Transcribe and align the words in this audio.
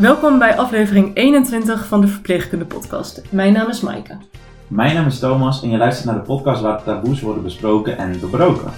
Welkom 0.00 0.38
bij 0.38 0.56
aflevering 0.56 1.16
21 1.16 1.86
van 1.86 2.00
de 2.00 2.06
Verpleegkunde 2.06 2.64
Podcast. 2.64 3.22
Mijn 3.30 3.52
naam 3.52 3.68
is 3.68 3.80
Maaike. 3.80 4.16
Mijn 4.66 4.94
naam 4.94 5.06
is 5.06 5.18
Thomas 5.18 5.62
en 5.62 5.70
je 5.70 5.76
luistert 5.76 6.06
naar 6.06 6.14
de 6.14 6.26
podcast 6.26 6.62
waar 6.62 6.82
taboes 6.82 7.20
worden 7.20 7.42
besproken 7.42 7.98
en 7.98 8.20
doorbroken. 8.20 8.72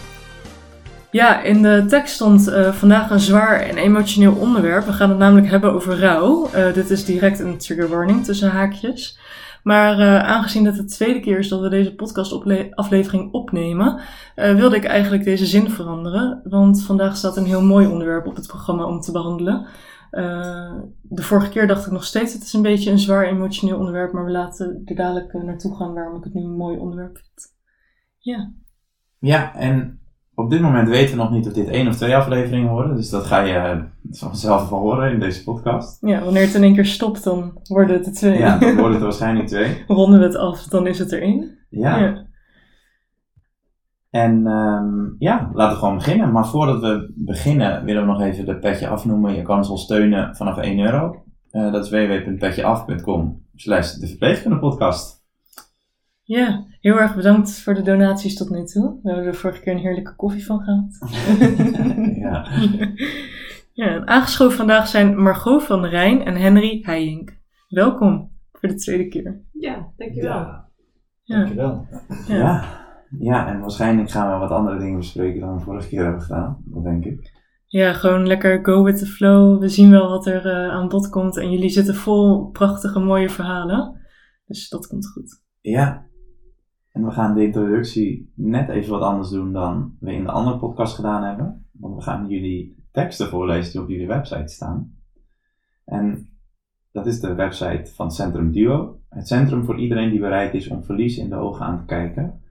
Ja, 1.10 1.42
in 1.42 1.62
de 1.62 1.84
tekst 1.88 2.14
stond 2.14 2.48
uh, 2.48 2.72
vandaag 2.72 3.10
een 3.10 3.20
zwaar 3.20 3.60
en 3.60 3.76
emotioneel 3.76 4.34
onderwerp. 4.34 4.84
We 4.84 4.92
gaan 4.92 5.08
het 5.08 5.18
namelijk 5.18 5.50
hebben 5.50 5.72
over 5.72 5.98
rouw. 5.98 6.48
Uh, 6.54 6.72
dit 6.72 6.90
is 6.90 7.04
direct 7.04 7.38
een 7.40 7.58
trigger 7.58 7.88
warning 7.88 8.24
tussen 8.24 8.50
haakjes. 8.50 9.18
Maar 9.62 9.98
uh, 9.98 10.18
aangezien 10.18 10.64
het 10.64 10.76
de 10.76 10.84
tweede 10.84 11.20
keer 11.20 11.38
is 11.38 11.48
dat 11.48 11.60
we 11.60 11.68
deze 11.68 11.94
podcastaflevering 11.94 13.32
opnemen, 13.32 14.00
wilde 14.34 14.76
ik 14.76 14.84
eigenlijk 14.84 15.24
deze 15.24 15.46
zin 15.46 15.70
veranderen. 15.70 16.40
Want 16.44 16.82
vandaag 16.82 17.16
staat 17.16 17.36
een 17.36 17.44
heel 17.44 17.62
mooi 17.62 17.86
onderwerp 17.86 18.26
op 18.26 18.36
het 18.36 18.46
programma 18.46 18.84
om 18.84 19.00
te 19.00 19.12
behandelen. 19.12 19.66
Uh, 20.12 20.74
de 21.02 21.22
vorige 21.22 21.48
keer 21.48 21.66
dacht 21.66 21.86
ik 21.86 21.92
nog 21.92 22.04
steeds, 22.04 22.32
het 22.32 22.42
is 22.42 22.52
een 22.52 22.62
beetje 22.62 22.90
een 22.90 22.98
zwaar 22.98 23.26
emotioneel 23.26 23.78
onderwerp, 23.78 24.12
maar 24.12 24.24
we 24.24 24.30
laten 24.30 24.82
er 24.84 24.94
dadelijk 24.94 25.32
uh, 25.32 25.42
naartoe 25.42 25.76
gaan 25.76 25.94
waarom 25.94 26.16
ik 26.16 26.24
het 26.24 26.34
nu 26.34 26.42
een 26.42 26.56
mooi 26.56 26.78
onderwerp 26.78 27.16
vind. 27.16 27.54
Ja. 28.18 28.52
Ja, 29.18 29.54
en 29.54 30.00
op 30.34 30.50
dit 30.50 30.60
moment 30.60 30.88
weten 30.88 31.16
we 31.16 31.22
nog 31.22 31.30
niet 31.30 31.46
of 31.46 31.52
dit 31.52 31.68
één 31.68 31.88
of 31.88 31.96
twee 31.96 32.16
afleveringen 32.16 32.70
worden, 32.70 32.96
dus 32.96 33.10
dat 33.10 33.24
ga 33.24 33.40
je 33.40 33.54
uh, 33.54 33.82
vanzelf 34.10 34.68
wel 34.68 34.78
horen 34.78 35.12
in 35.12 35.20
deze 35.20 35.42
podcast. 35.44 36.06
Ja, 36.06 36.24
wanneer 36.24 36.42
het 36.42 36.54
in 36.54 36.62
één 36.62 36.74
keer 36.74 36.86
stopt, 36.86 37.24
dan 37.24 37.60
worden 37.62 37.96
het 37.96 38.06
er 38.06 38.12
twee. 38.12 38.38
Ja, 38.38 38.58
dan 38.58 38.76
worden 38.80 38.92
het 38.92 39.02
waarschijnlijk 39.02 39.48
twee. 39.48 39.84
Ronden 39.86 40.18
we 40.18 40.24
het 40.24 40.36
af, 40.36 40.62
dan 40.62 40.86
is 40.86 40.98
het 40.98 41.12
er 41.12 41.22
één. 41.22 41.58
Ja. 41.68 41.98
ja. 41.98 42.26
En 44.12 44.46
um, 44.46 45.16
ja, 45.18 45.50
laten 45.52 45.72
we 45.72 45.78
gewoon 45.78 45.96
beginnen. 45.96 46.32
Maar 46.32 46.46
voordat 46.46 46.80
we 46.80 47.12
beginnen 47.14 47.84
willen 47.84 48.02
we 48.02 48.12
nog 48.12 48.20
even 48.20 48.44
de 48.44 48.58
petje 48.58 48.88
afnoemen. 48.88 49.34
Je 49.34 49.42
kan 49.42 49.56
ons 49.56 49.68
al 49.68 49.76
steunen 49.76 50.36
vanaf 50.36 50.56
1 50.56 50.78
euro. 50.78 51.24
Uh, 51.52 51.72
dat 51.72 51.84
is 51.84 51.90
www.petjeaf.com 51.90 53.46
slash 53.54 53.92
de 53.92 54.06
verpleegkunde 54.06 54.58
podcast. 54.58 55.24
Ja, 56.22 56.64
heel 56.80 57.00
erg 57.00 57.14
bedankt 57.14 57.60
voor 57.60 57.74
de 57.74 57.82
donaties 57.82 58.36
tot 58.36 58.50
nu 58.50 58.64
toe. 58.64 58.98
We 59.02 59.10
hebben 59.10 59.26
er 59.26 59.34
vorige 59.34 59.60
keer 59.60 59.72
een 59.72 59.78
heerlijke 59.78 60.14
koffie 60.16 60.46
van 60.46 60.60
gehad. 60.60 60.98
ja. 62.24 62.46
ja, 63.84 64.04
aangeschoven 64.04 64.56
vandaag 64.56 64.88
zijn 64.88 65.22
Margot 65.22 65.62
van 65.62 65.82
der 65.82 65.90
Rijn 65.90 66.24
en 66.24 66.36
Henry 66.36 66.80
Heijink. 66.82 67.40
Welkom 67.68 68.30
voor 68.52 68.68
de 68.68 68.74
tweede 68.74 69.08
keer. 69.08 69.40
Ja, 69.52 69.92
dankjewel. 69.96 70.38
Ja, 71.22 71.36
dankjewel. 71.36 71.86
ja. 72.26 72.36
ja. 72.36 72.81
Ja, 73.18 73.48
en 73.48 73.60
waarschijnlijk 73.60 74.10
gaan 74.10 74.32
we 74.32 74.38
wat 74.38 74.50
andere 74.50 74.78
dingen 74.78 74.98
bespreken 74.98 75.40
dan 75.40 75.54
we 75.54 75.60
vorige 75.60 75.88
keer 75.88 76.02
hebben 76.02 76.22
gedaan. 76.22 76.62
Dat 76.64 76.84
denk 76.84 77.04
ik. 77.04 77.40
Ja, 77.66 77.92
gewoon 77.92 78.26
lekker 78.26 78.64
go 78.64 78.82
with 78.82 78.98
the 78.98 79.06
flow. 79.06 79.60
We 79.60 79.68
zien 79.68 79.90
wel 79.90 80.08
wat 80.08 80.26
er 80.26 80.46
uh, 80.46 80.68
aan 80.68 80.88
bod 80.88 81.08
komt. 81.08 81.36
En 81.36 81.50
jullie 81.50 81.68
zitten 81.68 81.94
vol 81.94 82.50
prachtige, 82.50 82.98
mooie 82.98 83.28
verhalen. 83.28 84.00
Dus 84.46 84.68
dat 84.68 84.86
komt 84.86 85.10
goed. 85.10 85.42
Ja. 85.60 86.06
En 86.92 87.04
we 87.04 87.10
gaan 87.10 87.34
de 87.34 87.44
introductie 87.44 88.32
net 88.34 88.68
even 88.68 88.90
wat 88.90 89.02
anders 89.02 89.30
doen 89.30 89.52
dan 89.52 89.96
we 90.00 90.12
in 90.12 90.24
de 90.24 90.30
andere 90.30 90.58
podcast 90.58 90.94
gedaan 90.94 91.24
hebben. 91.24 91.66
Want 91.72 91.94
we 91.94 92.02
gaan 92.02 92.28
jullie 92.28 92.84
teksten 92.90 93.28
voorlezen 93.28 93.72
die 93.72 93.80
op 93.80 93.88
jullie 93.88 94.06
website 94.06 94.52
staan. 94.52 94.94
En 95.84 96.28
dat 96.90 97.06
is 97.06 97.20
de 97.20 97.34
website 97.34 97.92
van 97.94 98.10
Centrum 98.10 98.52
Duo. 98.52 99.00
Het 99.08 99.28
centrum 99.28 99.64
voor 99.64 99.78
iedereen 99.78 100.10
die 100.10 100.20
bereid 100.20 100.54
is 100.54 100.68
om 100.68 100.84
verlies 100.84 101.18
in 101.18 101.28
de 101.28 101.36
ogen 101.36 101.66
aan 101.66 101.78
te 101.78 101.84
kijken 101.84 102.42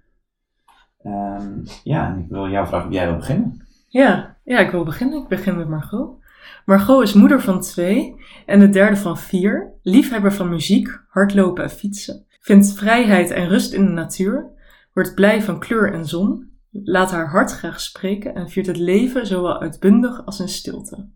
Um, 1.04 1.64
ja, 1.84 2.08
en 2.08 2.20
ik 2.20 2.30
wil 2.30 2.50
jou 2.50 2.68
vragen 2.68 2.88
of 2.88 2.94
jij 2.94 3.06
wil 3.06 3.16
beginnen. 3.16 3.66
Ja, 3.88 4.38
ja, 4.44 4.60
ik 4.60 4.72
wil 4.72 4.84
beginnen. 4.84 5.22
Ik 5.22 5.28
begin 5.28 5.58
met 5.58 5.70
Margot. 5.70 6.20
Margot 6.66 7.04
is 7.04 7.14
moeder 7.14 7.42
van 7.42 7.62
twee 7.62 8.16
en 8.46 8.60
de 8.60 8.70
derde 8.70 8.98
van 8.98 9.18
vier, 9.18 9.72
liefhebber 9.82 10.34
van 10.34 10.50
muziek, 10.50 11.02
hardlopen 11.08 11.64
en 11.64 11.70
fietsen, 11.70 12.26
vindt 12.40 12.74
vrijheid 12.74 13.32
en 13.32 13.48
rust 13.48 13.74
in 13.74 13.86
de 13.86 13.92
natuur, 13.92 14.50
wordt 14.94 15.16
blij 15.16 15.42
van 15.42 15.60
kleur 15.60 15.94
en 15.94 16.06
zon, 16.06 16.52
laat 16.72 17.12
haar 17.12 17.30
hart 17.30 17.52
graag 17.52 17.82
spreken 17.82 18.36
en 18.36 18.50
viert 18.50 18.68
het 18.68 18.78
leven 18.78 19.28
zowel 19.28 19.62
uitbundig 19.62 20.26
als 20.26 20.40
in 20.40 20.50
stilte. 20.50 21.08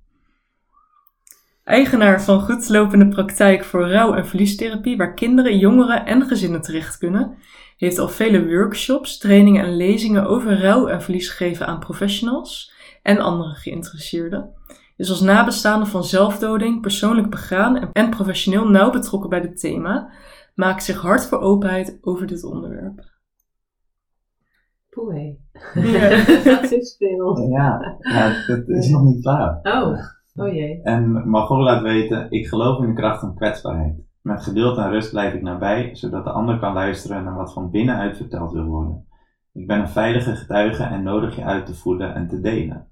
Eigenaar 1.63 2.22
van 2.22 2.41
goedlopende 2.41 3.07
praktijk 3.07 3.63
voor 3.63 3.90
rouw- 3.90 4.13
en 4.13 4.28
verliestherapie, 4.28 4.97
waar 4.97 5.13
kinderen, 5.13 5.57
jongeren 5.57 6.06
en 6.06 6.22
gezinnen 6.22 6.62
terecht 6.62 6.97
kunnen, 6.97 7.38
heeft 7.78 8.00
al 8.00 8.08
vele 8.08 8.47
workshops, 8.47 9.18
trainingen 9.18 9.66
en 9.66 9.75
lezingen 9.75 10.25
over 10.25 10.62
rouw 10.62 10.88
en 10.88 11.02
verlies 11.02 11.30
gegeven 11.30 11.68
aan 11.68 11.80
professionals 11.80 12.74
en 13.02 13.19
andere 13.19 13.53
geïnteresseerden. 13.53 14.53
Is 14.97 15.09
als 15.09 15.22
nabestaande 15.22 15.85
van 15.85 16.03
zelfdoding 16.03 16.81
persoonlijk 16.81 17.30
begaan 17.30 17.91
en 17.91 18.09
professioneel 18.09 18.69
nauw 18.69 18.90
betrokken 18.91 19.30
bij 19.30 19.41
dit 19.41 19.59
thema, 19.59 20.12
maakt 20.56 20.84
zich 20.84 21.02
hard 21.02 21.25
voor 21.25 21.40
openheid 21.40 21.97
over 22.02 22.28
dit 22.28 22.44
onderwerp. 22.44 23.14
Poeh, 24.90 25.35
ja. 25.74 26.09
dat 26.62 26.72
is 26.72 26.96
veel. 26.97 27.50
Ja, 27.50 27.97
ja, 28.00 28.46
dat 28.47 28.68
is 28.68 28.90
nog 28.90 29.03
niet 29.03 29.22
klaar. 29.22 29.59
Oh, 29.64 30.00
oh 30.35 30.53
jee. 30.53 30.81
En 30.84 31.30
Margot 31.30 31.59
laat 31.59 31.81
weten, 31.81 32.31
ik 32.31 32.47
geloof 32.47 32.80
in 32.80 32.88
de 32.88 32.94
kracht 32.94 33.19
van 33.19 33.35
kwetsbaarheid. 33.35 33.96
Met 34.25 34.44
geduld 34.44 34.78
en 34.78 34.90
rust 34.90 35.09
blijf 35.09 35.34
ik 35.34 35.41
nabij, 35.41 35.96
zodat 35.96 36.24
de 36.24 36.30
ander 36.30 36.59
kan 36.59 36.74
luisteren 36.74 37.24
naar 37.24 37.36
wat 37.36 37.53
van 37.53 37.69
binnenuit 37.69 38.18
verteld 38.18 38.52
wil 38.52 38.63
worden. 38.63 39.06
Ik 39.53 39.68
ben 39.68 39.80
een 39.80 39.90
veilige 39.90 40.36
getuige 40.36 40.84
en 40.84 41.03
nodig 41.03 41.36
je 41.36 41.44
uit 41.44 41.66
te 41.66 41.75
voeden 41.75 42.16
en 42.16 42.28
te 42.28 42.41
delen. 42.41 42.88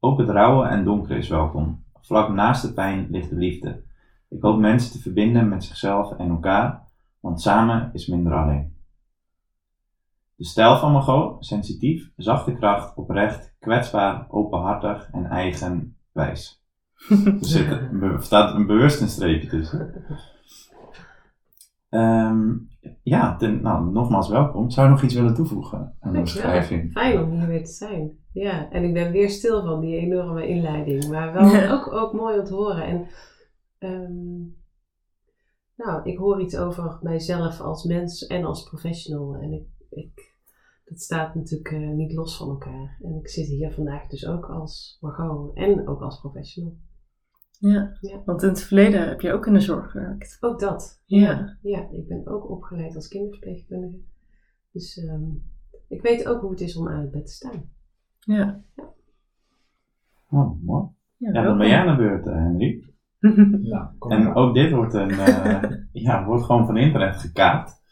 Ook 0.00 0.18
het 0.18 0.28
rauwe 0.28 0.66
en 0.66 0.84
donkere 0.84 1.18
is 1.18 1.28
welkom. 1.28 1.84
Vlak 2.00 2.28
naast 2.28 2.62
de 2.62 2.72
pijn 2.72 3.06
ligt 3.10 3.30
de 3.30 3.36
liefde. 3.36 3.82
Ik 4.28 4.42
hoop 4.42 4.58
mensen 4.58 4.92
te 4.92 4.98
verbinden 4.98 5.48
met 5.48 5.64
zichzelf 5.64 6.18
en 6.18 6.28
elkaar, 6.28 6.82
want 7.20 7.40
samen 7.40 7.90
is 7.92 8.06
minder 8.06 8.34
alleen. 8.34 8.76
De 10.34 10.44
stijl 10.44 10.78
van 10.78 10.92
Margot, 10.92 11.44
sensitief, 11.44 12.10
zachte 12.16 12.52
kracht, 12.52 12.96
oprecht, 12.96 13.54
kwetsbaar, 13.58 14.26
openhartig 14.28 15.08
en 15.12 15.24
eigenwijs. 15.24 16.62
Er 17.08 17.36
zit 17.40 17.70
er 17.70 18.16
staat 18.22 18.54
een 18.54 18.66
bewust 18.66 19.00
een 19.00 19.08
streepje 19.08 19.48
tussen. 19.48 19.92
Um, 21.90 22.68
ja, 23.02 23.36
ten, 23.36 23.62
nou, 23.62 23.90
nogmaals 23.92 24.28
welkom. 24.28 24.70
Zou 24.70 24.86
je 24.86 24.92
nog 24.92 25.02
iets 25.02 25.14
willen 25.14 25.34
toevoegen 25.34 25.96
aan 26.00 26.12
de 26.12 26.20
beschrijving? 26.20 26.92
Fijn 26.92 27.22
om 27.22 27.30
hier 27.30 27.46
weer 27.46 27.64
te 27.64 27.72
zijn. 27.72 28.18
Ja, 28.32 28.70
en 28.70 28.84
ik 28.84 28.92
ben 28.92 29.12
weer 29.12 29.30
stil 29.30 29.62
van 29.62 29.80
die 29.80 29.96
enorme 29.96 30.48
inleiding. 30.48 31.08
Maar 31.08 31.32
wel 31.32 31.70
ook, 31.78 31.92
ook 31.92 32.12
mooi 32.12 32.38
om 32.38 32.44
te 32.44 32.54
horen. 32.54 32.84
En 32.84 33.06
um, 33.78 34.56
nou, 35.76 36.02
ik 36.10 36.18
hoor 36.18 36.40
iets 36.40 36.56
over 36.56 36.98
mijzelf 37.02 37.60
als 37.60 37.84
mens 37.84 38.26
en 38.26 38.44
als 38.44 38.62
professional. 38.62 39.34
En 39.34 39.52
ik, 39.52 39.66
ik, 39.90 40.36
dat 40.84 41.00
staat 41.00 41.34
natuurlijk 41.34 41.70
uh, 41.70 41.90
niet 41.90 42.12
los 42.12 42.36
van 42.36 42.48
elkaar. 42.48 42.98
En 43.02 43.14
ik 43.14 43.28
zit 43.28 43.46
hier 43.46 43.72
vandaag 43.72 44.06
dus 44.06 44.26
ook 44.26 44.44
als 44.44 44.98
Margot 45.00 45.56
en 45.56 45.88
ook 45.88 46.00
als 46.00 46.20
professional. 46.20 46.76
Ja. 47.58 47.96
ja. 48.00 48.22
want 48.24 48.42
in 48.42 48.48
het 48.48 48.62
verleden 48.62 49.08
heb 49.08 49.20
je 49.20 49.32
ook 49.32 49.46
in 49.46 49.52
de 49.52 49.60
zorg 49.60 49.90
gewerkt. 49.90 50.36
Ook 50.40 50.60
dat. 50.60 51.02
Ja. 51.04 51.56
Ja, 51.62 51.88
ik 51.90 52.08
ben 52.08 52.26
ook 52.26 52.50
opgeleid 52.50 52.94
als 52.94 53.08
kinderverpleegkundige. 53.08 53.98
Dus 54.72 54.96
um, 54.96 55.42
ik 55.88 56.02
weet 56.02 56.26
ook 56.26 56.40
hoe 56.40 56.50
het 56.50 56.60
is 56.60 56.76
om 56.76 56.88
aan 56.88 57.00
het 57.00 57.10
bed 57.10 57.26
te 57.26 57.32
staan. 57.32 57.70
Ja. 58.20 58.62
ja. 58.76 58.94
Oh, 60.30 60.62
mooi. 60.62 60.86
Ja, 61.16 61.42
dan 61.42 61.58
ben 61.58 61.68
jij 61.68 61.78
aan 61.78 61.96
de 61.96 62.02
beurt, 62.02 62.26
uh, 62.26 62.34
Henry. 62.34 62.84
ja, 63.72 63.94
en 64.08 64.34
ook 64.34 64.54
dit 64.54 64.70
wordt, 64.70 64.94
een, 64.94 65.10
uh, 65.10 65.62
ja, 65.92 66.24
wordt 66.24 66.44
gewoon 66.44 66.66
van 66.66 66.76
internet 66.76 67.16
gekaapt. 67.16 67.82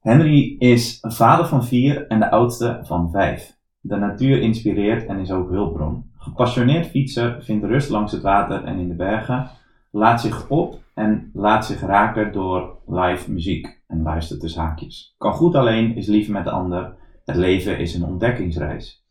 Henry 0.00 0.56
is 0.58 0.98
een 1.02 1.12
vader 1.12 1.46
van 1.46 1.64
vier 1.64 2.06
en 2.06 2.18
de 2.18 2.30
oudste 2.30 2.80
van 2.82 3.10
vijf. 3.10 3.58
De 3.80 3.96
natuur 3.96 4.40
inspireert 4.40 5.06
en 5.06 5.18
is 5.18 5.30
ook 5.30 5.50
hulpbron. 5.50 6.11
Gepassioneerd 6.22 6.86
fietser 6.86 7.42
vindt 7.42 7.64
rust 7.64 7.90
langs 7.90 8.12
het 8.12 8.22
water 8.22 8.64
en 8.64 8.78
in 8.78 8.88
de 8.88 8.94
bergen, 8.94 9.50
laat 9.90 10.20
zich 10.20 10.48
op 10.48 10.80
en 10.94 11.30
laat 11.32 11.66
zich 11.66 11.80
raken 11.80 12.32
door 12.32 12.78
live 12.86 13.32
muziek 13.32 13.82
en 13.86 14.02
luistert 14.02 14.40
dus 14.40 14.56
haakjes. 14.56 15.14
Kan 15.18 15.32
goed 15.32 15.54
alleen, 15.54 15.96
is 15.96 16.06
lief 16.06 16.28
met 16.28 16.44
de 16.44 16.50
ander. 16.50 16.94
Het 17.24 17.36
leven 17.36 17.78
is 17.78 17.94
een 17.94 18.04
ontdekkingsreis. 18.04 19.04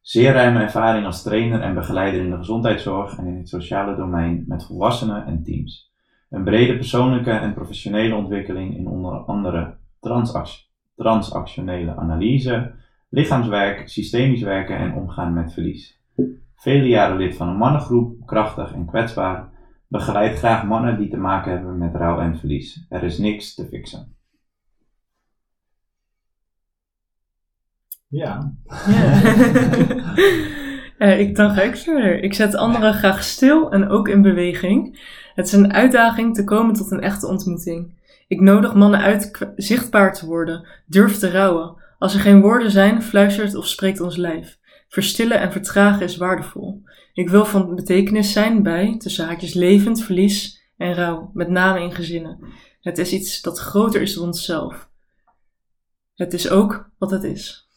Zeer 0.00 0.32
ruime 0.32 0.60
ervaring 0.60 1.06
als 1.06 1.22
trainer 1.22 1.60
en 1.60 1.74
begeleider 1.74 2.20
in 2.20 2.30
de 2.30 2.36
gezondheidszorg 2.36 3.18
en 3.18 3.26
in 3.26 3.36
het 3.36 3.48
sociale 3.48 3.96
domein 3.96 4.44
met 4.46 4.66
volwassenen 4.66 5.26
en 5.26 5.42
teams. 5.42 5.92
Een 6.30 6.44
brede 6.44 6.76
persoonlijke 6.76 7.30
en 7.30 7.54
professionele 7.54 8.14
ontwikkeling 8.14 8.76
in 8.76 8.86
onder 8.86 9.12
andere 9.12 9.76
transactionele 10.94 11.96
analyse, 11.96 12.72
lichaamswerk, 13.08 13.88
systemisch 13.88 14.42
werken 14.42 14.76
en 14.76 14.94
omgaan 14.94 15.32
met 15.32 15.52
verlies. 15.52 16.02
Vele 16.64 16.88
jaren 16.88 17.16
lid 17.16 17.36
van 17.36 17.48
een 17.48 17.56
mannengroep, 17.56 18.26
krachtig 18.26 18.72
en 18.72 18.86
kwetsbaar, 18.86 19.48
begeleidt 19.88 20.38
graag 20.38 20.64
mannen 20.64 20.98
die 20.98 21.08
te 21.08 21.16
maken 21.16 21.52
hebben 21.52 21.78
met 21.78 21.94
rouw 21.94 22.20
en 22.20 22.38
verlies. 22.38 22.86
Er 22.88 23.02
is 23.02 23.18
niks 23.18 23.54
te 23.54 23.66
fixen. 23.66 24.16
Ja. 28.08 28.52
Uh, 30.98 31.18
ik, 31.24 31.36
dan 31.36 31.50
ga 31.50 31.62
ik 31.62 31.76
verder. 31.76 32.22
Ik 32.22 32.34
zet 32.34 32.54
anderen 32.54 32.94
graag 32.94 33.22
stil 33.22 33.72
en 33.72 33.88
ook 33.88 34.08
in 34.08 34.22
beweging. 34.22 35.00
Het 35.34 35.46
is 35.46 35.52
een 35.52 35.72
uitdaging 35.72 36.34
te 36.34 36.44
komen 36.44 36.74
tot 36.74 36.90
een 36.90 37.00
echte 37.00 37.26
ontmoeting. 37.26 37.94
Ik 38.28 38.40
nodig 38.40 38.74
mannen 38.74 39.00
uit 39.00 39.48
zichtbaar 39.56 40.14
te 40.14 40.26
worden, 40.26 40.66
durf 40.86 41.18
te 41.18 41.30
rouwen. 41.30 41.76
Als 41.98 42.14
er 42.14 42.20
geen 42.20 42.40
woorden 42.40 42.70
zijn, 42.70 43.02
fluistert 43.02 43.54
of 43.54 43.66
spreekt 43.66 44.00
ons 44.00 44.16
lijf. 44.16 44.58
Verstillen 44.94 45.40
en 45.40 45.52
vertragen 45.52 46.02
is 46.02 46.16
waardevol. 46.16 46.82
Ik 47.12 47.28
wil 47.28 47.44
van 47.44 47.74
betekenis 47.74 48.32
zijn 48.32 48.62
bij, 48.62 48.94
tussen 48.98 49.26
haakjes, 49.26 49.54
levend, 49.54 50.02
verlies 50.02 50.62
en 50.76 50.94
rouw, 50.94 51.30
met 51.32 51.48
name 51.48 51.80
in 51.80 51.92
gezinnen. 51.92 52.38
Het 52.80 52.98
is 52.98 53.12
iets 53.12 53.42
dat 53.42 53.58
groter 53.58 54.02
is 54.02 54.14
dan 54.14 54.24
onszelf. 54.24 54.88
Het 56.14 56.32
is 56.32 56.50
ook 56.50 56.90
wat 56.98 57.10
het 57.10 57.22
is. 57.22 57.68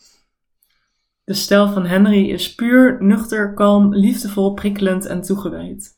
De 1.24 1.34
stijl 1.34 1.68
van 1.68 1.86
Henry 1.86 2.30
is 2.30 2.56
puur, 2.56 3.04
nuchter, 3.04 3.54
kalm, 3.54 3.96
liefdevol, 3.96 4.54
prikkelend 4.54 5.06
en 5.06 5.22
toegewijd. 5.22 5.98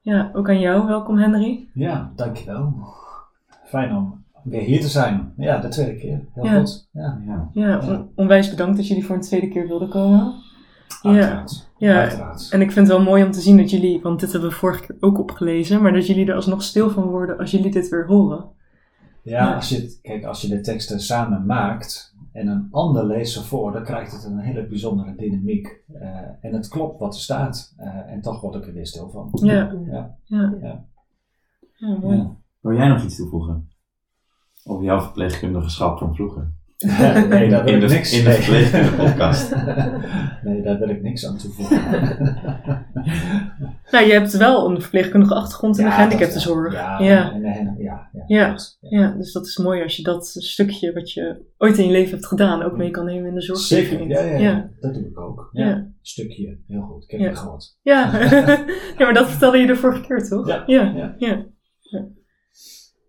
Ja, 0.00 0.30
ook 0.34 0.48
aan 0.48 0.60
jou. 0.60 0.86
Welkom 0.86 1.18
Henry. 1.18 1.68
Ja, 1.74 2.12
dankjewel. 2.16 2.94
Fijn 3.64 3.96
om 3.96 4.24
weer 4.48 4.62
hier 4.62 4.80
te 4.80 4.88
zijn. 4.88 5.32
Ja, 5.36 5.58
de 5.58 5.68
tweede 5.68 5.96
keer. 5.96 6.20
Heel 6.34 6.58
goed. 6.58 6.88
Ja, 6.92 7.20
ja. 7.26 7.50
ja 7.52 8.06
onwijs 8.14 8.50
bedankt 8.50 8.76
dat 8.76 8.88
jullie 8.88 9.04
voor 9.04 9.14
een 9.14 9.20
tweede 9.20 9.48
keer 9.48 9.68
wilden 9.68 9.88
komen. 9.88 10.34
Uiteraard. 11.02 11.70
Ja, 11.76 12.02
ja. 12.02 12.34
en 12.50 12.60
ik 12.60 12.72
vind 12.72 12.88
het 12.88 12.96
wel 12.96 13.06
mooi 13.06 13.24
om 13.24 13.30
te 13.30 13.40
zien 13.40 13.56
dat 13.56 13.70
jullie, 13.70 14.00
want 14.00 14.20
dit 14.20 14.32
hebben 14.32 14.50
we 14.50 14.56
vorige 14.56 14.86
keer 14.86 14.96
ook 15.00 15.18
opgelezen, 15.18 15.82
maar 15.82 15.92
dat 15.92 16.06
jullie 16.06 16.26
er 16.26 16.34
alsnog 16.34 16.62
stil 16.62 16.90
van 16.90 17.02
worden 17.02 17.38
als 17.38 17.50
jullie 17.50 17.70
dit 17.70 17.88
weer 17.88 18.06
horen. 18.06 18.44
Ja, 19.22 19.54
Als, 19.54 19.68
je, 19.68 19.98
kijk, 20.02 20.24
als 20.24 20.40
je 20.40 20.48
de 20.48 20.60
teksten 20.60 21.00
samen 21.00 21.46
maakt 21.46 22.14
en 22.32 22.46
een 22.46 22.68
ander 22.70 23.06
leest 23.06 23.32
ze 23.32 23.44
voor, 23.44 23.72
dan 23.72 23.84
krijgt 23.84 24.12
het 24.12 24.24
een 24.24 24.38
hele 24.38 24.66
bijzondere 24.66 25.14
dynamiek. 25.16 25.82
Uh, 25.94 26.04
en 26.40 26.52
het 26.54 26.68
klopt 26.68 26.98
wat 26.98 27.14
er 27.14 27.20
staat. 27.20 27.74
Uh, 27.80 28.12
en 28.12 28.20
toch 28.20 28.40
word 28.40 28.54
ik 28.54 28.66
er 28.66 28.72
weer 28.72 28.86
stil 28.86 29.10
van. 29.10 29.30
Ja. 29.32 29.72
Ja. 29.86 30.16
ja. 30.24 30.84
ja. 31.76 31.98
mooi. 31.98 32.28
Wil 32.60 32.76
jij 32.76 32.88
nog 32.88 33.04
iets 33.04 33.16
toevoegen? 33.16 33.68
Over 34.68 34.84
jouw 34.84 35.00
verpleegkundige 35.00 35.70
van 35.70 36.14
vroeger? 36.14 36.56
nee, 37.28 37.48
daar 37.48 37.64
wil 37.64 37.74
in 37.74 37.82
ik 37.82 37.88
de, 37.88 37.94
niks 37.94 38.12
In 38.12 38.24
de 38.24 38.32
verpleegkundige 38.32 38.94
podcast. 38.94 39.54
nee, 40.44 40.62
daar 40.62 40.78
wil 40.78 40.88
ik 40.88 41.02
niks 41.02 41.26
aan 41.26 41.36
toevoegen. 41.36 41.76
nou, 43.90 44.06
je 44.06 44.12
hebt 44.12 44.36
wel 44.36 44.70
een 44.70 44.80
verpleegkundige 44.80 45.34
achtergrond 45.34 45.78
in 45.78 45.84
de 45.84 45.90
gehandicaptenzorg. 45.90 46.72
Ja, 46.72 46.98
ja. 46.98 47.38
ja, 47.42 47.74
ja, 47.78 48.10
ja, 48.26 48.56
ja, 48.80 49.10
dus 49.10 49.32
dat 49.32 49.46
is 49.46 49.56
mooi 49.56 49.82
als 49.82 49.96
je 49.96 50.02
dat 50.02 50.26
stukje 50.26 50.92
wat 50.92 51.12
je 51.12 51.44
ooit 51.56 51.78
in 51.78 51.84
je 51.84 51.92
leven 51.92 52.10
hebt 52.10 52.26
gedaan 52.26 52.62
ook 52.62 52.76
mee 52.76 52.90
kan 52.90 53.04
nemen 53.04 53.28
in 53.28 53.34
de 53.34 53.42
zorg. 53.42 53.58
Zeker, 53.58 54.08
ja, 54.08 54.22
ja, 54.22 54.70
dat 54.80 54.94
doe 54.94 55.06
ik 55.06 55.18
ook. 55.18 55.48
Ja. 55.52 55.90
Stukje, 56.02 56.58
heel 56.66 56.82
goed. 56.82 57.04
Ik 57.06 57.10
heb 57.10 57.30
het 57.30 57.38
gehad. 57.38 57.78
Ja. 57.82 58.18
ja, 58.98 59.04
maar 59.04 59.14
dat 59.14 59.30
vertelde 59.30 59.58
je 59.58 59.66
de 59.66 59.76
vorige 59.76 60.00
keer 60.00 60.28
toch? 60.28 60.46
Ja. 60.46 60.62
ja. 60.66 61.14
ja. 61.18 61.46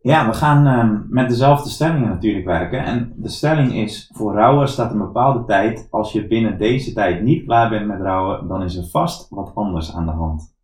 Ja, 0.02 0.28
we 0.28 0.34
gaan 0.34 0.68
uh, 0.68 1.02
met 1.10 1.30
dezelfde 1.30 1.70
stellingen 1.70 2.10
natuurlijk 2.10 2.46
werken. 2.46 2.84
En 2.84 3.14
de 3.16 3.30
stelling 3.30 3.74
is: 3.74 4.12
voor 4.14 4.34
rouwen 4.34 4.68
staat 4.68 4.92
een 4.92 4.98
bepaalde 4.98 5.46
tijd. 5.46 5.88
Als 5.90 6.12
je 6.12 6.28
binnen 6.28 6.58
deze 6.58 6.94
tijd 6.94 7.24
niet 7.24 7.46
klaar 7.46 7.70
bent 7.70 7.88
met 7.88 8.02
rouwen, 8.02 8.48
dan 8.48 8.64
is 8.64 8.76
er 8.76 8.88
vast 8.88 9.30
wat 9.30 9.52
anders 9.56 9.94
aan 9.94 10.06
de 10.06 10.12
hand. 10.12 10.56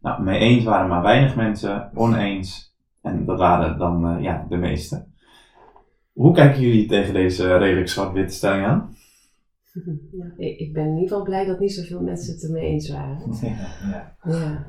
Nou, 0.00 0.22
mee 0.22 0.38
eens 0.38 0.64
waren 0.64 0.88
maar 0.88 1.02
weinig 1.02 1.36
mensen, 1.36 1.90
oneens. 1.94 2.74
En 3.00 3.24
dat 3.24 3.38
waren 3.38 3.78
dan 3.78 4.16
uh, 4.16 4.22
ja, 4.22 4.46
de 4.48 4.56
meeste. 4.56 5.06
Hoe 6.12 6.34
kijken 6.34 6.60
jullie 6.60 6.86
tegen 6.86 7.14
deze 7.14 7.56
redelijk 7.56 7.88
zwart-witte 7.88 8.34
stelling 8.34 8.66
aan? 8.66 8.90
Ja, 10.12 10.32
ik 10.36 10.72
ben 10.72 10.84
in 10.84 10.94
ieder 10.94 11.08
geval 11.08 11.22
blij 11.24 11.44
dat 11.46 11.60
niet 11.60 11.72
zoveel 11.72 12.00
mensen 12.00 12.34
het 12.34 12.44
ermee 12.44 12.66
eens 12.66 12.90
waren. 12.90 13.18
Ja, 13.40 13.48
ja. 13.90 14.16
ja. 14.24 14.66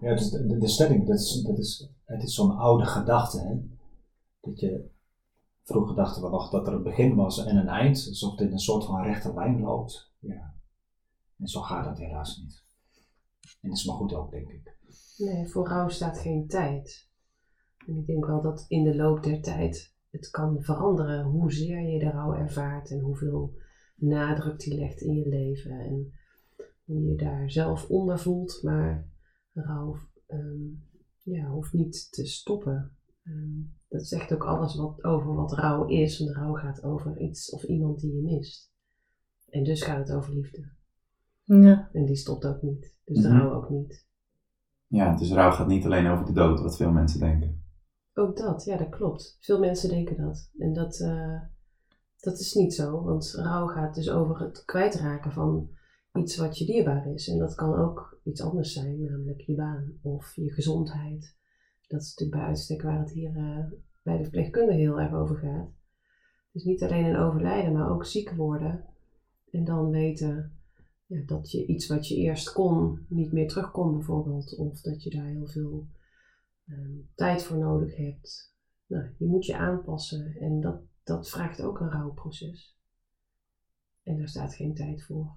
ja 0.00 0.14
dus 0.14 0.30
de, 0.30 0.58
de, 0.58 0.68
stelling, 0.68 1.06
dat 1.06 1.18
is, 1.18 1.42
dat 1.46 1.58
is 1.58 1.95
het 2.06 2.22
is 2.22 2.34
zo'n 2.34 2.56
oude 2.56 2.84
gedachte, 2.84 3.40
hè? 3.40 3.54
Dat 4.40 4.60
je, 4.60 4.90
vroeger 5.62 5.96
dachten 5.96 6.22
we 6.22 6.28
nog 6.28 6.50
dat 6.50 6.66
er 6.66 6.72
een 6.72 6.82
begin 6.82 7.14
was 7.14 7.44
en 7.44 7.56
een 7.56 7.68
eind, 7.68 8.06
alsof 8.08 8.40
in 8.40 8.52
een 8.52 8.58
soort 8.58 8.84
van 8.84 9.02
rechte 9.02 9.34
lijn 9.34 9.60
loopt. 9.60 10.12
Ja. 10.18 10.54
En 11.38 11.46
zo 11.46 11.60
gaat 11.60 11.84
dat 11.84 11.98
helaas 11.98 12.36
niet. 12.36 12.64
En 13.60 13.68
dat 13.68 13.78
is 13.78 13.84
maar 13.84 13.96
goed 13.96 14.14
ook, 14.14 14.30
denk 14.30 14.48
ik. 14.48 14.78
Nee, 15.16 15.48
voor 15.48 15.68
rouw 15.68 15.88
staat 15.88 16.18
geen 16.18 16.46
tijd. 16.46 17.08
En 17.86 17.96
ik 17.96 18.06
denk 18.06 18.26
wel 18.26 18.42
dat 18.42 18.64
in 18.68 18.84
de 18.84 18.96
loop 18.96 19.22
der 19.22 19.42
tijd 19.42 19.94
het 20.10 20.30
kan 20.30 20.62
veranderen 20.62 21.24
hoezeer 21.24 21.80
je 21.80 21.98
de 21.98 22.10
rouw 22.10 22.34
ervaart 22.34 22.90
en 22.90 23.00
hoeveel 23.00 23.54
nadruk 23.94 24.58
die 24.58 24.78
legt 24.78 25.00
in 25.00 25.14
je 25.14 25.28
leven 25.28 25.80
en 25.80 26.12
hoe 26.84 27.02
je 27.02 27.16
daar 27.16 27.50
zelf 27.50 27.88
onder 27.88 28.18
voelt. 28.18 28.62
Maar 28.62 29.08
rouw 29.52 29.96
ehm, 30.26 30.68
ja, 31.34 31.48
hoeft 31.48 31.72
niet 31.72 32.12
te 32.12 32.26
stoppen. 32.26 32.96
Ehm, 33.22 33.60
dat 33.88 34.06
zegt 34.06 34.32
ook 34.32 34.44
alles 34.44 34.76
wat, 34.76 35.04
over 35.04 35.34
wat 35.34 35.52
rouw 35.52 35.86
is. 35.86 36.20
En 36.20 36.34
rouw 36.34 36.52
gaat 36.52 36.82
over 36.82 37.20
iets 37.20 37.50
of 37.50 37.62
iemand 37.62 38.00
die 38.00 38.14
je 38.14 38.22
mist. 38.22 38.72
En 39.48 39.64
dus 39.64 39.82
gaat 39.82 40.08
het 40.08 40.16
over 40.16 40.34
liefde. 40.34 40.68
Ja. 41.44 41.90
En 41.92 42.04
die 42.04 42.16
stopt 42.16 42.46
ook 42.46 42.62
niet. 42.62 42.96
Dus 43.04 43.24
mm 43.24 43.30
rouw 43.30 43.54
ook 43.54 43.70
niet. 43.70 44.06
Ja, 44.86 45.16
dus 45.16 45.32
rouw 45.32 45.50
gaat 45.50 45.66
niet 45.66 45.84
alleen 45.84 46.06
over 46.06 46.24
de 46.24 46.32
dood, 46.32 46.60
wat 46.60 46.76
veel 46.76 46.92
mensen 46.92 47.20
denken. 47.20 47.64
Ook 48.14 48.36
dat, 48.36 48.64
ja, 48.64 48.76
dat 48.76 48.88
klopt. 48.88 49.36
Veel 49.40 49.58
mensen 49.58 49.88
denken 49.88 50.16
dat. 50.16 50.50
En 50.58 50.72
dat, 50.72 51.00
uh, 51.00 51.40
dat 52.16 52.38
is 52.38 52.54
niet 52.54 52.74
zo, 52.74 53.02
want 53.02 53.32
rouw 53.36 53.66
gaat 53.66 53.94
dus 53.94 54.10
over 54.10 54.40
het 54.40 54.64
kwijtraken 54.64 55.32
van 55.32 55.70
iets 56.16 56.36
wat 56.36 56.58
je 56.58 56.64
dierbaar 56.64 57.12
is. 57.12 57.28
En 57.28 57.38
dat 57.38 57.54
kan 57.54 57.74
ook 57.74 58.20
iets 58.24 58.40
anders 58.40 58.72
zijn, 58.72 59.02
namelijk 59.02 59.40
je 59.40 59.54
baan 59.54 59.98
of 60.02 60.34
je 60.34 60.52
gezondheid. 60.52 61.36
Dat 61.88 62.00
is 62.00 62.08
natuurlijk 62.08 62.38
bij 62.38 62.48
uitstek 62.48 62.82
waar 62.82 62.98
het 62.98 63.10
hier 63.10 63.36
uh, 63.36 63.64
bij 64.02 64.16
de 64.16 64.22
verpleegkunde 64.22 64.72
heel 64.72 65.00
erg 65.00 65.12
over 65.12 65.36
gaat. 65.36 65.68
Dus 66.52 66.64
niet 66.64 66.82
alleen 66.82 67.04
een 67.04 67.16
overlijden, 67.16 67.72
maar 67.72 67.90
ook 67.90 68.04
ziek 68.04 68.30
worden. 68.30 68.84
En 69.50 69.64
dan 69.64 69.90
weten 69.90 70.52
ja, 71.06 71.22
dat 71.26 71.50
je 71.50 71.66
iets 71.66 71.86
wat 71.86 72.08
je 72.08 72.16
eerst 72.16 72.52
kon, 72.52 73.06
niet 73.08 73.32
meer 73.32 73.48
terug 73.48 73.70
kon 73.70 73.92
bijvoorbeeld. 73.92 74.56
Of 74.56 74.80
dat 74.80 75.02
je 75.02 75.10
daar 75.10 75.26
heel 75.26 75.46
veel 75.46 75.86
um, 76.68 77.08
tijd 77.14 77.42
voor 77.42 77.58
nodig 77.58 77.96
hebt. 77.96 78.54
Nou, 78.86 79.04
je 79.18 79.26
moet 79.26 79.46
je 79.46 79.56
aanpassen 79.56 80.36
en 80.36 80.60
dat, 80.60 80.80
dat 81.04 81.30
vraagt 81.30 81.62
ook 81.62 81.80
een 81.80 81.90
rouwproces. 81.90 82.78
En 84.02 84.16
daar 84.16 84.28
staat 84.28 84.54
geen 84.54 84.74
tijd 84.74 85.04
voor. 85.04 85.36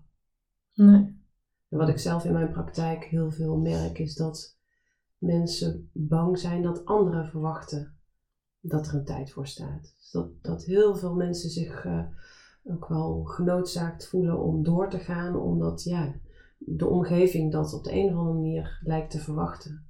Nee. 0.86 1.18
wat 1.68 1.90
ik 1.90 2.00
zelf 2.00 2.26
in 2.26 2.34
mijn 2.34 2.52
praktijk 2.52 3.04
heel 3.04 3.32
veel 3.32 3.58
merk 3.58 4.00
is 4.00 4.16
dat 4.16 4.58
mensen 5.18 5.90
bang 5.94 6.40
zijn 6.40 6.62
dat 6.62 6.86
anderen 6.86 7.26
verwachten 7.26 7.98
dat 8.60 8.88
er 8.88 8.94
een 8.94 9.06
tijd 9.06 9.32
voor 9.32 9.48
staat. 9.48 9.94
Dus 9.98 10.12
dat, 10.12 10.44
dat 10.44 10.66
heel 10.66 10.96
veel 10.96 11.16
mensen 11.16 11.50
zich 11.50 11.86
uh, 11.86 12.06
ook 12.64 12.88
wel 12.88 13.24
genoodzaakt 13.24 14.08
voelen 14.08 14.40
om 14.40 14.64
door 14.64 14.90
te 14.90 15.00
gaan, 15.00 15.36
omdat 15.36 15.84
ja, 15.84 16.16
de 16.58 16.88
omgeving 16.88 17.52
dat 17.52 17.74
op 17.74 17.84
de 17.84 17.94
een 17.94 18.10
of 18.10 18.16
andere 18.16 18.34
manier 18.34 18.80
lijkt 18.84 19.12
te 19.12 19.20
verwachten. 19.20 19.86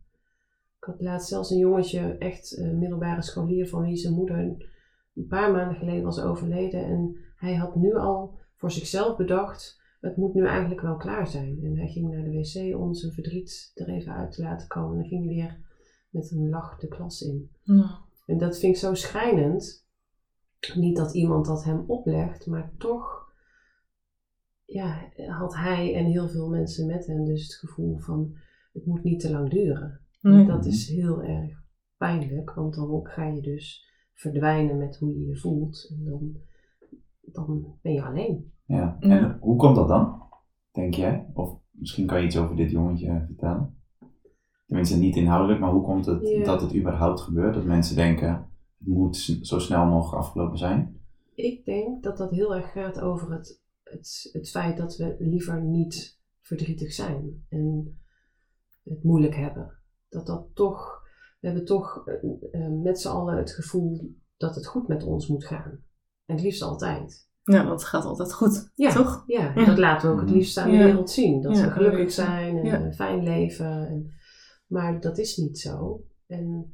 Ik 0.78 0.84
had 0.84 1.02
laatst 1.02 1.28
zelfs 1.28 1.50
een 1.50 1.58
jongetje, 1.58 2.18
echt 2.18 2.58
uh, 2.58 2.74
middelbare 2.74 3.22
scholier, 3.22 3.68
van 3.68 3.82
wie 3.82 3.96
zijn 3.96 4.14
moeder 4.14 4.38
een 4.38 5.28
paar 5.28 5.52
maanden 5.52 5.78
geleden 5.78 6.04
was 6.04 6.22
overleden. 6.22 6.86
En 6.86 7.16
hij 7.36 7.56
had 7.56 7.76
nu 7.76 7.96
al 7.96 8.38
voor 8.56 8.72
zichzelf 8.72 9.18
bedacht 9.18 9.79
het 10.00 10.18
moet 10.18 10.34
nu 10.34 10.46
eigenlijk 10.46 10.82
wel 10.82 10.98
klaar 10.98 11.28
zijn. 11.28 11.60
En 11.64 11.78
hij 11.78 11.88
ging 11.88 12.12
naar 12.12 12.24
de 12.24 12.32
wc 12.32 12.80
om 12.80 12.94
zijn 12.94 13.12
verdriet 13.12 13.72
er 13.76 13.90
even 13.90 14.14
uit 14.14 14.32
te 14.32 14.42
laten 14.42 14.68
komen. 14.68 14.92
En 14.92 15.00
dan 15.00 15.08
ging 15.08 15.26
hij 15.26 15.34
weer 15.34 15.60
met 16.10 16.32
een 16.32 16.50
lach 16.50 16.80
de 16.80 16.88
klas 16.88 17.22
in. 17.22 17.50
Ja. 17.64 18.00
En 18.26 18.38
dat 18.38 18.60
vind 18.60 18.74
ik 18.76 18.80
zo 18.82 18.94
schrijnend. 18.94 19.88
Niet 20.76 20.98
dat 20.98 21.14
iemand 21.14 21.46
dat 21.46 21.64
hem 21.64 21.84
oplegt, 21.88 22.46
maar 22.46 22.72
toch 22.78 23.20
ja, 24.66 25.10
had 25.28 25.56
hij 25.56 25.96
en 25.96 26.06
heel 26.06 26.30
veel 26.30 26.50
mensen 26.50 26.88
met 26.88 27.06
hem 27.06 27.26
dus 27.26 27.44
het 27.44 27.54
gevoel 27.54 27.98
van 27.98 28.36
het 28.74 28.86
moet 28.86 29.04
niet 29.04 29.20
te 29.20 29.32
lang 29.32 29.50
duren. 29.50 30.00
En 30.22 30.48
dat 30.48 30.66
is 30.66 30.88
heel 30.88 31.24
erg 31.24 31.64
pijnlijk, 31.98 32.54
want 32.54 32.74
dan 32.74 33.06
ga 33.08 33.26
je 33.26 33.42
dus 33.42 33.88
verdwijnen 34.14 34.78
met 34.78 34.98
hoe 34.98 35.20
je 35.20 35.26
je 35.26 35.38
voelt. 35.38 35.88
En 35.90 36.04
dan, 36.04 36.38
dan 37.32 37.78
ben 37.82 37.94
je 37.94 38.04
alleen. 38.04 38.54
Ja. 38.66 38.98
En 39.00 39.38
hoe 39.42 39.56
komt 39.56 39.76
dat 39.76 39.88
dan, 39.88 40.22
denk 40.72 40.94
jij? 40.94 41.30
Of 41.34 41.60
misschien 41.72 42.06
kan 42.06 42.20
je 42.20 42.26
iets 42.26 42.38
over 42.38 42.56
dit 42.56 42.72
jongetje 42.72 43.24
vertellen? 43.26 43.78
Tenminste, 44.66 44.98
niet 44.98 45.16
inhoudelijk, 45.16 45.60
maar 45.60 45.72
hoe 45.72 45.84
komt 45.84 46.06
het 46.06 46.46
dat 46.46 46.62
het 46.62 46.76
überhaupt 46.76 47.22
gebeurt? 47.22 47.54
Dat 47.54 47.64
mensen 47.66 47.96
denken, 47.96 48.30
het 48.78 48.88
moet 48.88 49.18
zo 49.42 49.60
snel 49.60 49.86
nog 49.86 50.16
afgelopen 50.16 50.58
zijn? 50.58 51.02
Ik 51.34 51.66
denk 51.66 52.04
dat 52.04 52.18
dat 52.18 52.32
heel 52.32 52.56
erg 52.56 52.72
gaat 52.72 53.00
over 53.00 53.32
het, 53.32 53.64
het, 53.84 54.30
het 54.32 54.50
feit 54.50 54.78
dat 54.78 54.98
we 54.98 55.16
liever 55.20 55.64
niet 55.64 56.22
verdrietig 56.42 56.94
zijn 56.94 57.46
en 57.50 58.00
het 58.84 59.04
moeilijk 59.04 59.36
hebben. 59.36 59.80
Dat 60.10 60.26
dat 60.26 60.48
toch, 60.54 61.02
we 61.40 61.48
hebben 61.48 61.66
toch 61.66 62.08
uh, 62.52 62.70
met 62.82 63.00
z'n 63.00 63.08
allen 63.08 63.38
het 63.38 63.52
gevoel 63.52 64.16
dat 64.38 64.56
het 64.56 64.68
goed 64.68 64.88
met 64.88 65.04
ons 65.04 65.28
moet 65.28 65.46
gaan. 65.46 65.84
En 66.30 66.36
het 66.36 66.44
liefst 66.44 66.62
altijd. 66.62 67.28
Ja, 67.44 67.66
want 67.66 67.80
het 67.80 67.90
gaat 67.90 68.06
altijd 68.06 68.34
goed, 68.34 68.72
ja, 68.76 68.94
toch? 68.94 69.24
Ja, 69.28 69.54
dat 69.66 69.78
laten 69.78 70.08
we 70.08 70.14
ook 70.14 70.22
het 70.22 70.30
liefst 70.30 70.58
aan 70.58 70.72
de 70.72 70.78
wereld 70.78 71.10
zien. 71.10 71.42
Dat 71.42 71.60
we 71.60 71.72
gelukkig 71.72 72.12
zijn 72.12 72.58
en 72.58 72.86
een 72.86 72.94
fijn 72.94 73.24
leven. 73.24 73.88
En, 73.88 74.14
maar 74.68 75.02
dat 75.02 75.18
is 75.18 75.38
niet 75.38 75.60
zo. 75.60 76.04
En 76.28 76.74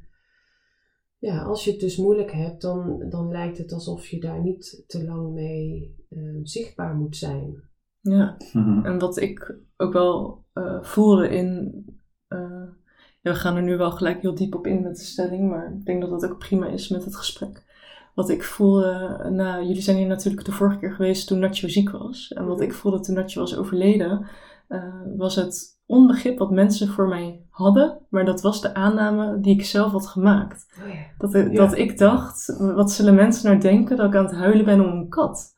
ja, 1.20 1.42
als 1.42 1.64
je 1.64 1.72
het 1.72 1.80
dus 1.80 1.98
moeilijk 1.98 2.32
hebt, 2.32 2.62
dan, 2.62 3.06
dan 3.10 3.32
lijkt 3.32 3.58
het 3.58 3.72
alsof 3.72 4.08
je 4.08 4.20
daar 4.20 4.42
niet 4.42 4.84
te 4.88 5.06
lang 5.06 5.34
mee 5.34 5.96
uh, 6.10 6.40
zichtbaar 6.44 6.96
moet 6.96 7.16
zijn. 7.16 7.64
Ja, 8.02 8.38
mhm. 8.54 8.86
en 8.86 9.00
wat 9.00 9.18
ik 9.18 9.58
ook 9.78 9.94
wel 9.94 10.46
uh, 10.54 10.84
voelde 10.84 11.30
in. 11.30 11.84
Uh, 12.30 12.68
ja, 13.22 13.32
we 13.32 13.36
gaan 13.36 13.56
er 13.56 13.64
nu 13.64 13.78
wel 13.78 13.92
gelijk 13.92 14.22
heel 14.22 14.36
diep 14.36 14.56
op 14.56 14.68
in 14.68 14.82
met 14.82 14.96
de 14.96 15.04
stelling, 15.04 15.50
maar 15.50 15.74
ik 15.74 15.86
denk 15.86 16.02
dat 16.02 16.10
dat 16.10 16.32
ook 16.32 16.38
prima 16.38 16.68
is 16.68 16.90
met 16.90 17.06
het 17.06 17.16
gesprek. 17.16 17.65
Wat 18.16 18.30
ik 18.30 18.44
voelde, 18.44 19.20
nou, 19.32 19.66
jullie 19.66 19.82
zijn 19.82 19.98
hier 19.98 20.08
natuurlijk 20.08 20.46
de 20.46 20.52
vorige 20.52 20.80
keer 20.80 20.92
geweest 20.92 21.28
toen 21.28 21.40
Nacho 21.40 21.68
ziek 21.68 21.90
was. 21.90 22.34
En 22.34 22.46
wat 22.46 22.62
ik 22.62 22.74
voelde 22.74 23.00
toen 23.00 23.16
Nacho 23.16 23.40
was 23.40 23.58
overleden, 23.58 24.28
was 25.18 25.36
het 25.36 25.80
onbegrip 25.86 26.38
wat 26.38 26.52
mensen 26.52 26.88
voor 26.88 27.08
mij 27.08 27.46
hadden, 27.50 27.98
maar 28.10 28.26
dat 28.26 28.42
was 28.42 28.62
de 28.62 28.74
aanname 28.74 29.40
die 29.40 29.54
ik 29.54 29.66
zelf 29.66 29.92
had 29.92 30.08
gemaakt. 30.08 30.74
Oh 30.82 30.94
ja. 30.94 31.00
dat, 31.18 31.56
dat 31.56 31.78
ik 31.78 31.98
dacht, 31.98 32.58
wat 32.58 32.92
zullen 32.92 33.16
mensen 33.16 33.50
nou 33.50 33.62
denken 33.62 33.98
dat 33.98 34.08
ik 34.08 34.16
aan 34.16 34.26
het 34.26 34.36
huilen 34.36 34.66
ben 34.66 34.86
om 34.86 34.92
een 34.92 35.10
kat? 35.10 35.56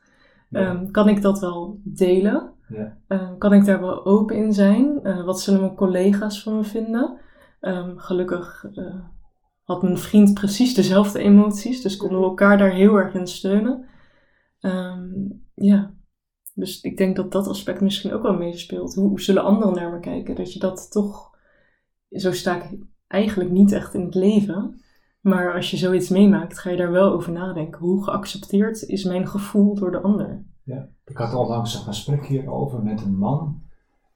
Ehm, 0.51 0.91
kan 0.91 1.09
ik 1.09 1.21
dat 1.21 1.39
wel 1.39 1.79
delen? 1.83 2.51
Um, 3.07 3.37
kan 3.37 3.53
ik 3.53 3.65
daar 3.65 3.79
wel 3.79 4.05
open 4.05 4.35
in 4.35 4.53
zijn? 4.53 4.99
Uh, 5.03 5.25
wat 5.25 5.39
zullen 5.39 5.59
mijn 5.59 5.75
collega's 5.75 6.43
van 6.43 6.55
me 6.55 6.63
vinden? 6.63 7.17
Um, 7.61 7.97
gelukkig 7.97 8.65
uh, 8.73 8.95
had 9.67 9.81
mijn 9.81 9.97
vriend 9.97 10.33
precies 10.33 10.73
dezelfde 10.73 11.19
emoties, 11.19 11.81
dus 11.81 11.97
konden 11.97 12.19
we 12.19 12.25
elkaar 12.25 12.57
daar 12.57 12.71
heel 12.71 12.95
erg 12.95 13.13
in 13.13 13.27
steunen. 13.27 13.85
ja, 15.53 15.93
dus 16.53 16.81
ik 16.81 16.97
denk 16.97 17.15
dat 17.15 17.31
dat 17.31 17.47
aspect 17.47 17.81
misschien 17.81 18.13
ook 18.13 18.21
wel 18.21 18.37
meespeelt. 18.37 18.95
Hoe, 18.95 19.21
zullen 19.21 19.43
anderen 19.43 19.75
naar 19.75 19.91
me 19.91 19.99
kijken? 19.99 20.35
Dat 20.35 20.53
je 20.53 20.59
dat 20.59 20.91
toch, 20.91 21.37
zo 22.09 22.31
sta 22.31 22.63
ik 22.63 22.79
eigenlijk 23.07 23.51
niet 23.51 23.71
echt 23.71 23.93
in 23.93 24.01
het 24.01 24.15
leven. 24.15 24.81
Maar 25.21 25.53
als 25.53 25.71
je 25.71 25.77
zoiets 25.77 26.09
meemaakt, 26.09 26.59
ga 26.59 26.69
je 26.69 26.77
daar 26.77 26.91
wel 26.91 27.11
over 27.11 27.31
nadenken. 27.31 27.79
Hoe 27.79 28.03
geaccepteerd 28.03 28.83
is 28.83 29.03
mijn 29.03 29.27
gevoel 29.27 29.75
door 29.75 29.91
de 29.91 30.01
ander? 30.01 30.45
Ja, 30.63 30.89
ik 31.05 31.17
had 31.17 31.33
al 31.33 31.47
langs 31.47 31.75
een 31.75 31.81
gesprek 31.81 32.25
hierover 32.25 32.83
met 32.83 33.01
een 33.01 33.17
man. 33.17 33.61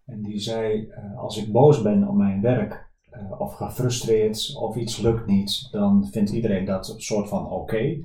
En 0.05 0.21
die 0.21 0.39
zei, 0.39 0.87
uh, 0.87 1.17
als 1.19 1.37
ik 1.37 1.51
boos 1.51 1.81
ben 1.81 2.07
op 2.07 2.15
mijn 2.15 2.41
werk, 2.41 2.90
uh, 3.13 3.39
of 3.39 3.53
gefrustreerd, 3.53 4.55
of 4.55 4.75
iets 4.75 4.97
lukt 4.97 5.27
niet, 5.27 5.67
dan 5.71 6.07
vindt 6.11 6.31
iedereen 6.31 6.65
dat 6.65 6.89
een 6.89 7.01
soort 7.01 7.29
van 7.29 7.49
oké. 7.49 7.99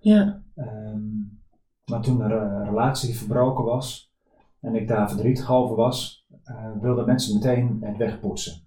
Ja. 0.00 0.42
Um, 0.56 1.38
maar 1.84 2.00
toen 2.00 2.20
er 2.20 2.32
een 2.32 2.64
relatie 2.64 3.16
verbroken 3.16 3.64
was 3.64 4.12
en 4.60 4.74
ik 4.74 4.88
daar 4.88 5.08
verdrietig 5.08 5.50
over 5.52 5.76
was, 5.76 6.26
uh, 6.44 6.66
wilden 6.80 7.06
mensen 7.06 7.34
meteen 7.34 7.78
het 7.80 7.96
wegpoetsen. 7.96 8.60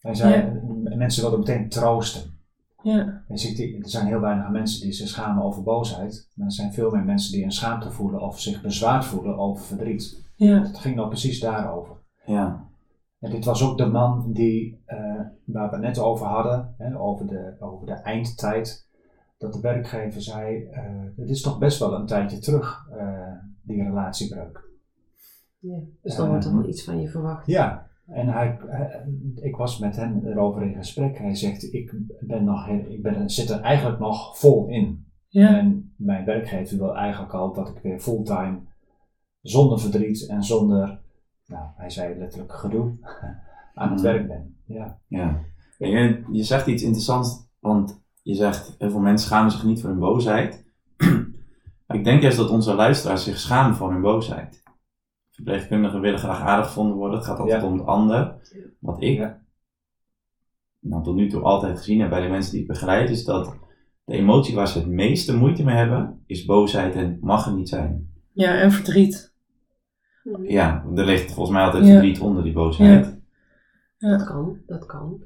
Hij 0.00 0.14
zei, 0.14 0.60
mensen 0.96 1.22
wilden 1.22 1.38
meteen 1.38 1.68
troosten. 1.68 2.36
Ja. 2.82 3.22
Je 3.28 3.36
ziet, 3.36 3.58
er 3.82 3.88
zijn 3.90 4.06
heel 4.06 4.20
weinig 4.20 4.48
mensen 4.48 4.80
die 4.80 4.92
zich 4.92 5.08
schamen 5.08 5.42
over 5.42 5.62
boosheid. 5.62 6.28
Maar 6.34 6.46
er 6.46 6.52
zijn 6.52 6.72
veel 6.72 6.90
meer 6.90 7.04
mensen 7.04 7.32
die 7.32 7.44
een 7.44 7.52
schaamte 7.52 7.90
voelen 7.90 8.20
of 8.20 8.40
zich 8.40 8.62
bezwaard 8.62 9.04
voelen 9.04 9.38
over 9.38 9.64
verdriet. 9.64 10.22
Ja. 10.34 10.62
Het 10.62 10.78
ging 10.78 10.94
nou 10.94 11.08
precies 11.08 11.40
daarover. 11.40 11.96
Ja. 12.24 12.67
En 13.20 13.30
dit 13.30 13.44
was 13.44 13.62
ook 13.68 13.78
de 13.78 13.86
man 13.86 14.32
die, 14.32 14.82
uh, 14.86 15.20
waar 15.44 15.68
we 15.68 15.76
het 15.76 15.80
net 15.80 15.98
over 15.98 16.26
hadden, 16.26 16.74
hè, 16.78 17.00
over, 17.00 17.26
de, 17.26 17.56
over 17.58 17.86
de 17.86 17.92
eindtijd 17.92 18.88
dat 19.38 19.52
de 19.52 19.60
werkgever 19.60 20.22
zei, 20.22 20.62
uh, 20.62 20.76
het 21.16 21.28
is 21.28 21.42
toch 21.42 21.58
best 21.58 21.78
wel 21.78 21.94
een 21.94 22.06
tijdje 22.06 22.38
terug, 22.38 22.88
uh, 22.92 23.32
die 23.62 23.82
relatiebreuk. 23.82 24.66
Ja, 25.58 25.78
dus 26.02 26.16
dan 26.16 26.28
wordt 26.28 26.44
er 26.44 26.56
wel 26.56 26.68
iets 26.68 26.84
van 26.84 27.00
je 27.00 27.08
verwacht. 27.08 27.46
Ja, 27.46 27.88
en 28.06 28.28
hij, 28.28 28.58
ik 29.34 29.56
was 29.56 29.78
met 29.78 29.96
hem 29.96 30.26
erover 30.26 30.62
in 30.62 30.74
gesprek. 30.74 31.18
Hij 31.18 31.34
zegt, 31.34 31.72
ik, 31.72 31.94
ben 32.20 32.44
nog, 32.44 32.68
ik 32.68 33.02
ben, 33.02 33.30
zit 33.30 33.50
er 33.50 33.60
eigenlijk 33.60 33.98
nog 33.98 34.38
vol 34.38 34.68
in. 34.68 35.06
Ja. 35.28 35.58
En 35.58 35.94
mijn 35.96 36.24
werkgever 36.24 36.78
wil 36.78 36.96
eigenlijk 36.96 37.32
al 37.32 37.52
dat 37.52 37.68
ik 37.68 37.78
weer 37.82 37.98
fulltime, 37.98 38.60
zonder 39.40 39.80
verdriet 39.80 40.28
en 40.28 40.42
zonder, 40.42 41.00
nou, 41.48 41.66
hij 41.76 41.90
zei 41.90 42.18
letterlijk 42.18 42.52
gedoe, 42.52 42.96
aan 43.74 43.90
het 43.90 44.00
werk 44.00 44.26
ben. 44.26 44.56
Ja. 44.64 45.00
ja. 45.06 45.40
je, 45.78 46.24
je 46.32 46.42
zegt 46.42 46.66
iets 46.66 46.82
interessants, 46.82 47.48
want 47.58 48.02
je 48.22 48.34
zegt, 48.34 48.74
heel 48.78 48.90
veel 48.90 49.00
mensen 49.00 49.28
schamen 49.28 49.50
zich 49.50 49.64
niet 49.64 49.80
voor 49.80 49.90
hun 49.90 49.98
boosheid. 49.98 50.66
ik 51.98 52.04
denk 52.04 52.22
juist 52.22 52.36
dat 52.36 52.50
onze 52.50 52.74
luisteraars 52.74 53.24
zich 53.24 53.38
schamen 53.38 53.76
voor 53.76 53.92
hun 53.92 54.02
boosheid. 54.02 54.62
Verpleegkundigen 55.30 56.00
willen 56.00 56.18
graag 56.18 56.40
aardig 56.40 56.66
gevonden 56.66 56.96
worden. 56.96 57.18
Het 57.18 57.26
gaat 57.26 57.38
altijd 57.38 57.62
om 57.62 57.72
het 57.72 57.86
ander. 57.86 58.36
Wat 58.78 59.02
ik 59.02 59.36
nou, 60.80 61.02
tot 61.02 61.14
nu 61.14 61.28
toe 61.28 61.42
altijd 61.42 61.78
gezien 61.78 62.00
heb 62.00 62.10
bij 62.10 62.20
de 62.20 62.28
mensen 62.28 62.52
die 62.52 62.60
ik 62.60 62.66
begeleid, 62.66 63.10
is 63.10 63.24
dat 63.24 63.56
de 64.04 64.14
emotie 64.14 64.54
waar 64.54 64.68
ze 64.68 64.78
het 64.78 64.88
meeste 64.88 65.36
moeite 65.36 65.64
mee 65.64 65.76
hebben, 65.76 66.22
is 66.26 66.44
boosheid 66.44 66.94
en 66.94 67.18
mag 67.20 67.46
er 67.46 67.54
niet 67.54 67.68
zijn. 67.68 68.12
Ja, 68.32 68.60
en 68.60 68.72
verdriet. 68.72 69.27
Ja, 70.42 70.84
er 70.94 71.04
ligt 71.04 71.32
volgens 71.32 71.56
mij 71.56 71.64
altijd 71.64 71.86
verdriet 71.86 72.20
onder 72.20 72.42
die 72.42 72.52
boosheid. 72.52 73.16
Ja. 73.96 74.16
Dat 74.16 74.26
kan, 74.26 74.58
dat 74.66 74.86
kan 74.86 75.22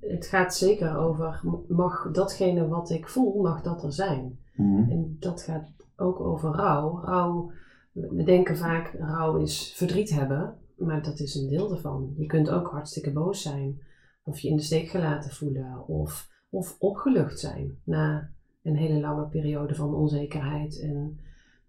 het 0.00 0.26
gaat 0.26 0.54
zeker 0.54 0.96
over, 0.96 1.40
mag 1.68 2.10
datgene 2.10 2.68
wat 2.68 2.90
ik 2.90 3.08
voel, 3.08 3.42
mag 3.42 3.62
dat 3.62 3.82
er 3.82 3.92
zijn. 3.92 4.38
Mhm. 4.54 4.90
En 4.90 5.16
dat 5.20 5.42
gaat 5.42 5.70
ook 5.96 6.20
over 6.20 6.50
rouw. 6.50 7.00
Rouw, 7.04 7.52
we 7.92 8.22
denken 8.24 8.56
vaak, 8.56 8.94
rouw 8.98 9.36
is 9.36 9.72
verdriet 9.76 10.10
hebben, 10.10 10.54
maar 10.76 11.02
dat 11.02 11.20
is 11.20 11.34
een 11.34 11.48
deel 11.48 11.70
ervan. 11.70 12.14
Je 12.16 12.26
kunt 12.26 12.50
ook 12.50 12.68
hartstikke 12.68 13.12
boos 13.12 13.42
zijn, 13.42 13.82
of 14.22 14.38
je 14.38 14.48
in 14.48 14.56
de 14.56 14.62
steek 14.62 14.88
gelaten 14.88 15.30
voelen, 15.30 15.88
of, 15.88 16.30
of 16.48 16.76
opgelucht 16.78 17.38
zijn 17.40 17.78
na 17.84 18.30
een 18.62 18.76
hele 18.76 19.00
lange 19.00 19.26
periode 19.26 19.74
van 19.74 19.94
onzekerheid 19.94 20.80
en, 20.80 21.18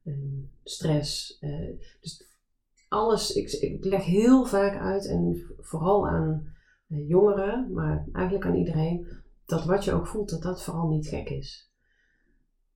en 0.04 0.50
stress. 0.64 1.38
Uh, 1.42 1.70
dus 2.02 2.33
alles, 2.94 3.32
ik, 3.32 3.52
ik 3.52 3.86
leg 3.86 4.06
heel 4.06 4.46
vaak 4.46 4.82
uit 4.82 5.08
en 5.08 5.38
vooral 5.58 6.08
aan 6.08 6.48
eh, 6.88 7.08
jongeren, 7.08 7.70
maar 7.74 8.06
eigenlijk 8.12 8.46
aan 8.46 8.56
iedereen, 8.56 9.08
dat 9.46 9.66
wat 9.66 9.84
je 9.84 9.94
ook 9.94 10.08
voelt, 10.08 10.30
dat 10.30 10.42
dat 10.42 10.64
vooral 10.64 10.88
niet 10.88 11.08
gek 11.08 11.30
is. 11.30 11.72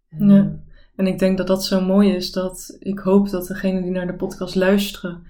En, 0.09 0.29
ja. 0.29 0.59
en 0.95 1.07
ik 1.07 1.19
denk 1.19 1.37
dat 1.37 1.47
dat 1.47 1.63
zo 1.63 1.81
mooi 1.81 2.15
is 2.15 2.31
dat 2.31 2.75
ik 2.79 2.99
hoop 2.99 3.29
dat 3.29 3.47
degenen 3.47 3.81
die 3.81 3.91
naar 3.91 4.07
de 4.07 4.15
podcast 4.15 4.55
luisteren 4.55 5.23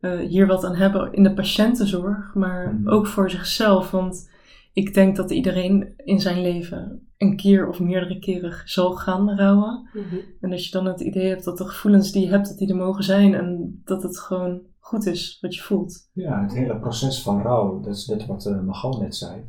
uh, 0.00 0.20
hier 0.20 0.46
wat 0.46 0.64
aan 0.64 0.74
hebben 0.74 1.12
in 1.12 1.22
de 1.22 1.34
patiëntenzorg, 1.34 2.34
maar 2.34 2.74
mhm. 2.74 2.88
ook 2.88 3.06
voor 3.06 3.30
zichzelf. 3.30 3.90
Want 3.90 4.30
ik 4.72 4.94
denk 4.94 5.16
dat 5.16 5.30
iedereen 5.30 5.92
in 5.96 6.20
zijn 6.20 6.40
leven 6.40 7.08
een 7.24 7.36
keer 7.36 7.68
of 7.68 7.80
meerdere 7.80 8.18
keren 8.18 8.62
zal 8.64 8.92
gaan 8.92 9.30
rouwen. 9.30 9.88
Mhm. 9.92 10.16
En 10.40 10.50
dat 10.50 10.64
je 10.64 10.70
dan 10.70 10.86
het 10.86 11.00
idee 11.00 11.28
hebt 11.28 11.44
dat 11.44 11.58
de 11.58 11.68
gevoelens 11.68 12.12
die 12.12 12.24
je 12.24 12.30
hebt, 12.30 12.48
dat 12.48 12.58
die 12.58 12.68
er 12.68 12.76
mogen 12.76 13.04
zijn 13.04 13.34
en 13.34 13.80
dat 13.84 14.02
het 14.02 14.18
gewoon 14.18 14.60
goed 14.78 15.06
is 15.06 15.38
wat 15.40 15.54
je 15.54 15.60
voelt. 15.60 16.10
Ja, 16.12 16.42
het 16.42 16.52
hele 16.52 16.78
proces 16.78 17.22
van 17.22 17.42
rouw, 17.42 17.80
dat 17.80 17.94
is 17.94 18.06
net 18.06 18.26
wat 18.26 18.46
uh, 18.46 18.98
net 18.98 19.16
zei. 19.16 19.44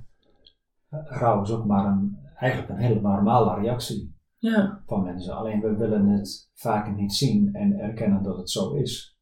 Uh, 0.91 1.00
rouw 1.03 1.41
is 1.41 1.51
ook 1.51 1.65
maar 1.65 1.86
een, 1.86 2.17
eigenlijk 2.36 2.70
een 2.72 2.86
hele 2.86 3.01
normale 3.01 3.62
reactie 3.62 4.15
ja. 4.38 4.82
van 4.86 5.03
mensen. 5.03 5.36
Alleen 5.36 5.62
we 5.62 5.75
willen 5.75 6.08
het 6.08 6.50
vaak 6.53 6.96
niet 6.96 7.13
zien 7.13 7.53
en 7.53 7.79
erkennen 7.79 8.24
dat 8.24 8.38
het 8.38 8.50
zo 8.50 8.74
is. 8.74 9.17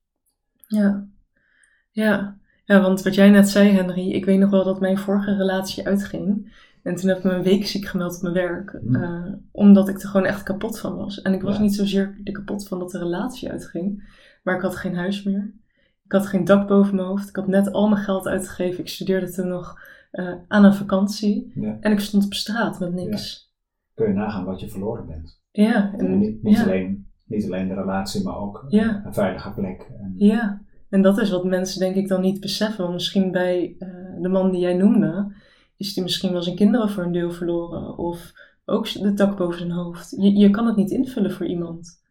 Ja. 0.67 1.07
Ja. 1.91 2.37
Ja, 2.65 2.81
want 2.81 3.01
wat 3.01 3.15
jij 3.15 3.29
net 3.29 3.49
zei, 3.49 3.69
Henry, 3.69 4.11
ik 4.11 4.25
weet 4.25 4.39
nog 4.39 4.49
wel 4.49 4.63
dat 4.63 4.79
mijn 4.79 4.97
vorige 4.97 5.35
relatie 5.35 5.87
uitging. 5.87 6.53
En 6.83 6.95
toen 6.95 7.09
heb 7.09 7.17
ik 7.17 7.23
me 7.23 7.31
een 7.31 7.43
week 7.43 7.65
ziek 7.65 7.85
gemeld 7.85 8.15
op 8.15 8.21
mijn 8.21 8.33
werk. 8.33 8.79
Uh, 8.85 9.33
omdat 9.51 9.89
ik 9.89 10.01
er 10.01 10.09
gewoon 10.09 10.25
echt 10.25 10.43
kapot 10.43 10.79
van 10.79 10.95
was. 10.95 11.21
En 11.21 11.33
ik 11.33 11.41
was 11.41 11.59
niet 11.59 11.75
zozeer 11.75 12.17
er 12.23 12.33
kapot 12.33 12.67
van 12.67 12.79
dat 12.79 12.91
de 12.91 12.97
relatie 12.97 13.49
uitging. 13.51 14.11
Maar 14.43 14.55
ik 14.55 14.61
had 14.61 14.75
geen 14.75 14.95
huis 14.95 15.23
meer. 15.23 15.53
Ik 16.05 16.11
had 16.11 16.27
geen 16.27 16.45
dak 16.45 16.67
boven 16.67 16.95
mijn 16.95 17.07
hoofd. 17.07 17.29
Ik 17.29 17.35
had 17.35 17.47
net 17.47 17.71
al 17.71 17.87
mijn 17.87 18.03
geld 18.03 18.27
uitgegeven. 18.27 18.79
Ik 18.79 18.89
studeerde 18.89 19.31
toen 19.31 19.47
nog 19.47 19.79
uh, 20.11 20.33
aan 20.47 20.63
een 20.63 20.73
vakantie. 20.73 21.51
Ja. 21.55 21.77
En 21.79 21.91
ik 21.91 21.99
stond 21.99 22.25
op 22.25 22.33
straat 22.33 22.79
met 22.79 22.93
niks. 22.93 23.53
Kun 23.93 24.07
je 24.07 24.13
nagaan 24.13 24.45
wat 24.45 24.59
je 24.59 24.69
verloren 24.69 25.05
bent. 25.05 25.41
Ja. 25.51 25.93
En, 25.97 26.17
niet, 26.17 26.43
niet 26.43 26.59
alleen, 26.59 27.07
niet 27.25 27.45
alleen 27.45 27.67
de 27.67 27.73
relatie, 27.73 28.23
maar 28.23 28.37
ook 28.37 28.65
een 28.69 29.13
veilige 29.13 29.51
plek. 29.51 29.91
En, 29.99 30.13
ja. 30.17 30.61
En 30.89 31.01
dat 31.01 31.17
is 31.17 31.29
wat 31.29 31.45
mensen 31.45 31.79
denk 31.79 31.95
ik 31.95 32.07
dan 32.07 32.21
niet 32.21 32.39
beseffen. 32.39 32.81
Want 32.81 32.93
misschien 32.93 33.31
bij 33.31 33.75
uh, 33.79 34.21
de 34.21 34.29
man 34.29 34.51
die 34.51 34.61
jij 34.61 34.73
noemde, 34.73 35.33
is 35.83 35.93
die 35.93 36.03
misschien 36.03 36.31
wel 36.31 36.41
zijn 36.41 36.55
kinderen 36.55 36.89
voor 36.89 37.03
een 37.03 37.11
deel 37.11 37.31
verloren. 37.31 37.97
Of 37.97 38.33
ook 38.65 38.93
de 38.93 39.13
dak 39.13 39.37
boven 39.37 39.57
zijn 39.57 39.71
hoofd. 39.71 40.15
Je, 40.17 40.33
je 40.33 40.49
kan 40.49 40.67
het 40.67 40.75
niet 40.75 40.91
invullen 40.91 41.31
voor 41.31 41.45
iemand. 41.45 42.01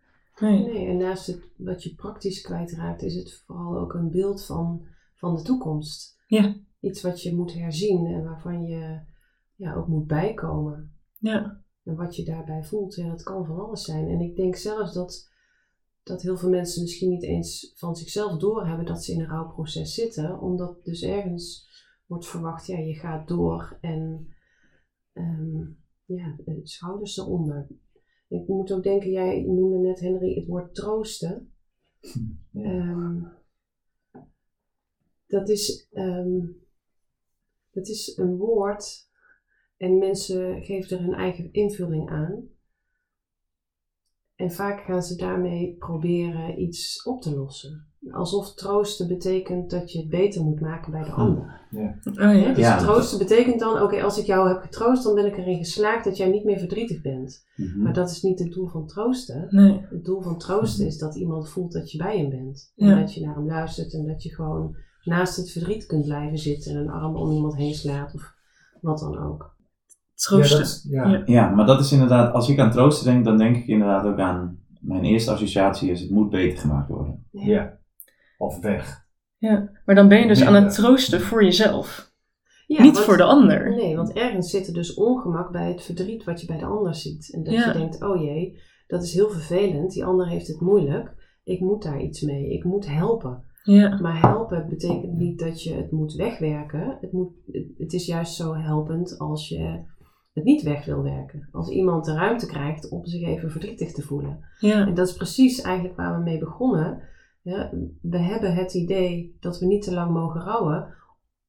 Nee. 0.40 0.62
nee, 0.64 0.86
en 0.86 0.96
naast 0.96 1.26
het, 1.26 1.40
wat 1.56 1.82
je 1.82 1.94
praktisch 1.94 2.40
kwijtraakt, 2.40 3.02
is 3.02 3.14
het 3.14 3.42
vooral 3.46 3.78
ook 3.78 3.94
een 3.94 4.10
beeld 4.10 4.44
van, 4.44 4.84
van 5.14 5.36
de 5.36 5.42
toekomst. 5.42 6.18
Ja. 6.26 6.54
Iets 6.80 7.02
wat 7.02 7.22
je 7.22 7.34
moet 7.34 7.54
herzien 7.54 8.06
en 8.06 8.24
waarvan 8.24 8.62
je 8.62 9.00
ja, 9.56 9.74
ook 9.74 9.86
moet 9.86 10.06
bijkomen. 10.06 10.92
Ja. 11.18 11.60
En 11.84 11.94
wat 11.96 12.16
je 12.16 12.24
daarbij 12.24 12.64
voelt, 12.64 12.94
ja, 12.94 13.08
dat 13.08 13.22
kan 13.22 13.46
van 13.46 13.60
alles 13.60 13.84
zijn. 13.84 14.08
En 14.08 14.20
ik 14.20 14.36
denk 14.36 14.56
zelfs 14.56 14.92
dat 14.92 15.30
dat 16.02 16.22
heel 16.22 16.36
veel 16.36 16.50
mensen 16.50 16.82
misschien 16.82 17.10
niet 17.10 17.22
eens 17.22 17.72
van 17.74 17.96
zichzelf 17.96 18.38
doorhebben 18.38 18.86
dat 18.86 19.04
ze 19.04 19.12
in 19.12 19.20
een 19.20 19.28
rouwproces 19.28 19.94
zitten, 19.94 20.40
omdat 20.40 20.84
dus 20.84 21.02
ergens 21.02 21.70
wordt 22.06 22.26
verwacht, 22.26 22.66
ja, 22.66 22.78
je 22.78 22.94
gaat 22.94 23.28
door 23.28 23.78
en 23.80 24.35
um, 25.12 25.78
ja, 26.04 26.37
schouders 26.62 27.16
eronder. 27.16 27.66
Ik 28.28 28.49
moet 28.49 28.73
ook 28.73 28.82
denken, 28.82 29.11
jij 29.11 29.42
noemde 29.42 29.78
net 29.78 30.00
Henry 30.00 30.35
het 30.35 30.47
woord 30.47 30.75
troosten. 30.75 31.52
Ehm, 32.52 33.23
dat, 35.26 35.49
is, 35.49 35.88
um, 35.92 36.61
dat 37.71 37.88
is 37.88 38.16
een 38.16 38.37
woord 38.37 39.11
en 39.76 39.99
mensen 39.99 40.62
geven 40.62 40.97
er 40.97 41.04
hun 41.04 41.14
eigen 41.14 41.52
invulling 41.52 42.09
aan. 42.11 42.49
En 44.35 44.50
vaak 44.50 44.85
gaan 44.85 45.02
ze 45.02 45.16
daarmee 45.16 45.76
proberen 45.76 46.61
iets 46.61 47.02
op 47.02 47.23
te 47.23 47.35
lossen. 47.35 47.91
Alsof 48.11 48.54
troosten 48.54 49.09
betekent 49.09 49.71
dat 49.71 49.92
je 49.92 49.99
het 49.99 50.09
beter 50.09 50.42
moet 50.42 50.61
maken 50.61 50.92
bij 50.92 51.02
de 51.02 51.11
hm. 51.11 51.21
ander. 51.21 51.61
Ja. 51.71 51.94
Oh, 52.04 52.40
ja. 52.40 52.52
Dus 52.52 52.82
troosten 52.82 53.18
betekent 53.18 53.61
dan, 53.61 53.82
oké, 53.82 54.02
als 54.02 54.18
ik 54.18 54.26
jou 54.26 54.49
heb 54.49 54.61
getroost, 54.61 55.04
dan 55.04 55.14
ben 55.14 55.26
ik 55.26 55.37
erin 55.37 55.56
geslaagd 55.56 56.04
dat 56.04 56.16
jij 56.16 56.28
niet 56.28 56.44
meer 56.44 56.59
verdrietig 56.59 57.00
bent. 57.00 57.47
Mhm. 57.56 57.82
Maar 57.82 57.92
dat 57.92 58.11
is 58.11 58.23
niet 58.23 58.38
het 58.38 58.52
doel 58.52 58.68
van 58.68 58.87
troosten. 58.87 59.47
Nee. 59.50 59.87
Het 59.90 60.04
doel 60.04 60.23
van 60.23 60.38
troosten 60.38 60.87
is 60.87 60.99
dat 60.99 61.16
iemand 61.16 61.49
voelt 61.49 61.73
dat 61.73 61.90
je 61.90 61.99
bij 61.99 62.18
hem 62.18 62.30
bent. 62.30 62.73
En 62.76 63.00
dat 63.00 63.14
je 63.14 63.26
naar 63.26 63.35
hem 63.35 63.47
luistert 63.47 63.94
en 63.94 64.06
dat 64.06 64.23
je 64.23 64.35
gewoon 64.35 64.76
naast 65.04 65.37
het 65.37 65.50
verdriet 65.50 65.87
kunt 65.87 66.04
blijven 66.04 66.38
zitten 66.38 66.73
en 66.73 66.78
een 66.78 66.90
arm 66.90 67.16
om 67.16 67.30
iemand 67.30 67.56
heen 67.56 67.75
slaat 67.75 68.14
of 68.14 68.35
wat 68.80 68.99
dan 68.99 69.18
ook. 69.18 69.56
Troosten. 70.14 70.90
Ja, 70.90 71.09
ja. 71.09 71.23
ja, 71.26 71.49
maar 71.49 71.66
dat 71.66 71.80
is 71.80 71.92
inderdaad, 71.92 72.35
als 72.35 72.49
ik 72.49 72.59
aan 72.59 72.71
troosten 72.71 73.12
denk, 73.12 73.25
dan 73.25 73.38
denk 73.38 73.56
ik 73.56 73.66
inderdaad 73.66 74.06
ook 74.06 74.18
aan, 74.18 74.59
mijn 74.80 75.04
eerste 75.04 75.30
associatie 75.30 75.90
is, 75.90 76.00
het 76.00 76.11
moet 76.11 76.30
beter 76.30 76.59
gemaakt 76.59 76.88
worden. 76.88 77.26
Ja. 77.30 77.80
Of 78.42 78.61
weg. 78.61 79.06
Ja, 79.37 79.70
maar 79.84 79.94
dan 79.94 80.08
ben 80.08 80.18
je 80.18 80.26
dus 80.26 80.44
aan 80.44 80.54
het 80.54 80.75
troosten 80.75 81.20
voor 81.20 81.44
jezelf. 81.44 82.12
Ja, 82.66 82.82
Niet 82.82 82.99
voor 82.99 83.16
de 83.16 83.22
ander. 83.22 83.75
Nee, 83.75 83.96
want 83.96 84.12
ergens 84.12 84.50
zit 84.50 84.66
er 84.66 84.75
dus 84.75 84.94
ongemak 84.94 85.50
bij 85.52 85.68
het 85.68 85.82
verdriet 85.82 86.25
wat 86.25 86.40
je 86.40 86.46
bij 86.46 86.58
de 86.58 86.64
ander 86.64 86.94
ziet. 86.94 87.32
En 87.32 87.42
dat 87.42 87.54
je 87.54 87.72
denkt, 87.72 88.02
oh 88.02 88.22
jee, 88.22 88.61
dat 88.87 89.02
is 89.02 89.14
heel 89.14 89.30
vervelend. 89.30 89.92
Die 89.92 90.04
ander 90.04 90.28
heeft 90.28 90.46
het 90.46 90.61
moeilijk. 90.61 91.14
Ik 91.44 91.61
moet 91.61 91.82
daar 91.82 92.00
iets 92.00 92.20
mee. 92.20 92.52
Ik 92.52 92.64
moet 92.64 92.88
helpen. 92.88 93.44
Ja. 93.62 94.00
Maar 94.00 94.20
helpen 94.20 94.68
betekent 94.68 95.12
niet 95.12 95.38
dat 95.38 95.62
je 95.62 95.75
het 95.75 95.90
moet 95.90 96.14
wegwerken. 96.14 96.99
Het, 97.00 97.12
moet, 97.12 97.32
het 97.78 97.92
is 97.92 98.06
juist 98.06 98.34
zo 98.34 98.54
helpend 98.54 99.18
als 99.18 99.49
je 99.49 99.84
het 100.32 100.44
niet 100.44 100.62
weg 100.62 100.84
wil 100.84 101.02
werken. 101.02 101.49
Als 101.52 101.68
iemand 101.68 102.04
de 102.04 102.14
ruimte 102.14 102.46
krijgt 102.46 102.88
om 102.88 103.06
zich 103.06 103.22
even 103.22 103.50
verdrietig 103.50 103.92
te 103.92 104.02
voelen. 104.02 104.44
Ja. 104.58 104.87
En 104.87 104.94
dat 104.94 105.08
is 105.08 105.14
precies 105.14 105.61
eigenlijk 105.61 105.96
waar 105.96 106.16
we 106.16 106.22
mee 106.22 106.38
begonnen. 106.38 107.11
Ja, 107.42 107.70
we 108.00 108.18
hebben 108.18 108.54
het 108.54 108.75
idee 108.75 109.37
dat 109.40 109.58
we 109.58 109.66
niet 109.66 109.82
te 109.82 109.92
lang 109.92 110.12
mogen 110.12 110.40
rouwen, 110.40 110.94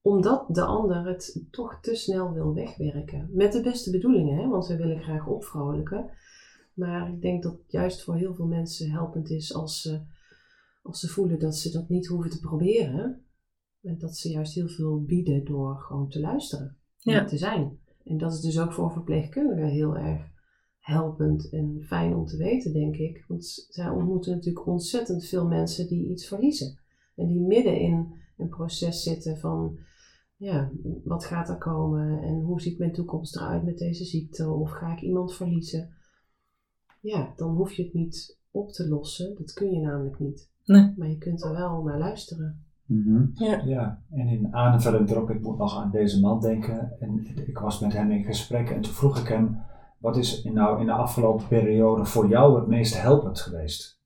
omdat 0.02 0.46
de 0.48 0.62
ander 0.62 1.08
het 1.08 1.46
toch 1.52 1.80
te 1.82 1.96
snel 1.96 2.34
wil 2.34 2.54
wegwerken. 2.54 3.30
Met 3.32 3.52
de 3.52 3.62
beste 3.62 3.92
bedoelingen, 3.92 4.38
hè? 4.38 4.48
want 4.48 4.68
we 4.68 4.78
willen 4.78 5.04
graag 5.04 5.28
opvrolijken. 5.28 6.10
Maar 6.74 7.10
ik 7.10 7.22
denk 7.22 7.44
dat 7.44 7.52
het 7.52 7.72
juist 7.72 8.04
voor 8.04 8.16
heel 8.16 8.36
veel 8.36 8.46
mensen 8.46 8.92
helpend 8.92 9.30
is 9.30 9.54
als 9.54 9.82
ze, 9.82 10.02
als 10.82 11.00
ze 11.00 11.08
voelen 11.08 11.40
dat 11.40 11.56
ze 11.56 11.72
dat 11.72 11.90
niet 11.90 12.08
hoeven 12.08 12.32
te 12.32 12.40
proberen. 12.40 13.26
En 13.82 13.98
dat 13.98 14.18
ze 14.18 14.30
juist 14.30 14.54
heel 14.54 14.68
veel 14.68 15.04
bieden 15.04 15.46
door 15.46 15.78
gewoon 15.78 16.10
te 16.10 16.20
luisteren 16.20 16.78
en 17.04 17.28
te 17.28 17.38
zijn. 17.38 17.80
En 18.04 18.18
dat 18.18 18.34
is 18.34 18.40
dus 18.40 18.60
ook 18.60 18.74
voor 18.74 18.92
verpleegkundigen 18.92 19.70
heel 19.70 19.98
erg 19.98 20.33
helpend 20.84 21.50
en 21.50 21.82
fijn 21.82 22.16
om 22.16 22.26
te 22.26 22.38
weten, 22.38 22.74
denk 22.74 22.96
ik. 22.96 23.26
Want 23.28 23.46
zij 23.70 23.90
ontmoeten 23.90 24.32
natuurlijk 24.32 24.68
ontzettend 24.68 25.26
veel 25.26 25.48
mensen 25.48 25.88
die 25.88 26.10
iets 26.10 26.28
verliezen. 26.28 26.80
En 27.16 27.28
die 27.28 27.42
midden 27.42 27.80
in 27.80 28.14
een 28.38 28.50
proces 28.50 29.04
zitten 29.04 29.38
van, 29.38 29.78
ja, 30.36 30.72
wat 31.04 31.26
gaat 31.26 31.50
er 31.50 31.58
komen 31.58 32.22
en 32.22 32.42
hoe 32.42 32.62
ziet 32.62 32.78
mijn 32.78 32.94
toekomst 32.94 33.36
eruit 33.36 33.64
met 33.64 33.78
deze 33.78 34.06
ziekte 34.06 34.50
of 34.50 34.72
ga 34.72 34.92
ik 34.92 35.02
iemand 35.02 35.34
verliezen? 35.34 35.94
Ja, 37.00 37.34
dan 37.36 37.56
hoef 37.56 37.72
je 37.72 37.84
het 37.84 37.94
niet 37.94 38.40
op 38.52 38.72
te 38.72 38.88
lossen. 38.88 39.36
Dat 39.38 39.54
kun 39.54 39.72
je 39.72 39.80
namelijk 39.80 40.20
niet. 40.20 40.52
Nee. 40.66 40.94
Maar 40.98 41.10
je 41.10 41.18
kunt 41.18 41.44
er 41.44 41.52
wel 41.52 41.84
naar 41.84 42.00
luisteren. 42.00 42.66
Mhm. 42.86 43.26
ja. 43.34 43.62
ja, 43.66 44.04
en 44.10 44.28
in 44.28 44.54
aanvulling 44.54 45.10
erop, 45.10 45.30
ik 45.30 45.42
moet 45.42 45.58
nog 45.58 45.78
aan 45.78 45.92
deze 45.92 46.20
man 46.20 46.42
denken. 46.42 47.00
En 47.00 47.26
ik 47.48 47.58
was 47.58 47.80
met 47.80 47.94
hem 47.94 48.12
in 48.12 48.24
gesprek 48.24 48.70
en 48.70 48.82
toen 48.82 48.94
vroeg 48.94 49.20
ik 49.20 49.28
hem, 49.28 49.58
wat 50.04 50.18
is 50.18 50.44
nou 50.44 50.80
in 50.80 50.86
de 50.86 50.92
afgelopen 50.92 51.48
periode 51.48 52.06
voor 52.06 52.28
jou 52.28 52.60
het 52.60 52.68
meest 52.68 53.02
helpend 53.02 53.40
geweest? 53.40 54.00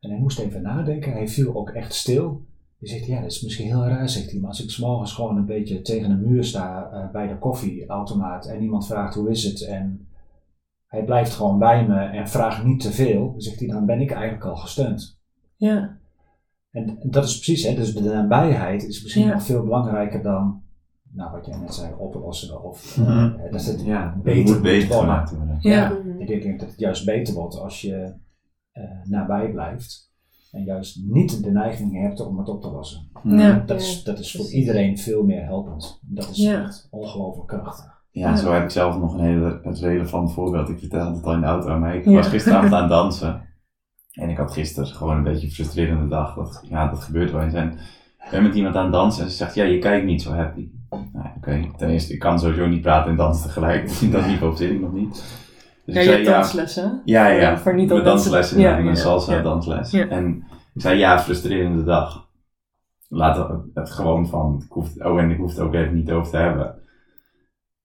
En 0.00 0.10
hij 0.10 0.18
moest 0.18 0.38
even 0.38 0.62
nadenken, 0.62 1.12
hij 1.12 1.28
viel 1.28 1.54
ook 1.54 1.70
echt 1.70 1.94
stil. 1.94 2.46
Hij 2.78 2.88
zegt, 2.88 3.06
ja, 3.06 3.20
dat 3.20 3.30
is 3.30 3.42
misschien 3.42 3.66
heel 3.66 3.84
raar, 3.84 4.08
zegt 4.08 4.30
hij, 4.30 4.40
maar 4.40 4.48
als 4.48 4.62
ik 4.62 4.70
s'morgens 4.70 5.12
gewoon 5.12 5.36
een 5.36 5.46
beetje 5.46 5.80
tegen 5.80 6.10
een 6.10 6.28
muur 6.28 6.44
sta 6.44 6.90
uh, 6.92 7.10
bij 7.10 7.28
de 7.28 7.38
koffieautomaat 7.38 8.46
en 8.46 8.62
iemand 8.62 8.86
vraagt 8.86 9.14
hoe 9.14 9.30
is 9.30 9.44
het 9.44 9.64
en 9.64 10.08
hij 10.86 11.04
blijft 11.04 11.34
gewoon 11.34 11.58
bij 11.58 11.86
me 11.86 12.00
en 12.00 12.28
vraagt 12.28 12.64
niet 12.64 12.80
te 12.80 12.92
veel, 12.92 13.34
zegt 13.36 13.58
hij, 13.58 13.68
dan 13.68 13.86
ben 13.86 14.00
ik 14.00 14.10
eigenlijk 14.10 14.44
al 14.44 14.56
gesteund. 14.56 15.20
Ja. 15.56 15.98
En, 16.70 16.98
dat 17.02 17.24
is 17.24 17.34
precies, 17.34 17.64
hè, 17.64 17.74
dus 17.74 17.94
de 17.94 18.00
nabijheid 18.00 18.82
is 18.82 19.02
misschien 19.02 19.28
nog 19.28 19.42
veel 19.42 19.62
belangrijker 19.62 20.22
dan, 20.22 20.62
nou, 21.16 21.30
wat 21.32 21.46
jij 21.46 21.58
net 21.58 21.74
zei, 21.74 21.94
oplossen 21.98 22.62
of 22.62 22.96
mm 22.96 23.04
-hmm. 23.04 23.36
uh, 23.44 23.52
dat 23.52 23.64
het 23.64 23.84
ja, 23.84 24.16
beter, 24.22 24.54
moet 24.54 24.62
beter 24.62 24.96
gemaakt 24.96 25.30
worden. 25.36 25.56
Ja. 25.60 25.92
Ik 26.18 26.42
denk 26.42 26.60
dat 26.60 26.68
het 26.68 26.78
juist 26.78 27.04
beter 27.04 27.34
wordt 27.34 27.58
als 27.58 27.80
je 27.80 28.14
uh, 28.74 28.82
nabij 29.04 29.50
blijft 29.50 30.12
en 30.52 30.64
juist 30.64 31.00
niet 31.04 31.44
de 31.44 31.50
neiging 31.50 32.00
hebt 32.00 32.20
om 32.20 32.38
het 32.38 32.48
op 32.48 32.62
te 32.62 32.70
lossen. 32.70 33.08
Ja. 33.22 33.62
Dat, 33.66 33.80
is, 33.80 34.04
dat 34.04 34.18
is 34.18 34.36
voor 34.36 34.50
iedereen 34.50 34.98
veel 34.98 35.24
meer 35.24 35.44
helpend. 35.44 36.00
Dat 36.02 36.30
is 36.30 36.44
echt 36.44 36.88
ongelooflijk 36.90 37.48
krachtig. 37.48 37.94
Ja, 38.10 38.36
zo 38.36 38.52
heb 38.52 38.62
ik 38.62 38.70
zelf 38.70 38.98
nog 38.98 39.14
een 39.14 39.24
hele 39.24 39.60
relevant 39.62 40.32
voorbeeld. 40.32 40.68
Ik 40.68 40.78
vertelde 40.78 41.16
het 41.16 41.24
al 41.24 41.32
in 41.32 41.40
de 41.40 41.46
auto 41.46 41.68
aan 41.68 41.80
mij. 41.80 41.98
Ik 41.98 42.04
was 42.04 42.28
gisteravond 42.28 42.72
aan 42.72 42.82
het 42.82 42.90
dansen. 42.98 43.42
En 44.12 44.28
ik 44.28 44.36
had 44.36 44.52
gisteren 44.52 44.88
gewoon 44.88 45.16
een 45.16 45.22
beetje 45.22 45.46
een 45.46 45.52
frustrerende 45.52 46.08
dag. 46.08 46.34
Dat, 46.34 46.64
ja, 46.68 46.88
dat 46.88 47.00
gebeurt 47.00 47.30
wel 47.30 47.42
eens. 47.42 47.54
En 47.54 47.78
ben 48.30 48.42
met 48.42 48.54
iemand 48.54 48.76
aan 48.76 48.84
het 48.84 48.92
dansen 48.92 49.24
en 49.24 49.30
ze 49.30 49.36
zegt, 49.36 49.54
ja, 49.54 49.64
je 49.64 49.78
kijkt 49.78 50.06
niet 50.06 50.22
zo 50.22 50.32
happy. 50.32 50.68
Nou, 50.90 51.26
Oké, 51.36 51.70
ten 51.76 51.88
eerste, 51.88 52.12
ik 52.12 52.18
kan 52.18 52.38
sowieso 52.38 52.66
niet 52.66 52.82
praten 52.82 53.10
en 53.10 53.16
dansen 53.16 53.46
tegelijk. 53.46 54.00
dat 54.12 54.26
niveau 54.26 54.56
zit 54.56 54.70
ik 54.70 54.80
nog 54.80 54.92
niet. 54.92 55.44
Dus 55.84 55.94
ja, 55.94 56.00
ik 56.00 56.06
zei, 56.06 56.18
je 56.18 56.24
hebt 56.24 56.36
danslessen? 56.36 57.02
Ja, 57.04 57.26
ja. 57.26 57.40
ja 57.40 57.58
voor 57.58 57.74
niet 57.74 57.88
mijn 57.88 58.04
danslessen, 58.04 58.60
ja, 58.60 58.78
mijn 58.78 58.96
salsa 58.96 59.42
dansles. 59.42 59.92
En 59.92 60.44
ik 60.74 60.80
zei, 60.80 60.98
ja, 60.98 61.20
frustrerende 61.20 61.84
dag. 61.84 62.28
Laat 63.08 63.50
het, 63.74 63.90
gewoon 63.90 64.28
van, 64.28 64.62
ik 64.64 64.72
hoef, 64.72 64.96
oh 64.96 65.20
en 65.20 65.30
ik 65.30 65.38
hoef 65.38 65.50
het 65.50 65.60
ook 65.60 65.74
even 65.74 65.94
niet 65.94 66.10
over 66.10 66.30
te 66.30 66.36
hebben. 66.36 66.74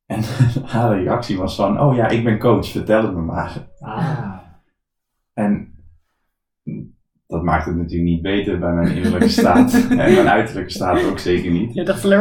En 0.06 0.24
haar 0.74 1.00
reactie 1.00 1.38
was 1.38 1.56
van, 1.56 1.80
oh 1.80 1.96
ja, 1.96 2.08
ik 2.08 2.24
ben 2.24 2.40
coach, 2.40 2.68
vertel 2.68 3.04
het 3.04 3.14
me 3.14 3.22
maar. 3.22 3.68
Ah. 3.80 4.38
En 5.34 5.71
dat 7.32 7.44
maakt 7.44 7.66
het 7.66 7.76
natuurlijk 7.76 8.10
niet 8.10 8.22
beter 8.22 8.60
bij 8.60 8.74
mijn 8.74 8.96
innerlijke 8.96 9.30
staat. 9.30 9.74
en 9.90 9.96
mijn 9.98 10.28
uiterlijke 10.28 10.72
staat 10.72 11.06
ook 11.06 11.20
zeker 11.20 11.52
niet. 11.52 11.74
Je 11.74 11.84
dacht 11.84 12.06
alleen 12.06 12.20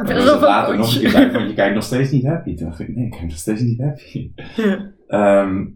ik 0.00 0.06
ben 0.06 0.22
zo 0.22 0.40
later 0.40 0.76
nog 0.76 0.94
een 0.94 1.00
keer 1.00 1.12
bij, 1.12 1.32
want 1.32 1.48
je 1.48 1.54
kijkt 1.62 1.74
nog 1.74 1.84
steeds 1.84 2.10
niet 2.10 2.26
happy. 2.26 2.56
Toen 2.56 2.66
dacht 2.66 2.80
ik, 2.80 2.94
nee, 2.94 3.04
ik 3.04 3.10
kijk 3.10 3.22
nog 3.22 3.36
steeds 3.36 3.60
niet 3.60 3.80
happy. 3.80 4.32
Ja. 4.56 4.92
Ehm, 5.06 5.66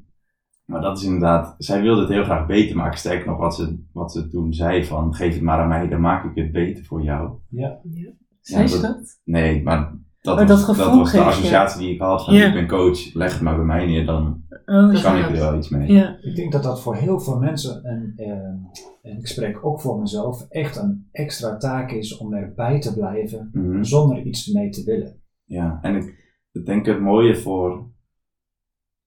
maar 0.65 0.81
dat 0.81 0.99
is 0.99 1.05
inderdaad, 1.05 1.55
zij 1.59 1.83
wilde 1.83 2.01
het 2.01 2.11
heel 2.11 2.25
graag 2.25 2.47
beter 2.47 2.77
maken. 2.77 2.99
Sterker 2.99 3.27
nog, 3.27 3.39
wat 3.39 3.55
ze, 3.55 3.79
wat 3.93 4.13
ze 4.13 4.29
toen 4.29 4.53
zei 4.53 4.85
van, 4.85 5.15
geef 5.15 5.33
het 5.33 5.43
maar 5.43 5.59
aan 5.59 5.69
mij, 5.69 5.89
dan 5.89 6.01
maak 6.01 6.25
ik 6.25 6.43
het 6.43 6.53
beter 6.53 6.85
voor 6.85 7.03
jou. 7.03 7.31
Ja. 7.49 7.79
ja. 7.83 8.11
Zei 8.41 8.67
ze 8.67 8.81
dat? 8.81 9.21
Nee, 9.25 9.63
maar 9.63 9.93
dat, 10.27 10.41
oh, 10.41 10.49
was, 10.49 10.77
dat, 10.77 10.95
was 10.95 11.13
de 11.13 11.21
associatie 11.21 11.81
die 11.81 11.95
ik 11.95 12.01
had 12.01 12.25
van 12.25 12.35
ik 12.35 12.53
ben 12.53 12.69
coach, 12.69 13.15
leg 13.15 13.33
het 13.33 13.43
maar 13.43 13.57
bij 13.57 13.65
mij 13.65 13.87
neer, 13.87 14.07
dan 14.07 14.43
oh, 14.67 15.03
kan 15.03 15.17
ik 15.17 15.27
er 15.27 15.33
wel 15.33 15.57
iets 15.57 15.69
mee. 15.69 15.93
Ja. 15.93 16.19
Ik 16.21 16.37
denk 16.37 16.53
dat 16.53 16.63
dat 16.63 16.83
voor 16.83 16.97
heel 16.97 17.21
veel 17.21 17.39
mensen, 17.39 17.85
en, 17.85 18.13
eh, 18.17 19.11
en 19.11 19.19
ik 19.19 19.27
spreek 19.27 19.67
ook 19.67 19.81
voor 19.81 20.01
mezelf, 20.01 20.47
echt 20.49 20.77
een 20.77 21.09
extra 21.13 21.57
taak 21.57 21.91
is 21.91 22.17
om 22.17 22.35
erbij 22.35 22.81
te 22.81 22.95
blijven 22.95 23.51
mhm. 23.53 23.83
zonder 23.83 24.23
iets 24.23 24.53
mee 24.53 24.69
te 24.69 24.85
willen. 24.85 25.21
Ja, 25.45 25.79
en 25.83 25.97
ik, 25.97 26.39
ik 26.53 26.67
denk 26.67 26.87
het 26.87 27.01
mooie 27.01 27.37
voor, 27.37 27.91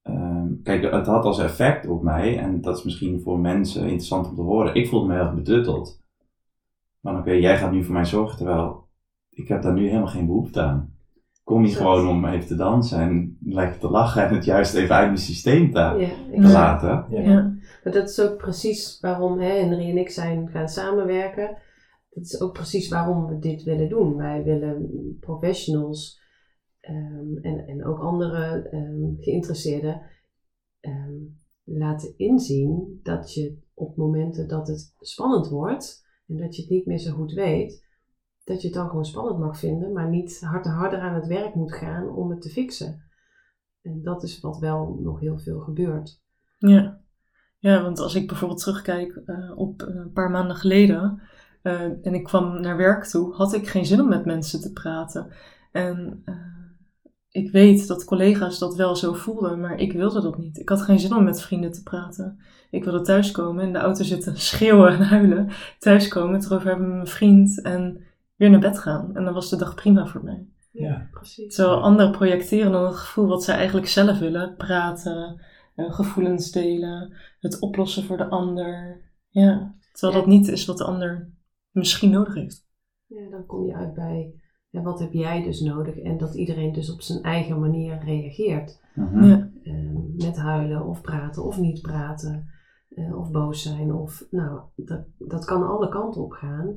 uh, 0.02 0.44
kijk 0.62 0.90
het 0.92 1.06
had 1.06 1.24
als 1.24 1.38
effect 1.38 1.86
op 1.86 2.02
mij, 2.02 2.38
en 2.38 2.60
dat 2.60 2.76
is 2.76 2.84
misschien 2.84 3.20
voor 3.20 3.38
mensen 3.38 3.82
interessant 3.82 4.28
om 4.28 4.34
te 4.34 4.42
horen, 4.42 4.74
ik 4.74 4.88
voelde 4.88 5.06
me 5.06 5.14
heel 5.14 5.22
erg 5.22 5.34
bedutteld. 5.34 5.98
Maar 7.00 7.18
oké, 7.18 7.30
jij 7.30 7.58
gaat 7.58 7.72
nu 7.72 7.84
voor 7.84 7.94
mij 7.94 8.04
zorgen, 8.04 8.36
terwijl 8.36 8.88
ik 9.30 9.48
heb 9.48 9.62
daar 9.62 9.72
nu 9.72 9.86
helemaal 9.86 10.06
geen 10.06 10.26
behoefte 10.26 10.60
aan 10.60 10.98
kom 11.50 11.64
je 11.64 11.74
gewoon 11.74 12.08
om 12.08 12.24
even 12.24 12.46
te 12.46 12.54
dansen 12.54 13.00
en 13.00 13.38
lekker 13.40 13.80
te 13.80 13.90
lachen 13.90 14.28
en 14.28 14.34
het 14.34 14.44
juist 14.44 14.74
even 14.74 14.94
uit 14.94 15.06
mijn 15.06 15.18
systeem 15.18 15.72
te, 15.72 16.08
laten. 16.36 17.06
Ja. 17.10 17.20
ja. 17.20 17.54
maar 17.84 17.92
dat 17.92 18.08
is 18.08 18.20
ook 18.20 18.36
precies 18.36 19.00
waarom 19.00 19.38
hè, 19.38 19.48
Henry 19.48 19.90
en 19.90 19.98
ik 19.98 20.10
zijn 20.10 20.48
gaan 20.48 20.68
samenwerken. 20.68 21.56
Dat 22.10 22.24
is 22.24 22.40
ook 22.40 22.52
precies 22.52 22.88
waarom 22.88 23.26
we 23.26 23.38
dit 23.38 23.62
willen 23.62 23.88
doen. 23.88 24.16
Wij 24.16 24.42
willen 24.42 24.88
professionals 25.20 26.20
um, 26.80 27.38
en, 27.42 27.66
en 27.66 27.84
ook 27.84 27.98
andere 27.98 28.70
um, 28.72 29.16
geïnteresseerden 29.20 30.02
um, 30.80 31.40
laten 31.64 32.14
inzien 32.16 33.00
dat 33.02 33.34
je 33.34 33.58
op 33.74 33.96
momenten 33.96 34.48
dat 34.48 34.68
het 34.68 34.94
spannend 34.98 35.48
wordt 35.48 36.06
en 36.26 36.36
dat 36.36 36.56
je 36.56 36.62
het 36.62 36.70
niet 36.70 36.86
meer 36.86 36.98
zo 36.98 37.12
goed 37.12 37.32
weet, 37.32 37.88
dat 38.50 38.60
je 38.60 38.66
het 38.66 38.76
dan 38.76 38.88
gewoon 38.88 39.04
spannend 39.04 39.38
mag 39.38 39.58
vinden, 39.58 39.92
maar 39.92 40.08
niet 40.08 40.40
hard 40.40 40.66
harder 40.66 41.00
aan 41.00 41.14
het 41.14 41.26
werk 41.26 41.54
moet 41.54 41.74
gaan 41.74 42.08
om 42.08 42.30
het 42.30 42.42
te 42.42 42.48
fixen. 42.48 43.02
En 43.82 44.02
dat 44.02 44.22
is 44.22 44.40
wat 44.40 44.58
wel 44.58 44.98
nog 45.00 45.20
heel 45.20 45.38
veel 45.38 45.60
gebeurt. 45.60 46.22
Ja, 46.58 47.00
ja 47.58 47.82
want 47.82 47.98
als 47.98 48.14
ik 48.14 48.28
bijvoorbeeld 48.28 48.60
terugkijk 48.60 49.22
uh, 49.26 49.58
op 49.58 49.82
een 49.82 50.12
paar 50.12 50.30
maanden 50.30 50.56
geleden 50.56 51.22
uh, 51.62 51.80
en 51.82 52.14
ik 52.14 52.24
kwam 52.24 52.60
naar 52.60 52.76
werk 52.76 53.04
toe, 53.04 53.34
had 53.34 53.52
ik 53.52 53.68
geen 53.68 53.86
zin 53.86 54.00
om 54.00 54.08
met 54.08 54.24
mensen 54.24 54.60
te 54.60 54.72
praten. 54.72 55.32
En 55.72 56.24
ik 57.28 57.50
weet 57.50 57.86
dat 57.86 58.04
collega's 58.04 58.58
dat 58.58 58.76
wel 58.76 58.96
zo 58.96 59.12
voelden, 59.12 59.60
maar 59.60 59.78
ik 59.78 59.92
wilde 59.92 60.22
dat 60.22 60.38
niet. 60.38 60.58
Ik 60.58 60.68
had 60.68 60.82
geen 60.82 60.98
zin 60.98 61.14
om 61.14 61.24
met 61.24 61.42
vrienden 61.42 61.72
te 61.72 61.82
praten. 61.82 62.38
Ik 62.70 62.84
wilde 62.84 63.00
thuiskomen, 63.00 63.64
in 63.64 63.72
de 63.72 63.78
auto 63.78 64.04
zitten, 64.04 64.36
schreeuwen 64.50 64.92
en 64.92 65.02
huilen. 65.02 65.48
Thuiskomen, 65.78 66.44
erover 66.44 66.68
hebben 66.68 66.86
met 66.86 66.96
mijn 66.96 67.06
vriend 67.06 67.62
en 67.62 68.08
weer 68.40 68.50
naar 68.50 68.60
bed 68.60 68.78
gaan. 68.78 69.16
En 69.16 69.24
dan 69.24 69.34
was 69.34 69.50
de 69.50 69.56
dag 69.56 69.74
prima 69.74 70.06
voor 70.06 70.24
mij. 70.24 70.46
Ja, 70.70 71.08
precies. 71.10 71.54
Terwijl 71.54 71.82
anderen 71.82 72.12
projecteren 72.12 72.72
dan 72.72 72.84
het 72.84 72.96
gevoel 72.96 73.26
wat 73.26 73.44
zij 73.44 73.54
eigenlijk 73.54 73.86
zelf 73.86 74.18
willen. 74.18 74.56
Praten, 74.56 75.40
eh, 75.74 75.92
gevoelens 75.92 76.50
delen, 76.50 77.12
het 77.40 77.58
oplossen 77.58 78.04
voor 78.04 78.16
de 78.16 78.28
ander. 78.28 79.00
Ja, 79.28 79.74
terwijl 79.92 80.20
dat 80.20 80.30
niet 80.30 80.48
is 80.48 80.64
wat 80.64 80.78
de 80.78 80.84
ander 80.84 81.30
misschien 81.70 82.10
nodig 82.10 82.34
heeft. 82.34 82.66
Ja, 83.06 83.30
dan 83.30 83.46
kom 83.46 83.66
je 83.66 83.74
uit 83.74 83.94
bij 83.94 84.34
ja, 84.70 84.82
wat 84.82 85.00
heb 85.00 85.12
jij 85.12 85.42
dus 85.42 85.60
nodig? 85.60 85.98
En 85.98 86.18
dat 86.18 86.34
iedereen 86.34 86.72
dus 86.72 86.92
op 86.92 87.00
zijn 87.00 87.22
eigen 87.22 87.60
manier 87.60 87.98
reageert. 88.04 88.80
Mhm. 88.94 89.24
ja. 89.24 89.50
Ehm, 89.62 90.16
met 90.16 90.36
huilen 90.36 90.86
of 90.86 91.00
praten 91.00 91.44
of 91.44 91.58
niet 91.58 91.82
praten. 91.82 92.58
Uh, 92.90 93.18
of 93.18 93.30
boos 93.30 93.62
zijn. 93.62 93.94
Of, 93.94 94.26
nou, 94.30 94.60
dat, 94.76 95.04
dat 95.18 95.44
kan 95.44 95.68
alle 95.68 95.88
kanten 95.88 96.22
op 96.22 96.32
gaan. 96.32 96.76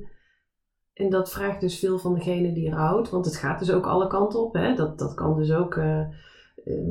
En 0.94 1.10
dat 1.10 1.32
vraagt 1.32 1.62
dus 1.62 1.80
veel 1.80 2.00
van 2.00 2.14
degene 2.14 2.54
die 2.54 2.70
rouwt. 2.70 3.10
Want 3.10 3.26
het 3.26 3.36
gaat 3.36 3.60
dus 3.60 3.72
ook 3.72 3.86
alle 3.86 4.08
kanten 4.08 4.40
op. 4.40 4.54
Hè? 4.54 4.76
Dat, 4.76 5.00
dat 5.00 5.14
kan 5.14 5.38
dus 5.38 5.52
ook 5.52 5.76
uh, 5.76 6.08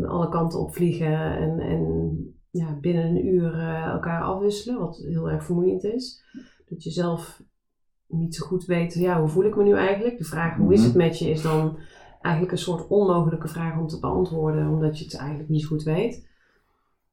alle 0.08 0.28
kanten 0.28 0.60
op 0.60 0.74
vliegen. 0.74 1.36
En, 1.36 1.60
en 1.60 2.16
ja, 2.50 2.78
binnen 2.80 3.04
een 3.04 3.26
uur 3.26 3.54
uh, 3.54 3.84
elkaar 3.84 4.22
afwisselen. 4.22 4.80
Wat 4.80 4.96
heel 4.96 5.30
erg 5.30 5.44
vermoeiend 5.44 5.84
is. 5.84 6.24
Dat 6.68 6.82
je 6.82 6.90
zelf 6.90 7.42
niet 8.06 8.34
zo 8.34 8.46
goed 8.46 8.64
weet, 8.64 8.94
ja, 8.94 9.20
hoe 9.20 9.28
voel 9.28 9.44
ik 9.44 9.56
me 9.56 9.62
nu 9.62 9.76
eigenlijk? 9.76 10.18
De 10.18 10.24
vraag 10.24 10.56
hoe 10.56 10.72
is 10.72 10.78
mhm. 10.78 10.88
het 10.88 10.96
met 10.96 11.18
je 11.18 11.30
is 11.30 11.42
dan 11.42 11.78
eigenlijk 12.20 12.52
een 12.52 12.58
soort 12.58 12.88
onmogelijke 12.88 13.48
vraag 13.48 13.78
om 13.78 13.86
te 13.86 14.00
beantwoorden, 14.00 14.68
omdat 14.68 14.98
je 14.98 15.04
het 15.04 15.16
eigenlijk 15.16 15.48
niet 15.48 15.66
goed 15.66 15.82
weet. 15.82 16.30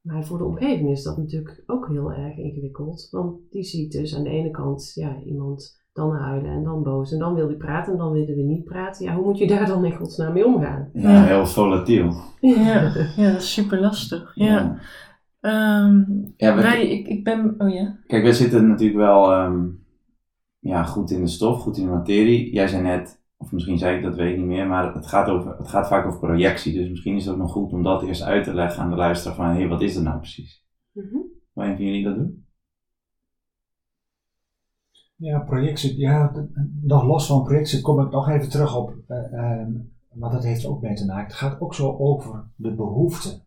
Maar 0.00 0.24
voor 0.24 0.38
de 0.38 0.44
omgeving 0.44 0.90
is 0.90 1.02
dat 1.02 1.16
natuurlijk 1.16 1.62
ook 1.66 1.88
heel 1.88 2.12
erg 2.12 2.36
ingewikkeld. 2.36 3.08
Want 3.10 3.40
die 3.50 3.62
ziet 3.62 3.92
dus 3.92 4.16
aan 4.16 4.22
de 4.22 4.30
ene 4.30 4.50
kant 4.50 4.92
ja, 4.94 5.22
iemand 5.22 5.79
dan 6.00 6.16
huilen 6.16 6.50
en 6.50 6.64
dan 6.64 6.82
boos. 6.82 7.12
En 7.12 7.18
dan 7.18 7.34
wil 7.34 7.46
hij 7.46 7.56
praten 7.56 7.92
en 7.92 7.98
dan 7.98 8.12
willen 8.12 8.36
we 8.36 8.42
niet 8.42 8.64
praten. 8.64 9.04
Ja, 9.04 9.14
hoe 9.14 9.24
moet 9.24 9.38
je 9.38 9.46
daar 9.46 9.66
dan 9.66 9.84
in 9.84 9.92
godsnaam 9.92 10.32
mee 10.32 10.46
omgaan? 10.46 10.90
Ja, 10.92 11.24
heel 11.24 11.46
volatiel. 11.46 12.14
Ja, 12.40 12.92
ja, 13.16 13.30
dat 13.30 13.40
is 13.40 13.52
super 13.52 13.80
lastig. 13.80 14.32
Ja. 14.34 14.78
Ehm, 15.40 16.02
ja. 16.36 16.54
wij, 16.54 16.88
ik, 16.88 17.06
ik 17.06 17.24
ben, 17.24 17.54
oh 17.58 17.74
ja. 17.74 17.98
Kijk, 18.06 18.22
wij 18.22 18.32
zitten 18.32 18.68
natuurlijk 18.68 18.98
wel 18.98 19.32
ehm, 19.32 19.66
ja, 20.58 20.82
goed 20.82 21.10
in 21.10 21.20
de 21.20 21.28
stof, 21.28 21.60
goed 21.60 21.76
in 21.76 21.84
de 21.84 21.90
materie. 21.90 22.52
Jij 22.52 22.68
zei 22.68 22.82
net, 22.82 23.22
of 23.36 23.52
misschien 23.52 23.78
zei 23.78 23.96
ik 23.96 24.02
dat 24.02 24.14
weet 24.14 24.32
ik 24.32 24.38
niet 24.38 24.46
meer, 24.46 24.66
maar 24.66 24.94
het 24.94 25.06
gaat, 25.06 25.28
over, 25.28 25.56
het 25.58 25.68
gaat 25.68 25.88
vaak 25.88 26.06
over 26.06 26.18
projectie. 26.18 26.74
Dus 26.74 26.88
misschien 26.88 27.16
is 27.16 27.24
het 27.24 27.34
ook 27.34 27.40
nog 27.40 27.52
goed 27.52 27.72
om 27.72 27.82
dat 27.82 28.02
eerst 28.02 28.22
uit 28.22 28.44
te 28.44 28.54
leggen 28.54 28.82
aan 28.82 28.90
de 28.90 28.96
luisteraar 28.96 29.36
van, 29.36 29.46
hé, 29.46 29.52
hey, 29.52 29.68
wat 29.68 29.82
is 29.82 29.94
dat 29.94 30.02
nou 30.02 30.18
precies? 30.18 30.64
Mm 30.92 31.08
-hmm. 31.10 31.24
Een 31.54 31.76
van 31.76 31.84
jullie 31.84 32.04
dat 32.04 32.16
doen? 32.16 32.44
Ja, 35.20 35.38
projectie, 35.38 35.98
ja, 35.98 36.32
nog 36.80 37.04
los 37.04 37.26
van 37.26 37.42
projectie 37.42 37.80
kom 37.80 38.00
ik 38.00 38.10
nog 38.10 38.28
even 38.28 38.50
terug 38.50 38.76
op, 38.76 38.94
uh, 39.08 39.32
uh, 39.32 39.66
maar 40.12 40.30
dat 40.30 40.44
heeft 40.44 40.66
ook 40.66 40.82
mee 40.82 40.94
te 40.94 41.06
maken. 41.06 41.24
Het 41.24 41.34
gaat 41.34 41.60
ook 41.60 41.74
zo 41.74 41.96
over 41.96 42.44
de 42.56 42.74
behoeften. 42.74 43.42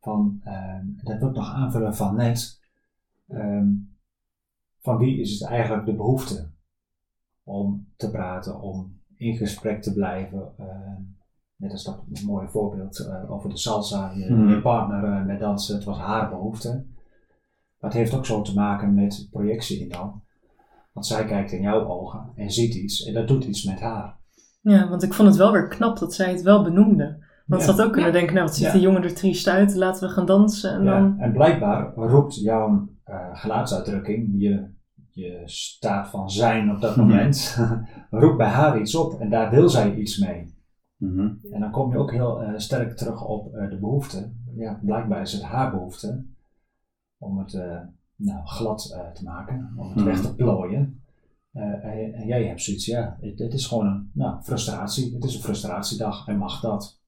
Van, 0.00 0.40
uh, 0.44 0.78
dat 1.02 1.18
wil 1.18 1.28
ik 1.28 1.34
nog 1.34 1.52
aanvullen 1.52 1.96
van 1.96 2.16
net. 2.16 2.60
Um, 3.28 3.96
van 4.80 4.96
wie 4.96 5.20
is 5.20 5.40
het 5.40 5.48
eigenlijk 5.48 5.86
de 5.86 5.94
behoefte 5.94 6.50
om 7.42 7.86
te 7.96 8.10
praten, 8.10 8.60
om 8.60 9.00
in 9.16 9.36
gesprek 9.36 9.82
te 9.82 9.92
blijven. 9.92 10.52
Uh, 10.60 10.66
net 11.56 11.72
als 11.72 11.84
dat 11.84 12.02
een 12.12 12.26
mooi 12.26 12.48
voorbeeld 12.48 12.98
uh, 12.98 13.30
over 13.30 13.50
de 13.50 13.56
salsa, 13.56 14.10
je, 14.10 14.30
mm. 14.30 14.48
je 14.48 14.60
partner 14.60 15.04
uh, 15.04 15.24
met 15.24 15.40
dansen, 15.40 15.74
het 15.74 15.84
was 15.84 15.98
haar 15.98 16.28
behoefte. 16.28 16.86
Maar 17.78 17.90
het 17.90 17.92
heeft 17.92 18.14
ook 18.14 18.26
zo 18.26 18.42
te 18.42 18.54
maken 18.54 18.94
met 18.94 19.28
projectie 19.30 19.80
in 19.80 19.88
dan. 19.88 20.22
Want 20.98 21.10
zij 21.10 21.24
kijkt 21.24 21.52
in 21.52 21.62
jouw 21.62 21.88
ogen 21.88 22.30
en 22.34 22.50
ziet 22.50 22.74
iets 22.74 23.04
en 23.04 23.14
dat 23.14 23.28
doet 23.28 23.44
iets 23.44 23.64
met 23.64 23.80
haar. 23.80 24.16
Ja, 24.60 24.88
want 24.88 25.02
ik 25.02 25.14
vond 25.14 25.28
het 25.28 25.36
wel 25.36 25.52
weer 25.52 25.68
knap 25.68 25.98
dat 25.98 26.14
zij 26.14 26.30
het 26.30 26.42
wel 26.42 26.62
benoemde. 26.62 27.24
Want 27.46 27.62
ze 27.62 27.70
had 27.70 27.82
ook 27.82 27.92
kunnen 27.92 28.12
denken, 28.12 28.34
nou 28.34 28.46
wat 28.46 28.56
ziet 28.56 28.66
ja. 28.66 28.72
die 28.72 28.80
jongen 28.80 29.02
er 29.02 29.14
triest 29.14 29.48
uit, 29.48 29.74
laten 29.74 30.08
we 30.08 30.14
gaan 30.14 30.26
dansen. 30.26 30.72
En, 30.72 30.84
dan... 30.84 31.18
en 31.18 31.32
blijkbaar 31.32 31.94
roept 31.94 32.40
jouw 32.40 32.88
uh, 33.06 33.16
geluidsuitdrukking, 33.32 34.28
je 34.32 34.68
je 35.10 35.42
staat 35.44 36.08
van 36.08 36.30
zijn 36.30 36.70
op 36.70 36.80
dat 36.80 36.96
mhm. 36.96 37.06
moment, 37.06 37.58
roept 38.10 38.36
bij 38.36 38.48
haar 38.48 38.80
iets 38.80 38.94
op 38.94 39.20
en 39.20 39.30
daar 39.30 39.50
wil 39.50 39.68
zij 39.68 39.94
iets 39.94 40.18
mee. 40.18 40.56
Mhm. 40.96 41.30
En 41.50 41.60
dan 41.60 41.70
kom 41.70 41.90
je 41.90 41.98
ook 41.98 42.12
heel 42.12 42.42
uh, 42.42 42.52
sterk 42.56 42.96
terug 42.96 43.24
op 43.24 43.54
uh, 43.54 43.70
de 43.70 43.78
behoefte. 43.78 44.32
Ja, 44.56 44.80
blijkbaar 44.82 45.20
is 45.20 45.32
het 45.32 45.42
haar 45.42 45.70
behoefte 45.70 46.24
om 47.18 47.38
het 47.38 47.52
uh, 47.52 47.80
nou, 48.18 48.46
glad 48.46 48.96
te 49.14 49.24
maken, 49.24 49.72
om 49.76 49.86
het 49.86 49.96
mhm. 49.96 50.04
weg 50.04 50.20
te 50.20 50.34
plooien. 50.34 51.02
en 51.52 52.26
jij 52.26 52.44
hebt 52.44 52.62
zoiets, 52.62 52.86
ja, 52.86 53.18
dit 53.20 53.54
is 53.54 53.66
gewoon 53.66 53.86
een 53.86 54.10
nou, 54.14 54.42
frustratie. 54.42 55.14
Het 55.14 55.24
is 55.24 55.34
een 55.34 55.42
frustratiedag 55.42 56.26
en 56.26 56.36
mag 56.36 56.60
dat. 56.60 57.00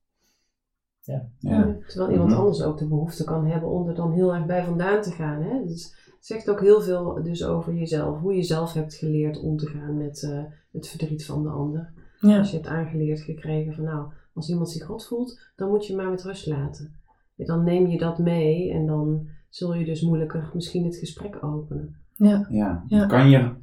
Ja. 1.03 1.29
ja. 1.39 1.77
Terwijl 1.87 2.11
iemand 2.11 2.33
anders 2.33 2.63
ook 2.63 2.79
de 2.79 2.89
behoefte 2.89 3.25
kan 3.25 3.47
hebben 3.47 3.69
om 3.69 3.89
er 3.89 3.95
dan 3.95 4.13
heel 4.13 4.35
erg 4.35 4.47
bij 4.47 4.65
vandaan 4.65 5.03
te 5.03 5.11
gaan. 5.11 5.43
Hè? 5.43 5.65
Dus 5.67 5.95
zegt 6.21 6.51
ook 6.51 6.61
heel 6.61 6.81
veel 6.81 7.23
dus 7.23 7.45
over 7.45 7.75
jezelf. 7.75 8.21
Hoe 8.21 8.35
je 8.35 8.43
zelf 8.43 8.73
hebt 8.73 8.95
geleerd 8.95 9.41
om 9.41 9.57
te 9.57 9.67
gaan 9.67 9.97
met 9.97 10.23
uh, 10.23 10.43
het 10.73 10.89
verdriet 10.89 11.25
van 11.25 11.43
de 11.43 11.49
ander. 11.49 11.93
Ja. 12.21 12.39
Als 12.39 12.51
je 12.51 12.57
hebt 12.57 12.69
aangeleerd 12.69 13.21
gekregen 13.21 13.75
van 13.75 13.85
nou, 13.85 14.13
als 14.35 14.49
iemand 14.49 14.71
zich 14.71 14.85
God 14.85 15.07
voelt, 15.07 15.41
dan 15.57 15.69
moet 15.69 15.87
je 15.87 15.97
maar 15.97 16.11
met 16.11 16.23
rust 16.23 16.47
laten. 16.47 16.95
dan 17.37 17.65
neem 17.65 17.87
je 17.87 17.99
dat 17.99 18.19
mee 18.19 18.73
en 18.73 18.87
dan 18.87 19.29
zul 19.51 19.75
je 19.75 19.85
dus 19.85 20.03
moeilijker 20.03 20.51
misschien 20.55 20.85
het 20.85 20.97
gesprek 20.97 21.45
openen. 21.45 21.97
Ja. 22.15 22.47
ja. 22.87 23.07
Kan 23.07 23.31
je 23.31 23.55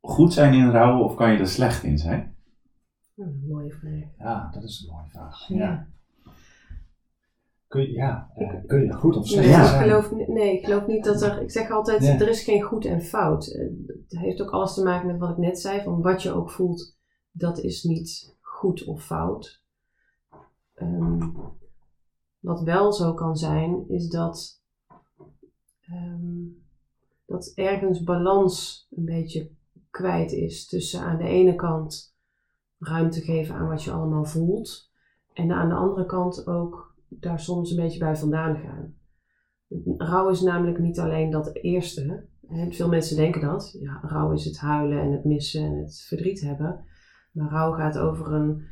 goed 0.00 0.32
zijn 0.32 0.54
in 0.54 0.70
rouwen 0.70 1.04
of 1.04 1.14
kan 1.14 1.32
je 1.32 1.38
er 1.38 1.46
slecht 1.46 1.82
in 1.82 1.98
zijn? 1.98 2.36
mooie 3.48 3.72
vraag. 3.72 4.04
Ja, 4.18 4.50
dat 4.52 4.62
is 4.62 4.80
een 4.80 4.94
mooie 4.94 5.08
vraag. 5.08 5.48
ja. 5.48 5.88
Kun 7.66 7.82
je, 7.82 7.92
ja, 7.92 8.30
uh, 8.38 8.66
kun 8.66 8.84
je 8.84 8.92
goed 8.92 9.16
of 9.16 9.26
slecht 9.26 9.46
nee, 9.46 9.56
Ik 9.56 9.82
geloof, 9.82 10.28
nee, 10.28 10.58
ik 10.58 10.64
geloof 10.64 10.86
niet 10.86 11.04
dat 11.04 11.22
er... 11.22 11.42
Ik 11.42 11.50
zeg 11.50 11.70
altijd, 11.70 12.20
er 12.20 12.28
is 12.28 12.42
geen 12.42 12.62
goed 12.62 12.84
en 12.84 13.02
fout. 13.02 13.46
Eh, 13.46 13.66
het 13.86 14.18
heeft 14.18 14.42
ook 14.42 14.50
alles 14.50 14.74
te 14.74 14.82
maken 14.82 15.06
met 15.06 15.18
wat 15.18 15.30
ik 15.30 15.36
net 15.36 15.60
zei. 15.60 15.82
Van 15.82 16.02
wat 16.02 16.22
je 16.22 16.32
ook 16.32 16.50
voelt, 16.50 16.96
dat 17.30 17.58
is 17.58 17.82
niet 17.82 18.36
goed 18.40 18.84
of 18.84 19.04
fout. 19.04 19.62
Um, 20.74 21.34
wat 22.38 22.62
wel 22.62 22.92
zo 22.92 23.14
kan 23.14 23.36
zijn, 23.36 23.88
is 23.88 24.08
dat... 24.08 24.57
Um, 25.92 26.66
dat 27.26 27.52
ergens 27.54 28.02
balans 28.02 28.86
een 28.90 29.04
beetje 29.04 29.50
kwijt 29.90 30.32
is 30.32 30.66
tussen 30.66 31.00
aan 31.00 31.18
de 31.18 31.28
ene 31.28 31.54
kant 31.54 32.16
ruimte 32.78 33.20
geven 33.20 33.54
aan 33.54 33.68
wat 33.68 33.82
je 33.82 33.90
allemaal 33.90 34.24
voelt. 34.24 34.90
En 35.32 35.52
aan 35.52 35.68
de 35.68 35.74
andere 35.74 36.06
kant 36.06 36.46
ook 36.46 36.94
daar 37.08 37.40
soms 37.40 37.70
een 37.70 37.82
beetje 37.82 37.98
bij 37.98 38.16
vandaan 38.16 38.56
gaan. 38.56 38.94
Rouw 39.96 40.28
is 40.28 40.40
namelijk 40.40 40.78
niet 40.78 40.98
alleen 40.98 41.30
dat 41.30 41.54
eerste. 41.54 42.26
Hè. 42.48 42.70
Veel 42.72 42.88
mensen 42.88 43.16
denken 43.16 43.40
dat. 43.40 43.76
Ja, 43.80 44.00
rouw 44.02 44.32
is 44.32 44.44
het 44.44 44.58
huilen 44.58 45.00
en 45.00 45.12
het 45.12 45.24
missen 45.24 45.64
en 45.64 45.76
het 45.76 46.04
verdriet 46.08 46.40
hebben. 46.40 46.84
Maar 47.32 47.50
rouw 47.50 47.72
gaat 47.72 47.98
over 47.98 48.32
een 48.32 48.66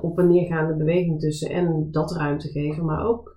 op 0.00 0.18
en 0.18 0.28
neergaande 0.28 0.76
beweging 0.76 1.20
tussen 1.20 1.50
en 1.50 1.88
dat 1.90 2.12
ruimte 2.12 2.48
geven, 2.48 2.84
maar 2.84 3.06
ook 3.06 3.35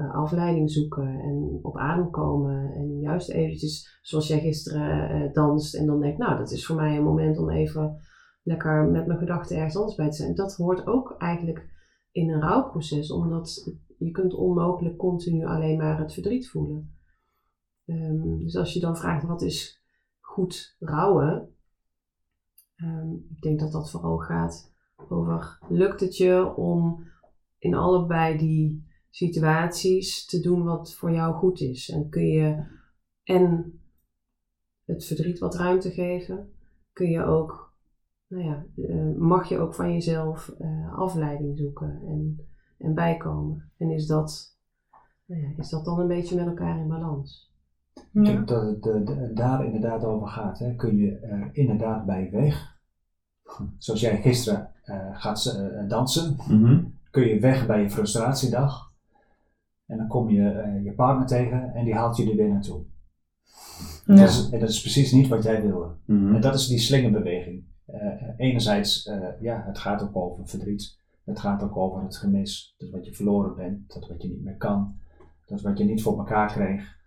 uh, 0.00 0.14
afleiding 0.14 0.70
zoeken 0.70 1.20
en 1.20 1.58
op 1.62 1.76
adem 1.76 2.10
komen. 2.10 2.72
En 2.72 3.00
juist 3.00 3.30
eventjes, 3.30 3.98
zoals 4.02 4.28
jij 4.28 4.40
gisteren 4.40 5.22
uh, 5.22 5.32
danst 5.32 5.74
en 5.74 5.86
dan 5.86 6.00
denkt, 6.00 6.18
nou, 6.18 6.38
dat 6.38 6.50
is 6.50 6.66
voor 6.66 6.76
mij 6.76 6.96
een 6.96 7.04
moment 7.04 7.38
om 7.38 7.50
even 7.50 8.00
lekker 8.42 8.84
met 8.84 9.06
mijn 9.06 9.18
gedachten 9.18 9.56
ergens 9.56 9.76
anders 9.76 9.96
bij 9.96 10.10
te 10.10 10.16
zijn. 10.16 10.34
Dat 10.34 10.56
hoort 10.56 10.86
ook 10.86 11.14
eigenlijk 11.18 11.68
in 12.10 12.30
een 12.30 12.40
rouwproces, 12.40 13.12
omdat 13.12 13.78
je 13.98 14.10
kunt 14.10 14.34
onmogelijk 14.34 14.96
continu 14.96 15.44
alleen 15.44 15.78
maar 15.78 15.98
het 15.98 16.12
verdriet 16.12 16.48
voelen. 16.48 16.94
Um, 17.86 18.38
dus 18.38 18.56
als 18.56 18.72
je 18.72 18.80
dan 18.80 18.96
vraagt 18.96 19.26
wat 19.26 19.42
is 19.42 19.82
goed 20.20 20.76
rouwen, 20.78 21.54
um, 22.76 23.26
ik 23.30 23.40
denk 23.40 23.60
dat 23.60 23.72
dat 23.72 23.90
vooral 23.90 24.18
gaat 24.18 24.74
over 25.08 25.58
lukt 25.68 26.00
het 26.00 26.16
je 26.16 26.54
om 26.56 27.04
in 27.58 27.74
allebei 27.74 28.38
die 28.38 28.88
situaties 29.10 30.26
te 30.26 30.40
doen 30.40 30.64
wat 30.64 30.94
voor 30.94 31.12
jou 31.12 31.34
goed 31.34 31.60
is. 31.60 31.90
En 31.90 32.08
kun 32.08 32.26
je 32.26 32.64
en 33.24 33.80
het 34.84 35.04
verdriet 35.04 35.38
wat 35.38 35.54
ruimte 35.54 35.90
geven, 35.90 36.52
kun 36.92 37.10
je 37.10 37.24
ook, 37.24 37.74
nou 38.26 38.44
ja, 38.44 38.64
eh, 38.76 39.16
mag 39.16 39.48
je 39.48 39.58
ook 39.58 39.74
van 39.74 39.92
jezelf 39.92 40.54
uh, 40.60 40.98
afleiding 40.98 41.58
zoeken 41.58 42.00
en, 42.06 42.46
en 42.78 42.94
bijkomen. 42.94 43.70
En 43.76 43.90
is 43.90 44.06
dat, 44.06 44.56
nou 45.24 45.42
ja, 45.42 45.48
is 45.56 45.68
dat 45.68 45.84
dan 45.84 46.00
een 46.00 46.08
beetje 46.08 46.36
met 46.36 46.46
elkaar 46.46 46.78
in 46.78 46.88
balans? 46.88 47.48
Ik 48.12 48.24
denk 48.24 48.48
dat 48.48 48.62
het 48.62 48.82
de, 48.82 49.30
daar 49.34 49.64
inderdaad 49.64 50.04
over 50.04 50.28
gaat. 50.28 50.58
Hè. 50.58 50.74
Kun 50.74 50.96
je 50.96 51.18
er 51.18 51.50
inderdaad 51.52 52.06
bij 52.06 52.30
weg, 52.30 52.78
zoals 53.78 54.00
jij 54.00 54.20
gisteren 54.22 54.70
gaat 55.12 55.60
dansen, 55.88 56.36
mhm. 56.48 56.84
kun 57.10 57.26
je 57.26 57.40
weg 57.40 57.66
bij 57.66 57.82
je 57.82 57.90
frustratiedag. 57.90 58.89
En 59.90 59.96
dan 59.96 60.08
kom 60.08 60.30
je 60.30 60.80
je 60.84 60.92
partner 60.92 61.26
tegen 61.26 61.74
en 61.74 61.84
die 61.84 61.94
haalt 61.94 62.16
je 62.16 62.30
er 62.30 62.36
weer 62.36 62.48
naartoe. 62.48 62.82
Ja. 64.06 64.14
Dat 64.14 64.28
is, 64.28 64.50
en 64.50 64.60
dat 64.60 64.68
is 64.68 64.80
precies 64.80 65.12
niet 65.12 65.28
wat 65.28 65.42
jij 65.42 65.62
wilde. 65.62 65.90
Mhm. 66.04 66.34
En 66.34 66.40
dat 66.40 66.54
is 66.54 66.66
die 66.66 66.78
slingerbeweging. 66.78 67.64
Uh, 67.86 67.96
enerzijds, 68.36 69.06
uh, 69.06 69.28
ja, 69.40 69.62
het 69.66 69.78
gaat 69.78 70.02
ook 70.02 70.16
over 70.16 70.48
verdriet. 70.48 70.98
Het 71.24 71.40
gaat 71.40 71.62
ook 71.62 71.76
over 71.76 72.02
het 72.02 72.16
gemis. 72.16 72.74
Dat 72.78 72.90
wat 72.90 73.06
je 73.06 73.14
verloren 73.14 73.56
bent, 73.56 73.94
dat 73.94 74.08
wat 74.08 74.22
je 74.22 74.28
niet 74.28 74.42
meer 74.42 74.56
kan. 74.56 74.94
Dat 75.46 75.60
wat 75.60 75.78
je 75.78 75.84
niet 75.84 76.02
voor 76.02 76.18
elkaar 76.18 76.52
kreeg. 76.52 76.98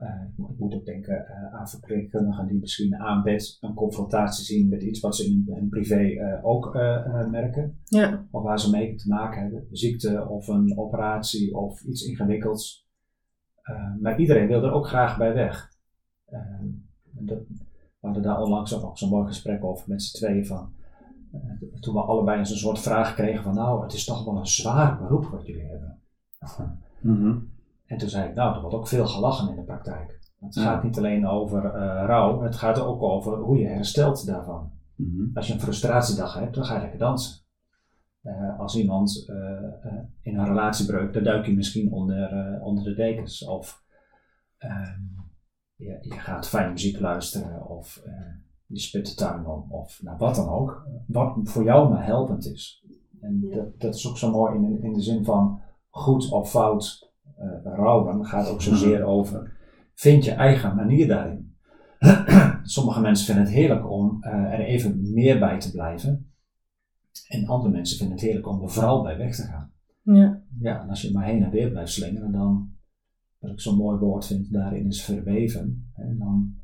Uh, 0.00 0.48
ik 0.48 0.58
moet 0.58 0.74
ook 0.74 0.84
denken 0.84 1.26
aan 1.52 1.68
verpleegkundigen 1.68 2.46
die 2.46 2.58
misschien 2.58 2.96
aan 2.96 3.22
bed 3.22 3.56
een 3.60 3.74
confrontatie 3.74 4.44
zien 4.44 4.68
met 4.68 4.82
iets 4.82 5.00
wat 5.00 5.16
ze 5.16 5.24
in 5.24 5.44
hun 5.46 5.68
privé 5.68 6.16
ook 6.42 6.74
merken. 7.30 7.78
Ja. 7.84 8.26
Of 8.30 8.42
waar 8.42 8.60
ze 8.60 8.70
mee 8.70 8.94
te 8.94 9.08
maken 9.08 9.42
hebben. 9.42 9.66
Ziekte 9.70 10.28
of 10.28 10.48
een 10.48 10.78
operatie 10.78 11.54
of 11.54 11.82
iets 11.82 12.02
ingewikkelds. 12.02 12.88
Eh, 13.68 13.94
maar 14.00 14.18
iedereen 14.18 14.46
wil 14.46 14.62
er 14.62 14.72
ook 14.72 14.86
graag 14.86 15.18
bij 15.18 15.34
weg. 15.34 15.72
Uh, 16.32 16.40
dat, 17.12 17.38
we 17.48 18.06
hadden 18.06 18.22
daar 18.22 18.40
onlangs 18.40 18.82
ook 18.82 18.98
zo'n 18.98 19.08
mooi 19.08 19.26
gesprek 19.26 19.64
over 19.64 19.88
met 19.88 20.02
z'n 20.02 20.16
tweeën 20.16 20.46
van. 20.46 20.72
Uh, 21.34 21.80
toen 21.80 21.94
we 21.94 22.00
allebei 22.00 22.38
een 22.38 22.46
soort 22.46 22.80
vraag 22.80 23.14
kregen 23.14 23.42
van 23.42 23.54
nou, 23.54 23.82
het 23.82 23.92
is 23.92 24.04
toch 24.04 24.24
wel 24.24 24.36
een 24.36 24.46
zwaar 24.46 24.98
beroep 24.98 25.24
wat 25.24 25.46
jullie 25.46 25.66
hebben. 25.66 26.00
Mhm. 27.00 27.38
En 27.88 27.98
toen 27.98 28.08
zei 28.08 28.28
ik, 28.28 28.34
nou, 28.34 28.54
er 28.54 28.60
wordt 28.60 28.76
ook 28.76 28.88
veel 28.88 29.06
gelachen 29.06 29.48
in 29.48 29.56
de 29.56 29.62
praktijk. 29.62 30.18
Het 30.40 30.58
gaat 30.58 30.82
niet 30.82 30.98
alleen 30.98 31.26
over 31.26 31.62
rouw, 32.06 32.42
het 32.42 32.56
gaat 32.56 32.80
ook 32.80 33.02
over 33.02 33.38
hoe 33.38 33.58
je 33.58 33.66
herstelt 33.66 34.26
daarvan. 34.26 34.72
Mhm. 34.94 35.36
Als 35.36 35.46
je 35.46 35.52
een 35.52 35.60
frustratiedag 35.60 36.34
hebt, 36.34 36.54
dan 36.54 36.64
ga 36.64 36.74
je 36.74 36.80
lekker 36.80 36.98
dansen. 36.98 37.46
Uh, 38.22 38.58
als 38.58 38.76
iemand 38.76 39.24
uh, 39.30 39.36
uh, 39.36 40.00
in 40.20 40.38
een 40.38 40.44
relatiebreuk, 40.44 41.12
dan 41.12 41.22
duik 41.22 41.46
je 41.46 41.54
misschien 41.54 41.92
onder, 41.92 42.58
onder 42.62 42.84
de 42.84 42.94
dekens. 42.94 43.44
Of 43.44 43.84
ehm, 44.58 45.00
je, 45.74 45.98
je, 46.00 46.18
gaat 46.18 46.48
fijn 46.48 46.72
muziek 46.72 47.00
luisteren, 47.00 47.68
of 47.68 48.02
je 48.66 48.78
spit 48.78 49.06
de 49.06 49.14
tuin 49.14 49.46
om, 49.46 49.72
of 49.72 50.02
nou, 50.02 50.18
wat 50.18 50.34
dan 50.34 50.48
ook. 50.48 50.86
Wat 51.06 51.38
voor 51.42 51.64
jou 51.64 51.90
maar 51.90 52.04
helpend 52.04 52.46
is. 52.46 52.84
En 53.20 53.40
dat, 53.50 53.80
dat 53.80 53.94
is 53.94 54.08
ook 54.08 54.18
zo 54.18 54.30
mooi 54.30 54.54
in, 54.54 54.82
in 54.82 54.92
de 54.92 55.02
zin 55.02 55.24
van 55.24 55.60
goed 55.88 56.30
of 56.30 56.50
fout 56.50 57.07
rouwen. 57.64 58.26
gaat 58.26 58.48
ook 58.48 58.62
zozeer 58.62 59.04
over, 59.04 59.56
vind 59.94 60.24
je 60.24 60.30
eigen 60.30 60.76
manier 60.76 61.08
daarin. 61.08 61.56
Sommige 62.62 63.00
mensen 63.00 63.26
vinden 63.26 63.44
het 63.44 63.54
heerlijk 63.54 63.90
om 63.90 64.24
er 64.24 64.60
even 64.60 65.12
meer 65.12 65.38
bij 65.38 65.58
te 65.58 65.70
blijven. 65.70 66.32
En 67.28 67.46
andere 67.46 67.72
mensen 67.72 67.98
vinden 67.98 68.16
het 68.16 68.24
heerlijk 68.24 68.46
om 68.46 68.62
er 68.62 68.70
vooral 68.70 69.02
bij 69.02 69.16
weg 69.16 69.36
te 69.36 69.42
gaan. 69.42 69.72
Ja. 70.02 70.42
Ja, 70.60 70.82
en 70.82 70.88
als 70.88 71.02
je 71.02 71.12
maar 71.12 71.24
heen 71.24 71.42
en 71.42 71.50
weer 71.50 71.70
blijft 71.70 71.92
slingeren, 71.92 72.32
dan, 72.32 72.72
wat 73.38 73.50
ik 73.50 73.60
zo'n 73.60 73.76
mooi 73.76 73.98
woord 73.98 74.26
vind 74.26 74.52
daarin 74.52 74.86
is 74.86 75.04
verweven. 75.04 75.90
Hè, 75.92 76.16
dan, 76.16 76.54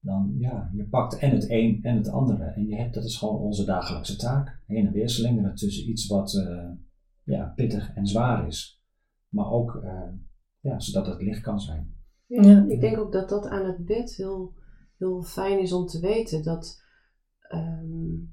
dan, 0.00 0.34
ja, 0.38 0.70
je 0.72 0.84
pakt 0.84 1.18
en 1.18 1.30
het 1.30 1.50
een 1.50 1.78
en 1.82 1.96
het 1.96 2.08
andere. 2.08 2.44
En 2.44 2.66
je 2.66 2.76
hebt, 2.76 2.94
dat 2.94 3.04
is 3.04 3.16
gewoon 3.16 3.40
onze 3.40 3.64
dagelijkse 3.64 4.16
taak. 4.16 4.62
Heen 4.66 4.86
en 4.86 4.92
weer 4.92 5.08
slingeren 5.08 5.54
tussen 5.54 5.88
iets 5.88 6.06
wat 6.06 6.34
uh, 6.34 6.70
ja, 7.22 7.52
pittig 7.56 7.94
en 7.94 8.06
zwaar 8.06 8.46
is. 8.46 8.79
Maar 9.30 9.50
ook, 9.50 9.74
uh, 9.74 10.12
ja, 10.60 10.80
zodat 10.80 11.06
het 11.06 11.22
licht 11.22 11.40
kan 11.40 11.60
zijn. 11.60 11.94
Ja, 12.26 12.64
Ik 12.68 12.80
denk 12.80 12.98
ook 12.98 13.12
dat 13.12 13.28
dat 13.28 13.46
aan 13.46 13.64
het 13.64 13.84
bed 13.84 14.14
heel, 14.14 14.54
heel 14.96 15.22
fijn 15.22 15.60
is 15.60 15.72
om 15.72 15.86
te 15.86 16.00
weten. 16.00 16.42
Dat 16.42 16.82
um, 17.54 18.32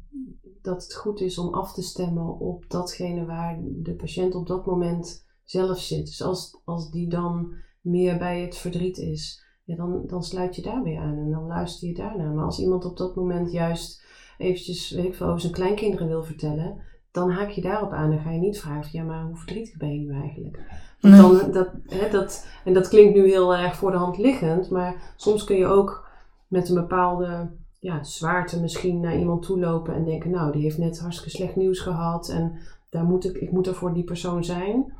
dat 0.67 0.83
het 0.83 0.95
goed 0.95 1.21
is 1.21 1.37
om 1.37 1.53
af 1.53 1.73
te 1.73 1.81
stemmen 1.81 2.39
op 2.39 2.65
datgene 2.67 3.25
waar 3.25 3.59
de 3.63 3.95
patiënt 3.95 4.35
op 4.35 4.47
dat 4.47 4.65
moment 4.65 5.25
zelf 5.43 5.79
zit. 5.79 6.05
Dus 6.05 6.21
als, 6.21 6.61
als 6.65 6.91
die 6.91 7.09
dan 7.09 7.53
meer 7.81 8.17
bij 8.17 8.41
het 8.41 8.57
verdriet 8.57 8.97
is, 8.97 9.45
ja, 9.63 9.75
dan, 9.75 10.03
dan 10.07 10.23
sluit 10.23 10.55
je 10.55 10.61
daar 10.61 10.83
weer 10.83 10.99
aan 10.99 11.17
en 11.17 11.31
dan 11.31 11.47
luister 11.47 11.87
je 11.87 11.93
daarna. 11.93 12.31
Maar 12.31 12.45
als 12.45 12.59
iemand 12.59 12.85
op 12.85 12.97
dat 12.97 13.15
moment 13.15 13.51
juist 13.51 14.05
eventjes, 14.37 14.91
weet 14.91 15.05
ik 15.05 15.15
veel, 15.15 15.27
over 15.27 15.41
zijn 15.41 15.53
kleinkinderen 15.53 16.07
wil 16.07 16.23
vertellen, 16.23 16.81
dan 17.11 17.29
haak 17.29 17.49
je 17.49 17.61
daarop 17.61 17.91
aan. 17.91 18.09
Dan 18.09 18.19
ga 18.19 18.31
je 18.31 18.39
niet 18.39 18.59
vragen, 18.59 18.99
ja, 18.99 19.03
maar 19.03 19.25
hoe 19.25 19.37
verdrietig 19.37 19.77
ben 19.77 19.93
je 19.93 19.99
nu 19.99 20.13
eigenlijk? 20.13 20.57
Dan, 21.01 21.51
dat, 21.51 21.69
hè, 21.85 22.09
dat, 22.09 22.47
en 22.63 22.73
dat 22.73 22.87
klinkt 22.87 23.15
nu 23.15 23.27
heel 23.29 23.55
erg 23.55 23.75
voor 23.75 23.91
de 23.91 23.97
hand 23.97 24.17
liggend, 24.17 24.69
maar 24.69 25.13
soms 25.15 25.43
kun 25.43 25.55
je 25.55 25.65
ook 25.65 26.07
met 26.47 26.69
een 26.69 26.75
bepaalde 26.75 27.49
ja, 27.79 28.03
zwaarte 28.03 28.61
misschien 28.61 28.99
naar 28.99 29.17
iemand 29.17 29.43
toe 29.43 29.59
lopen 29.59 29.93
en 29.93 30.05
denken, 30.05 30.31
nou, 30.31 30.51
die 30.51 30.61
heeft 30.61 30.77
net 30.77 30.99
hartstikke 30.99 31.35
slecht 31.37 31.55
nieuws 31.55 31.79
gehad 31.79 32.29
en 32.29 32.57
daar 32.89 33.03
moet 33.03 33.25
ik, 33.25 33.35
ik 33.35 33.51
moet 33.51 33.67
er 33.67 33.75
voor 33.75 33.93
die 33.93 34.03
persoon 34.03 34.43
zijn. 34.43 34.93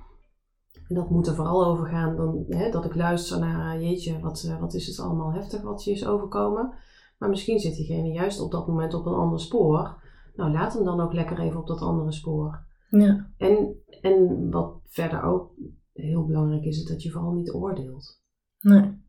En 0.88 0.96
dat 0.96 1.10
moet 1.10 1.28
er 1.28 1.36
vooral 1.36 1.66
over 1.66 1.88
gaan 1.88 2.16
dan, 2.16 2.46
hè, 2.50 2.72
dat 2.72 2.86
ik 2.86 2.96
luister 2.96 3.40
naar, 3.40 3.76
eh, 3.76 3.82
jeetje, 3.82 4.20
wat, 4.20 4.44
eh, 4.44 4.60
wat 4.60 4.74
is 4.74 4.88
het 4.88 5.00
allemaal 5.00 5.34
heftig 5.34 5.62
wat 5.62 5.84
je 5.84 5.92
is 5.92 6.06
overkomen. 6.06 6.74
Maar 7.18 7.30
misschien 7.30 7.60
zit 7.60 7.76
diegene 7.76 8.12
juist 8.12 8.42
op 8.42 8.52
dat 8.52 8.68
moment 8.68 8.94
op 8.94 9.06
een 9.06 9.14
ander 9.14 9.40
spoor. 9.40 10.02
Nou, 10.36 10.52
laat 10.52 10.74
hem 10.74 10.84
dan 10.84 11.00
ook 11.00 11.14
lekker 11.14 11.40
even 11.40 11.60
op 11.60 11.68
dat 11.68 11.82
andere 11.82 12.12
spoor. 12.12 12.60
Ja. 12.90 13.28
En, 13.38 13.76
en 14.02 14.48
wat 14.52 14.74
verder 14.88 15.24
ook 15.24 15.52
heel 16.02 16.26
belangrijk 16.26 16.64
is, 16.64 16.78
is 16.78 16.86
dat 16.86 17.04
je 17.04 17.12
vooral 17.12 17.34
niet 17.34 17.54
oordeelt. 17.54 18.22
Nee. 18.60 19.06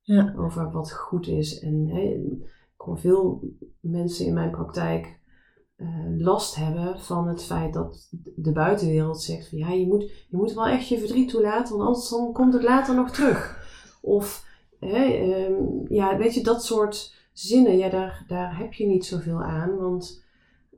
Ja. 0.00 0.34
Over 0.36 0.70
wat 0.70 0.92
goed 0.92 1.26
is. 1.26 1.58
En 1.58 1.86
hè, 1.86 2.00
ik 2.74 2.80
hoor 2.80 2.98
veel 2.98 3.42
mensen 3.80 4.26
in 4.26 4.34
mijn 4.34 4.50
praktijk 4.50 5.20
uh, 5.76 6.18
last 6.18 6.54
hebben 6.54 7.00
van 7.00 7.28
het 7.28 7.42
feit 7.42 7.72
dat 7.72 8.08
de 8.36 8.52
buitenwereld 8.52 9.20
zegt 9.20 9.48
van 9.48 9.58
ja, 9.58 9.70
je 9.70 9.86
moet, 9.86 10.02
je 10.28 10.36
moet 10.36 10.52
wel 10.52 10.66
echt 10.66 10.88
je 10.88 10.98
verdriet 10.98 11.28
toelaten, 11.28 11.76
want 11.76 11.88
anders 11.88 12.08
dan 12.08 12.32
komt 12.32 12.52
het 12.52 12.62
later 12.62 12.94
nog 12.94 13.10
terug. 13.10 13.66
Of 14.02 14.46
hè, 14.80 15.04
um, 15.46 15.84
ja, 15.88 16.16
weet 16.16 16.34
je, 16.34 16.42
dat 16.42 16.64
soort 16.64 17.14
zinnen, 17.32 17.76
ja, 17.76 17.88
daar, 17.88 18.24
daar 18.26 18.58
heb 18.58 18.72
je 18.72 18.86
niet 18.86 19.06
zoveel 19.06 19.42
aan, 19.42 19.76
want 19.76 20.24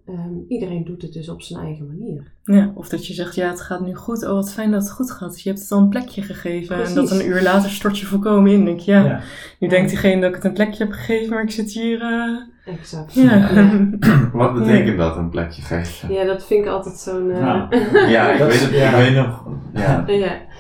Ehm, 0.07 0.35
iedereen 0.49 0.85
doet 0.85 1.03
het 1.03 1.13
dus 1.13 1.29
op 1.29 1.43
zijn 1.43 1.65
eigen 1.65 1.87
manier. 1.87 2.33
Ja, 2.45 2.73
of 2.75 2.89
dat 2.89 3.07
je 3.07 3.15
zegt, 3.15 3.35
ja, 3.35 3.49
het 3.49 3.61
gaat 3.61 3.81
nu 3.81 3.95
goed. 3.95 4.25
Oh, 4.25 4.33
wat 4.33 4.53
fijn 4.53 4.71
dat 4.71 4.83
het 4.83 4.91
goed 4.91 5.11
gaat. 5.11 5.41
Je 5.41 5.49
hebt 5.49 5.61
het 5.61 5.73
al 5.73 5.79
een 5.79 5.89
plekje 5.89 6.23
gegeven. 6.23 6.85
En 6.85 6.95
dat 6.95 7.11
een 7.11 7.27
uur 7.27 7.43
later 7.43 7.71
stort 7.71 7.99
je 7.99 8.07
volkomen 8.07 8.53
in. 8.53 8.65
Denk 8.65 8.81
ja, 8.81 9.21
nu 9.59 9.69
denkt 9.69 9.89
diegene 9.89 10.21
dat 10.21 10.29
ik 10.29 10.35
het 10.35 10.45
een 10.45 10.53
plekje 10.53 10.85
heb 10.85 10.93
gegeven, 10.93 11.35
maar 11.35 11.43
ik 11.43 11.51
zit 11.51 11.73
hier... 11.73 12.03
Uh... 12.03 12.41
Exact. 12.65 13.15
Ja. 13.15 13.49
wat 14.33 14.55
betekent 14.55 14.99
dat, 14.99 15.17
een 15.17 15.31
plekje 15.31 15.63
geven? 15.63 16.13
Ja, 16.13 16.25
dat 16.25 16.47
vind 16.47 16.65
ik 16.65 16.71
altijd 16.71 16.97
zo'n... 16.97 17.29
Uh... 17.29 17.37
ja, 18.15 18.31
ik, 18.33 18.39
weet 18.39 18.61
het, 18.61 18.73
ik 18.73 18.91
weet 18.91 19.15
nog... 19.15 19.47
Ja. 19.75 20.05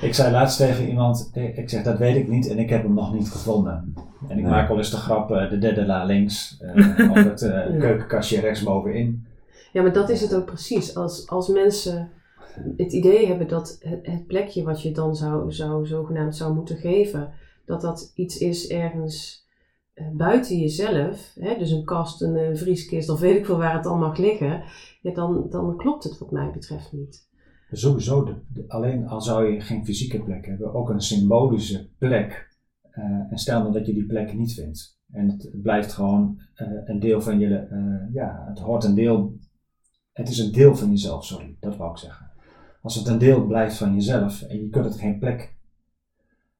Ik 0.00 0.14
zei 0.14 0.32
laatst 0.32 0.56
tegen 0.56 0.88
iemand, 0.88 1.30
ik 1.54 1.70
zeg, 1.70 1.82
dat 1.82 1.98
weet 1.98 2.16
ik 2.16 2.28
niet 2.28 2.48
en 2.48 2.58
ik 2.58 2.70
heb 2.70 2.82
hem 2.82 2.94
nog 2.94 3.14
niet 3.14 3.30
gevonden. 3.30 3.94
En 4.28 4.38
ik 4.38 4.44
maak 4.44 4.68
wel 4.68 4.76
eens 4.76 4.90
de 4.90 4.96
grap, 4.96 5.30
uh, 5.30 5.50
de 5.50 5.58
derde 5.58 5.86
la 5.86 6.04
links, 6.04 6.60
of 7.10 7.24
het 7.24 7.52
keukenkastje 7.78 8.40
rechtsbovenin. 8.40 9.28
Ja, 9.72 9.82
maar 9.82 9.92
dat 9.92 10.08
is 10.08 10.20
het 10.20 10.34
ook 10.34 10.44
precies. 10.44 10.94
Als, 10.94 11.28
als 11.28 11.48
mensen 11.48 12.10
het 12.76 12.92
idee 12.92 13.26
hebben 13.26 13.48
dat 13.48 13.78
het, 13.80 14.06
het, 14.06 14.26
plekje 14.26 14.62
wat 14.62 14.82
je 14.82 14.92
dan 14.92 15.16
zou, 15.16 15.52
zou 15.52 15.86
zogenaamd 15.86 16.36
zou 16.36 16.54
moeten 16.54 16.76
geven, 16.76 17.32
dat 17.64 17.80
dat 17.80 18.12
iets 18.14 18.38
is 18.38 18.68
ergens 18.68 19.48
uh, 19.94 20.10
buiten 20.12 20.58
jezelf, 20.58 21.32
hè, 21.34 21.58
dus 21.58 21.70
een 21.70 21.84
kast, 21.84 22.22
een, 22.22 22.56
vrieskist 22.56 23.08
of 23.08 23.20
weet 23.20 23.36
ik 23.36 23.46
veel 23.46 23.58
waar 23.58 23.74
het 23.74 23.84
dan 23.84 23.98
mag 23.98 24.16
liggen, 24.18 24.62
ja, 25.02 25.12
dan, 25.12 25.46
dan 25.50 25.76
klopt 25.76 26.04
het 26.04 26.18
wat 26.18 26.30
mij 26.30 26.50
betreft 26.50 26.92
niet. 26.92 27.28
Sowieso, 27.72 28.36
alleen 28.66 29.06
al 29.06 29.20
zou 29.20 29.52
je 29.52 29.60
geen 29.60 29.84
fysieke 29.84 30.22
plek 30.22 30.46
hebben, 30.46 30.74
ook 30.74 30.88
een 30.88 31.00
symbolische 31.00 31.88
plek. 31.98 32.48
Uh, 32.94 33.04
en 33.04 33.38
stel 33.38 33.60
nou 33.60 33.72
dat 33.72 33.86
je 33.86 33.92
die 33.92 34.06
plek 34.06 34.34
niet 34.34 34.52
vindt. 34.52 34.98
En 35.12 35.28
het, 35.28 35.50
blijft 35.62 35.92
gewoon 35.92 36.40
uh, 36.56 36.68
een 36.84 37.00
deel 37.00 37.20
van 37.20 37.38
je, 37.38 37.48
ja, 38.12 38.44
het 38.48 38.58
hoort 38.58 38.84
een 38.84 38.94
deel 38.94 39.38
het 40.12 40.28
is 40.28 40.38
een 40.38 40.52
deel 40.52 40.76
van 40.76 40.90
jezelf, 40.90 41.24
sorry, 41.24 41.56
dat 41.60 41.76
wou 41.76 41.90
ik 41.90 41.98
zeggen. 41.98 42.30
Als 42.82 42.94
het 42.94 43.06
een 43.06 43.18
deel 43.18 43.46
blijft 43.46 43.76
van 43.76 43.94
jezelf 43.94 44.42
en 44.42 44.60
je 44.60 44.68
kunt 44.68 44.84
het 44.84 44.98
geen 44.98 45.18
plek. 45.18 45.58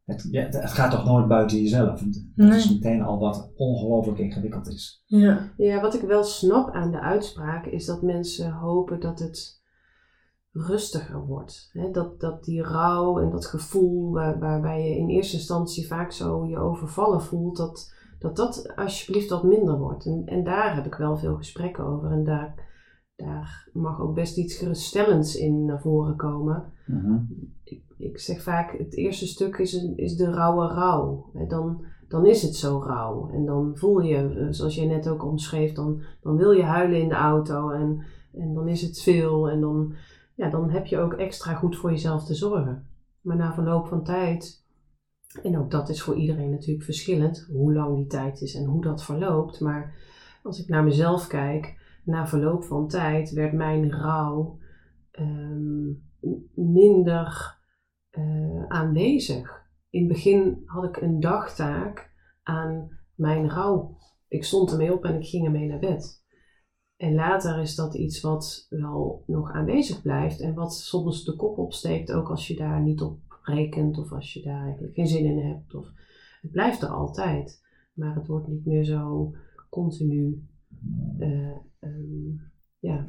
Het, 0.05 0.29
ja, 0.31 0.43
het 0.43 0.71
gaat 0.71 0.91
toch 0.91 1.05
nooit 1.05 1.29
buiten 1.29 1.59
jezelf. 1.59 2.03
Dat 2.35 2.55
is 2.55 2.73
meteen 2.73 3.03
al 3.03 3.19
wat 3.19 3.51
ongelooflijk 3.57 4.19
ingewikkeld 4.19 4.69
is. 4.69 5.03
Ja. 5.07 5.53
ja, 5.57 5.81
wat 5.81 5.95
ik 5.95 6.01
wel 6.01 6.25
snap 6.25 6.75
aan 6.75 6.91
de 6.91 7.01
uitspraak 7.01 7.67
is 7.67 7.87
dat 7.87 8.03
mensen 8.03 8.53
hopen 8.53 9.01
dat 9.01 9.19
het 9.19 9.61
rustiger 10.53 11.27
wordt. 11.27 11.71
dat, 11.93 12.21
dat 12.21 12.45
die 12.45 12.63
rouw 12.63 13.19
en 13.19 13.31
dat 13.31 13.47
gevoel 13.47 14.13
waar, 14.13 14.39
waarbij 14.39 14.89
je 14.89 14.97
in 14.97 15.09
eerste 15.09 15.37
instantie 15.37 15.87
vaak 15.87 16.13
zo 16.13 16.47
je 16.47 16.59
overvallen 16.59 17.23
voelt, 17.23 17.57
dat, 17.57 17.95
dat 18.19 18.37
dat 18.37 18.73
alsjeblieft 18.77 19.31
wat 19.31 19.43
minder 19.43 19.79
wordt. 19.79 20.07
En, 20.07 20.23
en 20.27 20.45
daar 20.45 20.75
heb 20.75 20.87
ik 20.87 20.95
wel 20.95 21.17
veel 21.17 21.37
gesprekken 21.37 21.85
over. 21.85 22.11
En 22.11 22.25
daar, 22.25 22.55
daar 23.25 23.69
mag 23.73 24.01
ook 24.01 24.15
best 24.15 24.37
iets 24.37 24.57
geruststellends 24.57 25.37
in 25.37 25.65
naar 25.65 25.81
voren 25.81 26.17
komen. 26.17 26.65
Mhm. 26.87 27.17
ik, 27.65 27.83
ik, 27.97 28.19
zeg 28.19 28.43
vaak, 28.43 28.79
het 28.79 28.95
eerste 28.95 29.27
stuk 29.27 29.57
is, 29.57 29.73
een, 29.73 29.97
is 29.97 30.17
de 30.17 30.31
rauwe 30.31 30.67
rouw. 30.67 31.31
Dan, 31.49 31.85
dan 32.09 32.27
is 32.27 32.43
het 32.43 32.57
zo 32.57 32.83
rauw. 32.87 33.31
En 33.33 33.45
dan 33.45 33.73
voel 33.75 34.01
je, 34.01 34.17
eh, 34.17 34.47
zoals 34.51 34.75
jij 34.75 34.87
net 34.87 35.09
ook 35.09 35.25
omschreef, 35.25 35.73
dan, 35.73 36.03
dan 36.21 36.37
wil 36.37 36.51
je 36.51 36.63
huilen 36.63 37.01
in 37.01 37.09
de 37.09 37.15
auto. 37.15 37.71
En, 37.71 38.03
en 38.33 38.55
dan 38.55 38.69
is 38.69 38.83
het 38.83 39.01
veel. 39.01 39.51
En 39.51 39.61
dan, 39.61 39.95
ja, 40.35 40.51
dan 40.51 40.71
heb 40.71 40.87
je 40.87 40.99
ook 40.99 41.13
extra 41.13 41.55
goed 41.55 41.77
voor 41.77 41.91
jezelf 41.91 42.25
te 42.25 42.35
zorgen. 42.35 42.87
Maar 43.21 43.37
na 43.37 43.53
verloop 43.53 43.87
van 43.87 44.05
tijd 44.05 44.61
en 45.43 45.59
ook 45.59 45.71
dat 45.71 45.89
is 45.89 46.03
voor 46.03 46.15
iedereen 46.15 46.51
natuurlijk 46.51 46.85
verschillend, 46.85 47.49
hoe 47.53 47.73
lang 47.73 47.97
die 47.97 48.07
tijd 48.07 48.41
is 48.41 48.55
en 48.55 48.65
hoe 48.65 48.83
dat 48.83 49.05
verloopt. 49.05 49.61
Maar 49.61 49.95
als 50.43 50.61
ik 50.61 50.69
naar 50.69 50.85
mezelf 50.85 51.27
kijk, 51.27 51.79
na 52.05 52.27
verloop 52.27 52.65
van 52.65 52.89
tijd 52.89 53.31
werd 53.31 53.53
mijn 53.53 53.91
rouw 53.91 54.59
ehm, 55.11 55.89
minder 56.55 57.59
uh, 58.19 58.65
aanwezig. 58.69 59.69
In 59.91 60.01
het 60.01 60.13
begin 60.13 60.63
had 60.65 60.85
ik 60.85 60.97
een 60.97 61.21
dagtaak 61.21 62.13
aan 62.43 62.99
mijn 63.15 63.51
rouw. 63.51 63.97
Ik 64.29 64.45
stond 64.45 64.71
ermee 64.71 64.93
op 64.93 65.05
en 65.05 65.15
ik 65.15 65.27
ging 65.27 65.45
ermee 65.45 65.67
naar 65.67 65.79
bed. 65.79 66.25
En 66.97 67.15
later 67.15 67.61
is 67.61 67.75
dat 67.75 67.95
iets 67.95 68.21
wat 68.21 68.67
wel 68.69 69.23
nog 69.27 69.53
aanwezig 69.53 70.03
blijft 70.03 70.41
en 70.41 70.55
wat 70.55 70.75
soms 70.75 71.25
de 71.25 71.37
kop 71.37 71.59
opsteekt, 71.59 72.13
ook 72.13 72.29
als 72.29 72.47
je 72.47 72.57
daar 72.57 72.83
niet 72.83 73.01
op 73.01 73.19
rekent 73.43 73.99
of 73.99 74.13
als 74.13 74.33
je 74.33 74.43
daar 74.43 74.63
eigenlijk 74.63 74.95
geen 74.95 75.07
zin 75.07 75.25
in 75.25 75.39
hebt. 75.39 75.75
Of, 75.75 75.87
het 76.41 76.51
blijft 76.51 76.83
er 76.83 76.89
altijd, 76.89 77.67
maar 77.93 78.15
het 78.15 78.27
wordt 78.27 78.49
niet 78.49 78.67
meer 78.67 78.85
zo 78.85 79.35
continu, 79.71 80.49
uh, 81.19 81.57
um, 81.81 82.41
ja, 82.79 83.07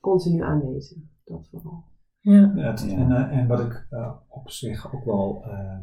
continu 0.00 0.42
aanwezig. 0.42 0.98
Dat 1.24 1.48
vooral. 1.50 1.84
Ja. 2.20 2.52
ja 2.54 2.76
en, 2.76 3.10
uh, 3.10 3.36
en, 3.36 3.46
wat 3.46 3.60
ik 3.60 3.86
uh, 3.90 4.12
op 4.28 4.50
zich 4.50 4.94
ook 4.94 5.04
wel 5.04 5.44
ehm, 5.44 5.82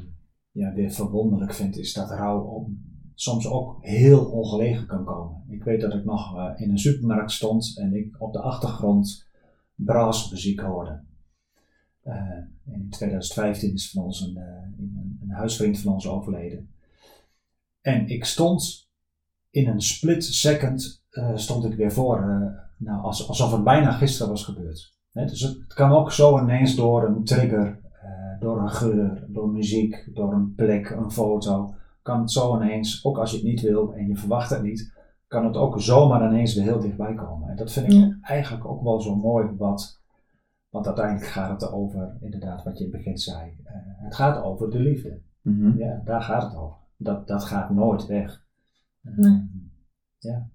ja, 0.51 0.73
weer 0.73 0.91
verwonderlijk 0.91 1.53
vind, 1.53 1.77
is 1.77 1.93
dat 1.93 2.09
rouw 2.09 2.41
op, 2.41 2.69
soms 3.13 3.47
ook 3.47 3.77
heel 3.79 4.25
ongelegen 4.25 4.87
kan 4.87 5.05
komen. 5.05 5.43
Ik 5.49 5.63
weet 5.63 5.81
dat 5.81 5.93
ik 5.93 6.05
nog 6.05 6.55
in 6.55 6.69
een 6.69 6.79
supermarkt 6.79 7.31
stond 7.31 7.77
en 7.77 7.93
ik 7.93 8.15
op 8.21 8.33
de 8.33 8.41
achtergrond 8.41 9.27
braasmuziek 9.75 10.59
hoorde. 10.59 11.05
Uh, 12.03 12.37
in 12.65 12.89
2015 12.89 13.73
is 13.73 13.91
van 13.91 14.03
ons 14.03 14.21
een, 14.21 14.37
uh, 14.37 14.43
een, 14.79 15.17
een, 15.21 15.29
huisvriend 15.29 15.79
van 15.79 15.93
ons 15.93 16.07
overleden. 16.07 16.69
En 17.81 18.07
ik 18.07 18.25
stond 18.25 18.86
in 19.57 19.67
een 19.67 19.81
split 19.81 20.23
second, 20.23 21.03
uh, 21.11 21.31
stond 21.35 21.65
ik 21.65 21.75
weer 21.75 21.91
voor, 21.91 22.19
nou, 22.77 23.03
alsof 23.03 23.51
het 23.51 23.63
bijna 23.63 23.91
gisteren 23.91 24.31
was 24.31 24.43
gebeurd. 24.43 24.95
dus 25.11 25.41
het, 25.41 25.73
kan 25.73 25.91
ook 25.91 26.11
zo 26.11 26.39
ineens 26.39 26.75
door 26.75 27.07
een 27.07 27.23
trigger, 27.23 27.79
door 28.39 28.61
een 28.61 28.69
geur, 28.69 29.25
door 29.27 29.49
muziek, 29.49 30.09
door 30.13 30.33
een 30.33 30.55
plek, 30.55 30.89
een 30.89 31.11
foto, 31.11 31.75
kan 32.01 32.19
het 32.19 32.31
zo 32.31 32.55
ineens, 32.55 33.05
ook 33.05 33.17
als 33.17 33.31
je 33.31 33.37
het 33.37 33.45
niet 33.45 33.61
wil 33.61 33.93
en 33.93 34.07
je 34.07 34.15
verwacht 34.15 34.49
het 34.49 34.63
niet, 34.63 34.93
kan 35.27 35.45
het 35.45 35.57
ook 35.57 35.81
zomaar 35.81 36.31
ineens 36.31 36.55
weer 36.55 36.63
heel 36.63 36.79
dichtbij 36.79 37.13
komen. 37.13 37.49
En 37.49 37.55
dat 37.55 37.71
vind 37.71 37.93
ik 37.93 38.17
eigenlijk 38.21 38.65
ook 38.65 38.83
wel 38.83 39.01
zo 39.01 39.15
mooi 39.15 39.49
wat 39.57 40.01
want 40.69 40.87
uiteindelijk 40.87 41.25
gaat 41.25 41.61
het 41.61 41.71
over, 41.71 42.17
inderdaad, 42.21 42.63
wat 42.63 42.77
je 42.77 42.85
in 42.85 42.91
het 42.91 42.97
begin 42.97 43.17
zei. 43.17 43.57
Uh, 43.63 43.71
het 43.83 44.15
gaat 44.15 44.43
over 44.43 44.69
de 44.69 44.79
liefde. 44.79 45.19
Mhm. 45.41 45.77
Ja, 45.77 46.01
daar 46.05 46.21
gaat 46.21 46.43
het 46.43 46.55
over. 46.55 46.77
Dat, 46.97 47.27
dat 47.27 47.43
gaat 47.43 47.69
nooit 47.69 48.05
weg. 48.05 48.45
Ja. 50.19 50.49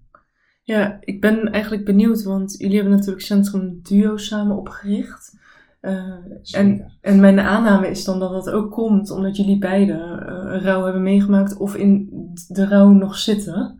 Ja, 0.63 0.97
ik 0.99 1.21
ben 1.21 1.51
eigenlijk 1.51 1.85
benieuwd, 1.85 2.23
want 2.23 2.55
jullie 2.57 2.75
hebben 2.75 2.95
natuurlijk 2.95 3.25
Centrum 3.25 3.79
Duo 3.81 4.17
samen 4.17 4.57
opgericht. 4.57 5.41
Uh, 5.81 6.13
en, 6.51 6.91
en 7.01 7.19
mijn 7.19 7.39
aanname 7.39 7.87
is 7.87 8.03
dan 8.03 8.19
dat 8.19 8.31
dat 8.31 8.49
ook 8.49 8.71
komt 8.71 9.11
omdat 9.11 9.35
jullie 9.35 9.57
beiden 9.57 9.99
uh, 9.99 10.63
rouw 10.63 10.83
hebben 10.83 11.03
meegemaakt 11.03 11.57
of 11.57 11.75
in 11.75 12.09
de 12.47 12.67
rouw 12.67 12.89
nog 12.89 13.17
zitten. 13.17 13.79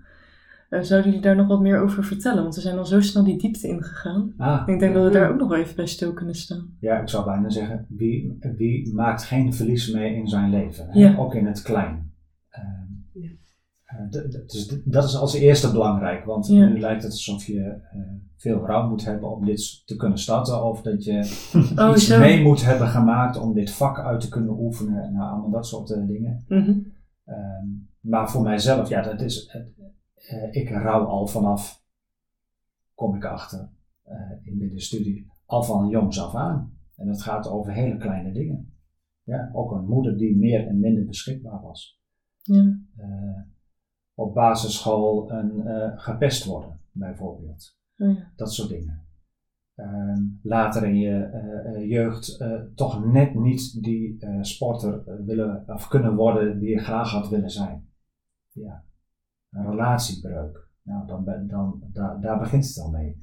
Uh, 0.69 0.81
zouden 0.81 1.09
jullie 1.09 1.25
daar 1.25 1.35
nog 1.35 1.47
wat 1.47 1.61
meer 1.61 1.79
over 1.79 2.03
vertellen? 2.03 2.43
Want 2.43 2.55
we 2.55 2.61
zijn 2.61 2.77
al 2.77 2.85
zo 2.85 3.01
snel 3.01 3.23
die 3.23 3.37
diepte 3.37 3.67
ingegaan. 3.67 4.33
Ah, 4.37 4.63
ik 4.65 4.79
denk 4.79 4.93
dat 4.93 5.03
we 5.03 5.11
daar 5.11 5.31
ook 5.31 5.39
nog 5.39 5.53
even 5.53 5.75
bij 5.75 5.87
stil 5.87 6.13
kunnen 6.13 6.35
staan. 6.35 6.77
Ja, 6.79 6.99
ik 6.99 7.09
zou 7.09 7.25
bijna 7.25 7.49
zeggen, 7.49 7.85
wie, 7.89 8.37
wie 8.57 8.93
maakt 8.93 9.23
geen 9.23 9.53
verlies 9.53 9.91
mee 9.91 10.15
in 10.15 10.27
zijn 10.27 10.49
leven? 10.49 10.89
Ja. 10.91 11.15
Ook 11.17 11.35
in 11.35 11.45
het 11.45 11.61
klein. 11.61 12.12
Dus 14.09 14.81
dat 14.85 15.03
is 15.03 15.15
als 15.15 15.33
eerste 15.33 15.71
belangrijk, 15.71 16.25
want 16.25 16.49
nu 16.49 16.79
lijkt 16.79 17.03
het 17.03 17.11
alsof 17.11 17.45
je 17.45 17.81
uh, 17.95 18.01
veel 18.35 18.65
rouw 18.65 18.89
moet 18.89 19.05
hebben 19.05 19.31
om 19.31 19.45
dit 19.45 19.85
te 19.85 19.95
kunnen 19.95 20.17
starten, 20.17 20.63
of 20.63 20.81
dat 20.81 21.03
je 21.03 21.17
oh, 21.79 21.91
iets 21.95 22.07
zo. 22.07 22.19
mee 22.19 22.41
moet 22.41 22.65
hebben 22.65 22.87
gemaakt 22.87 23.37
om 23.37 23.53
dit 23.53 23.71
vak 23.71 23.99
uit 23.99 24.21
te 24.21 24.29
kunnen 24.29 24.59
oefenen, 24.59 25.13
nou, 25.13 25.31
allemaal 25.31 25.51
dat 25.51 25.67
soort 25.67 25.87
dingen. 25.87 26.43
Mm 26.47 26.63
-hmm. 26.63 26.93
maar 27.99 28.29
voor 28.29 28.41
mijzelf, 28.41 28.89
ja, 28.89 29.01
dat 29.01 29.21
is, 29.21 29.55
uh, 30.31 30.55
ik 30.55 30.69
rouw 30.69 31.05
al 31.05 31.27
vanaf, 31.27 31.83
kom 32.93 33.15
ik 33.15 33.25
achter, 33.25 33.69
in 34.43 34.57
de 34.57 34.79
studie, 34.79 35.27
al 35.45 35.63
van 35.63 35.87
jongs 35.87 36.21
af 36.21 36.35
aan. 36.35 36.73
En 36.95 37.07
het 37.07 37.21
gaat 37.21 37.47
over 37.47 37.73
hele 37.73 37.97
kleine 37.97 38.31
dingen. 38.31 38.73
Ja, 39.23 39.49
ook 39.53 39.71
een 39.71 39.85
moeder 39.85 40.17
die 40.17 40.37
meer 40.37 40.67
en 40.67 40.79
minder 40.79 41.05
beschikbaar 41.05 41.61
was. 41.61 41.99
Ja. 42.41 42.79
Uh, 42.97 43.41
op 44.13 44.33
basisschool 44.33 45.31
een, 45.31 45.63
gepest 45.99 46.45
worden, 46.45 46.79
bijvoorbeeld. 46.91 47.77
Oh 47.97 48.15
ja. 48.15 48.31
Dat 48.35 48.53
soort 48.53 48.69
dingen. 48.69 49.01
Ehm, 49.75 50.21
later 50.41 50.83
in 50.83 50.95
je 50.95 51.85
jeugd 51.87 52.45
toch 52.75 53.05
net 53.05 53.35
niet 53.35 53.83
die 53.83 54.17
sporter 54.41 55.23
willen 55.25 55.63
of 55.67 55.87
kunnen 55.87 56.15
worden 56.15 56.59
die 56.59 56.69
je 56.69 56.79
graag 56.79 57.11
had 57.11 57.29
willen 57.29 57.49
zijn. 57.49 57.89
Ja 58.49 58.83
een 59.53 59.69
relatiebreuk. 59.69 60.67
Nou, 60.83 61.07
dan, 61.07 61.47
dan, 61.47 61.81
daar, 61.93 62.21
daar 62.21 62.39
begint 62.39 62.67
het 62.67 62.79
al 62.79 62.89
mee. 62.89 63.17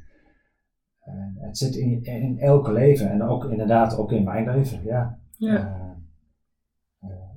het 1.35 1.59
zit 1.59 1.75
in, 1.75 2.03
in 2.03 2.39
elke 2.39 2.73
leven 2.73 3.11
en 3.11 3.23
ook 3.23 3.45
inderdaad 3.45 3.97
ook 3.97 4.13
in 4.13 4.25
mijn 4.25 4.51
leven, 4.51 4.85
ja. 4.85 5.19
ja. 5.37 5.80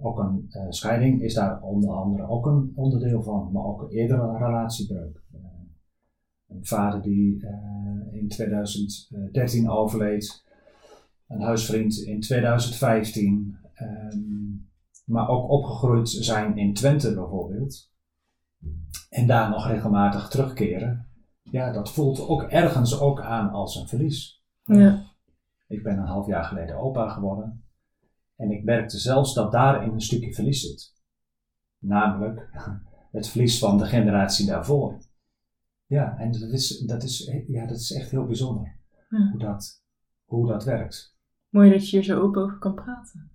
Uh, 0.03 0.09
ook 0.09 0.19
een 0.19 0.45
uh, 0.49 0.65
scheiding 0.69 1.21
is 1.21 1.33
daar 1.33 1.61
onder 1.61 1.89
andere 1.89 2.27
ook 2.27 2.45
een 2.45 2.71
onderdeel 2.75 3.23
van, 3.23 3.49
maar 3.51 3.63
ook 3.63 3.91
eerder 3.91 4.19
een 4.19 4.37
relatiebreuk. 4.37 5.21
een 6.47 6.65
vader 6.65 7.01
die 7.01 7.45
in 8.11 8.27
2013 8.27 9.69
overleed, 9.69 10.43
een 11.27 11.41
huisvriend 11.41 11.97
in 11.97 12.19
2015, 12.19 13.31
um, 13.31 13.57
ehm, 13.73 14.19
maar 15.05 15.29
ook 15.29 15.49
opgegroeid 15.49 16.09
zijn 16.09 16.57
in 16.57 16.73
Twente 16.73 17.13
bijvoorbeeld 17.13 17.91
en 19.09 19.27
daar 19.27 19.49
nog 19.49 19.67
regelmatig 19.67 20.27
terugkeren, 20.27 21.07
ja, 21.41 21.71
dat 21.71 21.91
voelt 21.91 22.27
ook 22.27 22.43
ergens 22.43 22.99
ook 22.99 23.21
aan 23.21 23.49
als 23.49 23.75
een 23.75 23.87
verlies. 23.87 24.43
Ja. 24.63 25.03
Ik 25.67 25.83
ben 25.83 25.97
een 25.97 26.05
half 26.05 26.27
jaar 26.27 26.43
geleden 26.43 26.77
opa 26.77 27.09
geworden 27.09 27.63
en 28.35 28.51
ik 28.51 28.63
merkte 28.63 28.97
zelfs 28.97 29.33
dat 29.33 29.51
daarin 29.51 29.91
een 29.91 30.01
stukje 30.01 30.33
verlies 30.33 30.61
zit. 30.61 30.93
Namelijk 31.77 32.49
het 33.11 33.27
verlies 33.27 33.59
van 33.59 33.77
de 33.77 33.85
generatie 33.85 34.45
daarvoor. 34.45 34.97
Ja, 35.85 36.17
en 36.17 36.31
dat 36.31 36.51
is, 36.51 36.79
dat 36.79 37.03
is, 37.03 37.31
ja, 37.47 37.65
dat 37.65 37.77
is 37.77 37.91
echt 37.91 38.11
heel 38.11 38.25
bijzonder 38.25 38.81
hoe, 39.31 39.39
dat, 39.39 39.83
hoe 40.25 40.47
dat 40.47 40.63
werkt. 40.63 41.15
Mooi 41.49 41.71
dat 41.71 41.89
je 41.89 41.97
hier 41.97 42.05
zo 42.05 42.21
open 42.21 42.41
over 42.41 42.57
kan 42.57 42.75
praten. 42.75 43.31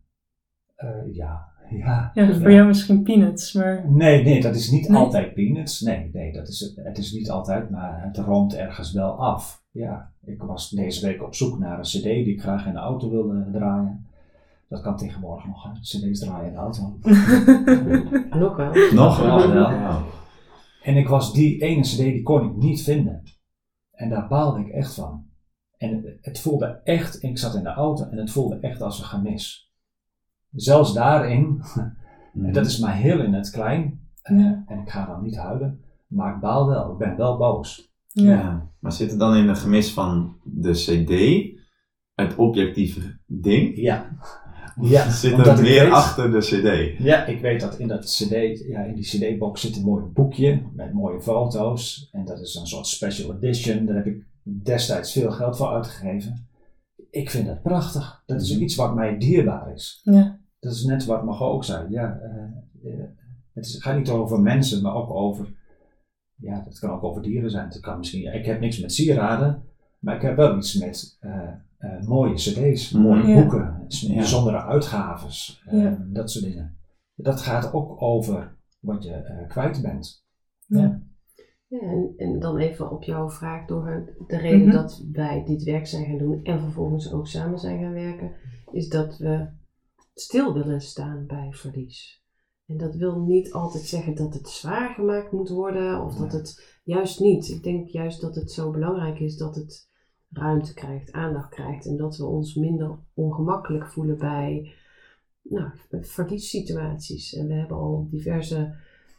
Uh, 0.76 1.14
ja, 1.20 1.52
ja, 1.70 2.10
ja 2.14 2.34
voor 2.34 2.52
jou 2.52 2.66
misschien 2.66 3.02
peanuts, 3.02 3.52
maar... 3.52 3.90
Nee, 3.90 4.24
nee, 4.24 4.40
dat 4.40 4.54
is 4.54 4.70
niet 4.70 4.90
altijd 4.90 5.34
peanuts. 5.34 5.80
Nee, 5.80 6.10
nee, 6.12 6.32
dat 6.32 6.48
is, 6.48 6.72
het 6.76 6.98
is 6.98 7.12
niet 7.12 7.30
altijd, 7.30 7.70
maar 7.70 8.04
het 8.04 8.16
roomt 8.16 8.54
ergens 8.54 8.92
wel 8.92 9.18
af. 9.18 9.64
Ja, 9.70 10.12
ik 10.24 10.42
was 10.42 10.70
deze 10.70 11.06
week 11.06 11.22
op 11.22 11.34
zoek 11.34 11.58
naar 11.58 11.78
een 11.78 11.84
cd 11.84 12.02
die 12.02 12.32
ik 12.32 12.40
graag 12.40 12.66
in 12.66 12.72
de 12.72 12.78
auto 12.78 13.10
wilde 13.10 13.48
draaien. 13.52 14.06
Dat 14.68 14.80
kan 14.82 14.96
tegenwoordig 14.96 15.46
nog, 15.46 15.62
hè? 15.62 15.70
cd's 15.80 16.20
draaien 16.20 16.46
in 16.46 16.52
de 16.52 16.58
auto. 16.58 16.98
nog 18.38 18.56
wel. 18.56 18.92
Nog 18.92 19.20
wel, 19.20 19.52
ja. 19.52 20.02
En 20.82 20.96
ik 20.96 21.08
was 21.08 21.32
die 21.32 21.62
ene 21.62 21.80
cd, 21.80 21.96
die 21.96 22.22
kon 22.22 22.44
ik 22.44 22.56
niet 22.56 22.82
vinden. 22.82 23.22
En 23.90 24.08
daar 24.08 24.28
baalde 24.28 24.60
ik 24.60 24.68
echt 24.68 24.94
van. 24.94 25.26
En 25.76 25.94
het, 25.94 26.18
het 26.20 26.40
voelde 26.40 26.80
echt, 26.84 27.22
ik 27.22 27.38
zat 27.38 27.54
in 27.54 27.62
de 27.62 27.68
auto 27.68 28.04
en 28.04 28.16
het 28.16 28.30
voelde 28.30 28.58
echt 28.60 28.82
als 28.82 28.98
een 28.98 29.04
gemis 29.04 29.68
zelfs 30.52 30.94
daarin, 30.94 31.62
en 32.34 32.52
dat 32.52 32.66
is 32.66 32.78
maar 32.78 32.96
heel 32.96 33.20
in 33.20 33.32
het 33.32 33.50
klein, 33.50 34.00
eh, 34.22 34.36
en 34.36 34.78
ik 34.82 34.90
ga 34.90 35.06
dan 35.06 35.22
niet 35.22 35.36
huilen, 35.36 35.80
maar 36.06 36.34
ik 36.34 36.40
baal 36.40 36.68
wel, 36.68 36.92
ik 36.92 36.98
ben 36.98 37.16
wel 37.16 37.36
boos. 37.36 37.92
Ja. 38.06 38.70
Maar 38.78 38.92
zit 38.92 39.12
er 39.12 39.18
dan 39.18 39.36
in 39.36 39.48
het 39.48 39.58
gemis 39.58 39.92
van 39.92 40.36
de 40.44 40.72
CD, 40.72 41.12
het 42.14 42.36
objectieve 42.36 43.18
ding? 43.26 43.76
Ja. 43.76 44.18
Ja, 44.80 45.10
zit 45.24 45.46
er 45.46 45.62
meer 45.62 45.90
achter 45.90 46.30
de 46.30 46.38
cd? 46.38 46.98
Ja, 47.02 47.26
ik 47.26 47.40
weet 47.40 47.60
dat 47.60 47.78
in 47.78 47.88
dat 47.88 48.04
cd, 48.04 48.64
ja, 48.68 48.82
in 48.82 48.94
die 48.94 49.04
cd-box 49.04 49.60
zit 49.60 49.76
een 49.76 49.84
mooi 49.84 50.04
boekje 50.04 50.62
met 50.74 50.92
mooie 50.92 51.20
foto's. 51.20 52.08
En 52.12 52.24
dat 52.24 52.40
is 52.40 52.54
een 52.54 52.66
soort 52.66 52.86
special 52.86 53.34
edition. 53.34 53.86
Daar 53.86 53.96
heb 53.96 54.06
ik 54.06 54.24
destijds 54.42 55.12
veel 55.12 55.30
geld 55.30 55.56
voor 55.56 55.68
uitgegeven. 55.68 56.48
Ik 57.10 57.30
vind 57.30 57.46
dat 57.46 57.62
prachtig. 57.62 58.22
Dat 58.26 58.40
is 58.40 58.52
mhm. 58.52 58.62
iets 58.62 58.74
wat 58.74 58.94
mij 58.94 59.18
dierbaar 59.18 59.72
is. 59.74 60.00
Ja. 60.02 60.40
Dat 60.60 60.72
is 60.72 60.84
net 60.84 61.04
wat 61.04 61.24
Margot 61.24 61.52
ook 61.52 61.64
zei. 61.64 61.90
Ja, 61.90 62.20
uh, 62.82 62.92
het, 63.54 63.66
is, 63.66 63.82
gaat 63.82 63.96
niet 63.96 64.10
over 64.10 64.40
mensen, 64.40 64.82
maar 64.82 64.94
ook 64.94 65.10
over 65.10 65.56
ja, 66.40 66.60
dat 66.60 66.78
kan 66.78 66.90
ook 66.90 67.04
over 67.04 67.22
dieren 67.22 67.50
zijn. 67.50 67.68
Het 67.68 67.80
kan 67.80 67.98
misschien, 67.98 68.34
ik 68.34 68.44
heb 68.44 68.60
niks 68.60 68.80
met 68.80 68.92
sieraden, 68.92 69.62
maar 69.98 70.16
ik 70.16 70.22
heb 70.22 70.36
wel 70.36 70.56
iets 70.56 70.74
met 70.74 71.18
uh, 71.20 71.52
uh, 71.78 72.06
mooie 72.06 72.34
cd's, 72.34 72.92
mm. 72.92 73.02
mooie 73.02 73.34
boeken, 73.34 73.86
bijzondere 74.06 74.62
uitgaves, 74.62 75.62
uh, 75.72 75.92
dat 76.12 76.30
soort 76.30 76.44
dingen. 76.44 76.78
Dat 77.14 77.40
gaat 77.40 77.72
ook 77.72 78.02
over 78.02 78.56
wat 78.80 79.04
je 79.04 79.44
kwijt 79.48 79.82
bent. 79.82 80.24
Ja. 80.66 81.06
Ja, 81.68 81.80
en, 81.80 82.14
en, 82.16 82.38
dan 82.38 82.56
even 82.56 82.90
op 82.90 83.02
jouw 83.02 83.30
vraag 83.30 83.66
door 83.66 84.14
de 84.26 84.36
reden 84.36 84.66
mhm. 84.66 84.76
dat 84.76 85.04
wij 85.12 85.44
dit 85.44 85.62
werk 85.62 85.86
zijn 85.86 86.04
gaan 86.04 86.18
doen 86.18 86.44
en 86.44 86.60
vervolgens 86.60 87.12
ook 87.12 87.26
samen 87.26 87.58
zijn 87.58 87.80
gaan 87.80 87.92
werken, 87.92 88.32
is 88.72 88.88
dat 88.88 89.16
we 89.16 89.48
stil 90.14 90.54
willen 90.54 90.80
staan 90.80 91.26
bij 91.26 91.48
verlies. 91.50 92.24
En 92.66 92.76
dat 92.76 92.94
wil 92.94 93.20
niet 93.20 93.52
altijd 93.52 93.84
zeggen 93.84 94.14
dat 94.14 94.34
het 94.34 94.48
zwaar 94.48 94.94
gemaakt 94.94 95.32
moet 95.32 95.48
worden 95.48 96.04
of 96.04 96.14
dat 96.14 96.32
het 96.32 96.80
juist 96.84 97.20
niet. 97.20 97.48
Ik 97.48 97.62
denk 97.62 97.88
juist 97.88 98.20
dat 98.20 98.34
het 98.34 98.52
zo 98.52 98.70
belangrijk 98.70 99.18
is 99.18 99.36
dat 99.36 99.54
het 99.54 99.87
ruimte 100.30 100.74
krijgt, 100.74 101.12
aandacht 101.12 101.48
krijgt 101.48 101.86
en 101.86 101.96
dat 101.96 102.16
we 102.16 102.24
ons 102.24 102.54
minder 102.54 102.98
ongemakkelijk 103.14 103.86
voelen 103.86 104.18
bij 104.18 104.72
nou, 105.42 105.70
verliessituaties. 105.90 107.34
En 107.34 107.46
we 107.46 107.54
hebben 107.54 107.76
al 107.76 108.06
diverse 108.10 108.74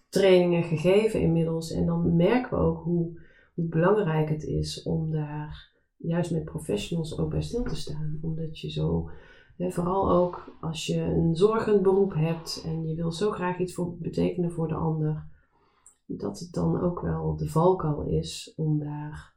trainingen 0.10 0.64
gegeven 0.64 1.22
inmiddels 1.22 1.72
en 1.72 1.86
dan 1.86 2.16
merken 2.16 2.57
we 2.57 2.64
ook 2.64 2.84
hoe, 2.84 3.20
hoe 3.53 3.66
belangrijk 3.66 4.30
het 4.30 4.43
is 4.43 4.84
om 4.84 5.12
daar 5.12 5.72
juist 5.97 6.32
met 6.32 6.45
professionals 6.45 7.18
ook 7.18 7.30
bij 7.30 7.41
stil 7.41 7.64
te 7.64 7.76
staan. 7.76 8.20
Omdat 8.22 8.60
je 8.60 8.70
zo 8.70 9.10
vooral 9.57 10.12
ook 10.12 10.57
als 10.62 10.86
je 10.86 11.01
een 11.01 11.36
zorgend 11.36 11.82
beroep 11.82 12.14
hebt 12.14 12.62
en 12.66 12.88
je 12.88 12.95
wil 12.95 13.12
zo 13.12 13.32
graag 13.32 13.60
iets 13.60 13.74
voor 13.74 13.97
betekenen 13.97 14.51
voor 14.51 14.68
de 14.68 14.76
ander, 14.76 15.28
dat 16.05 16.39
het 16.39 16.53
dan 16.53 16.82
ook 16.82 17.01
wel 17.01 17.36
de 17.36 17.49
valkuil 17.49 18.01
is 18.01 18.53
om 18.55 18.80
daar, 18.80 19.34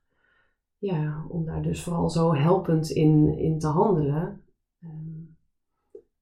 ja, 0.83 1.27
om 1.29 1.45
daar 1.45 1.63
dus 1.63 1.83
vooral 1.83 2.11
zo 2.11 2.35
helpend 2.35 2.91
in, 2.91 3.39
in 3.39 3.59
te 3.59 3.67
handelen. 3.67 4.43
Ehm, 4.81 5.21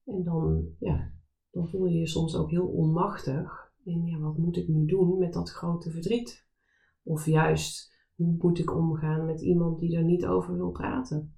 en 0.05 0.23
dan, 0.23 0.65
ja, 0.79 1.11
dan 1.51 1.67
voel 1.67 1.85
je 1.85 1.99
je 1.99 2.07
soms 2.07 2.35
ook 2.35 2.49
heel 2.49 2.67
onmachtig. 2.67 3.71
En 3.85 4.05
ja, 4.05 4.17
wat 4.19 4.37
moet 4.37 4.57
ik 4.57 4.67
nu 4.67 4.85
doen 4.85 5.17
met 5.17 5.33
dat 5.33 5.51
grote 5.51 5.91
verdriet? 5.91 6.47
Of 7.03 7.25
juist, 7.25 7.95
hoe 8.15 8.35
moet 8.39 8.59
ik 8.59 8.75
omgaan 8.75 9.25
met 9.25 9.41
iemand 9.41 9.79
die 9.79 9.97
er 9.97 10.03
niet 10.03 10.25
over 10.25 10.55
wil 10.55 10.71
praten? 10.71 11.35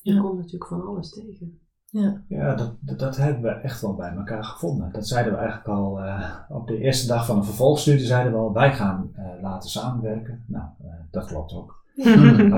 Je 0.00 0.20
komt 0.20 0.36
natuurlijk 0.36 0.66
van 0.66 0.86
alles 0.86 1.10
tegen. 1.10 1.60
Ja, 1.86 2.24
ja 2.28 2.54
dat, 2.54 2.98
dat, 2.98 3.16
hebben 3.16 3.42
we 3.42 3.48
echt 3.48 3.80
wel 3.80 3.94
bij 3.94 4.10
elkaar 4.10 4.44
gevonden. 4.44 4.92
Dat 4.92 5.08
zeiden 5.08 5.32
we 5.32 5.38
eigenlijk 5.38 5.68
al 5.68 6.04
uh, 6.04 6.40
op 6.48 6.66
de 6.66 6.78
eerste 6.78 7.06
dag 7.06 7.26
van 7.26 7.36
de 7.36 7.44
vervolgstudie, 7.44 8.06
zeiden 8.06 8.32
we 8.32 8.38
al, 8.38 8.52
wij 8.52 8.74
gaan 8.74 9.12
uh, 9.16 9.42
laten 9.42 9.70
samenwerken. 9.70 10.44
Nou, 10.46 10.70
uh, 10.84 10.94
dat 11.10 11.26
klopt 11.26 11.52
ook. 11.52 11.81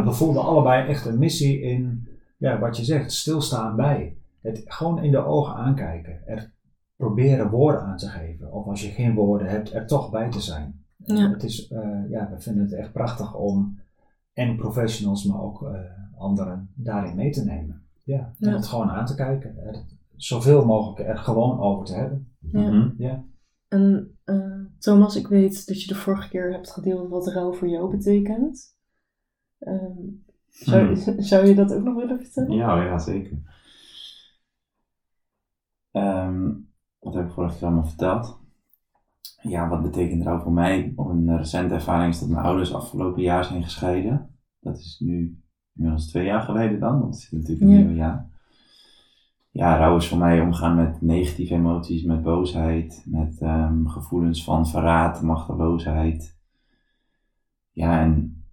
We 0.05 0.13
voelden 0.13 0.43
allebei 0.43 0.89
echt 0.89 1.07
een 1.07 1.19
missie 1.19 1.61
in, 1.61 2.09
ja, 2.37 2.59
wat 2.59 2.77
je 2.77 2.85
zegt, 2.85 3.13
stilstaan 3.13 3.77
bij. 3.77 4.17
Het 4.43 4.63
gewoon 4.65 5.03
in 5.03 5.11
de 5.11 5.25
ogen 5.25 5.55
aankijken. 5.55 6.27
Er 6.27 6.53
proberen 6.97 7.51
woorden 7.51 7.83
aan 7.83 7.97
te 7.97 8.09
geven. 8.09 8.53
Of 8.53 8.67
als 8.67 8.83
je 8.83 8.91
geen 8.91 9.15
woorden 9.15 9.49
hebt, 9.49 9.73
er 9.73 9.87
toch 9.87 10.11
bij 10.11 10.31
te 10.31 10.41
zijn. 10.41 10.85
Ja. 10.97 11.31
Het 11.31 11.43
is, 11.43 11.69
ja, 12.09 12.31
we 12.31 12.41
vinden 12.41 12.63
het 12.63 12.73
echt 12.73 12.93
prachtig 12.93 13.35
om 13.35 13.79
en 14.33 14.57
professionals, 14.57 15.25
maar 15.25 15.43
ook 15.43 15.71
anderen 16.17 16.71
daarin 16.75 17.17
mee 17.17 17.31
te 17.31 17.45
nemen. 17.45 17.83
Ja, 18.03 18.33
en 18.39 18.53
het 18.53 18.67
gewoon 18.67 18.91
aan 18.91 19.07
te 19.07 19.15
kijken. 19.15 19.57
Er 19.67 19.85
zoveel 20.17 20.65
mogelijk 20.65 21.09
er 21.09 21.19
gewoon 21.19 21.61
over 21.61 21.85
te 21.85 21.95
hebben. 21.95 22.29
Ja. 22.39 22.71
Mhm. 22.71 22.91
ja. 22.97 23.25
En 23.69 24.17
uh, 24.25 24.65
Thomas, 24.79 25.17
ik 25.17 25.27
weet 25.27 25.67
dat 25.67 25.83
je 25.83 25.89
de 25.89 25.95
vorige 25.95 26.29
keer 26.29 26.53
hebt 26.53 26.71
gedeeld 26.71 27.09
wat 27.09 27.27
rouw 27.27 27.53
voor 27.53 27.69
jou 27.69 27.91
betekent. 27.91 28.74
Um, 29.65 30.25
zou, 30.49 30.87
hmm. 30.87 31.21
zou 31.31 31.47
je 31.47 31.55
dat 31.55 31.75
ook 31.75 31.85
nog 31.85 31.95
willen 31.95 32.19
vertellen? 32.19 32.57
Ja, 32.57 32.83
ja 32.83 32.99
zeker. 32.99 33.39
Um, 35.93 36.73
wat 36.99 37.15
heb 37.15 37.27
ik 37.27 37.33
vorige 37.33 37.59
keer 37.59 37.67
allemaal 37.67 37.87
verteld? 37.87 38.43
Ja, 39.43 39.69
wat 39.69 39.83
betekent 39.83 40.23
rouw 40.23 40.41
voor 40.41 40.53
mij? 40.53 40.93
Een 40.97 41.37
recente 41.37 41.75
ervaring 41.75 42.13
is 42.13 42.21
dat 42.21 42.29
mijn 42.29 42.45
ouders 42.45 42.75
afgelopen 42.75 43.23
jaar 43.23 43.45
zijn 43.45 43.63
gescheiden. 43.63 44.37
Dat 44.61 44.79
is 44.79 45.01
nu 45.05 45.43
inmiddels 45.75 46.09
twee 46.09 46.25
jaar 46.25 46.43
geleden 46.43 46.81
dan, 46.81 47.01
want 47.01 47.15
het 47.15 47.23
is 47.23 47.31
natuurlijk 47.31 47.61
een 47.61 47.87
nieuw 47.87 47.97
jaar. 47.97 48.29
Ja, 49.51 49.77
rouw 49.77 49.97
is 49.97 50.09
voor 50.09 50.19
mij 50.19 50.41
omgaan 50.41 50.77
met 50.77 51.03
negatieve 51.03 51.55
emoties, 51.55 52.03
met 52.03 52.23
boosheid, 52.23 53.05
met 53.07 53.41
um, 53.41 53.89
gevoelens 53.89 54.45
van 54.45 54.69
verraad, 54.69 55.23
machteloosheid. 55.23 56.39
Ja, 57.71 58.01
en 58.01 58.44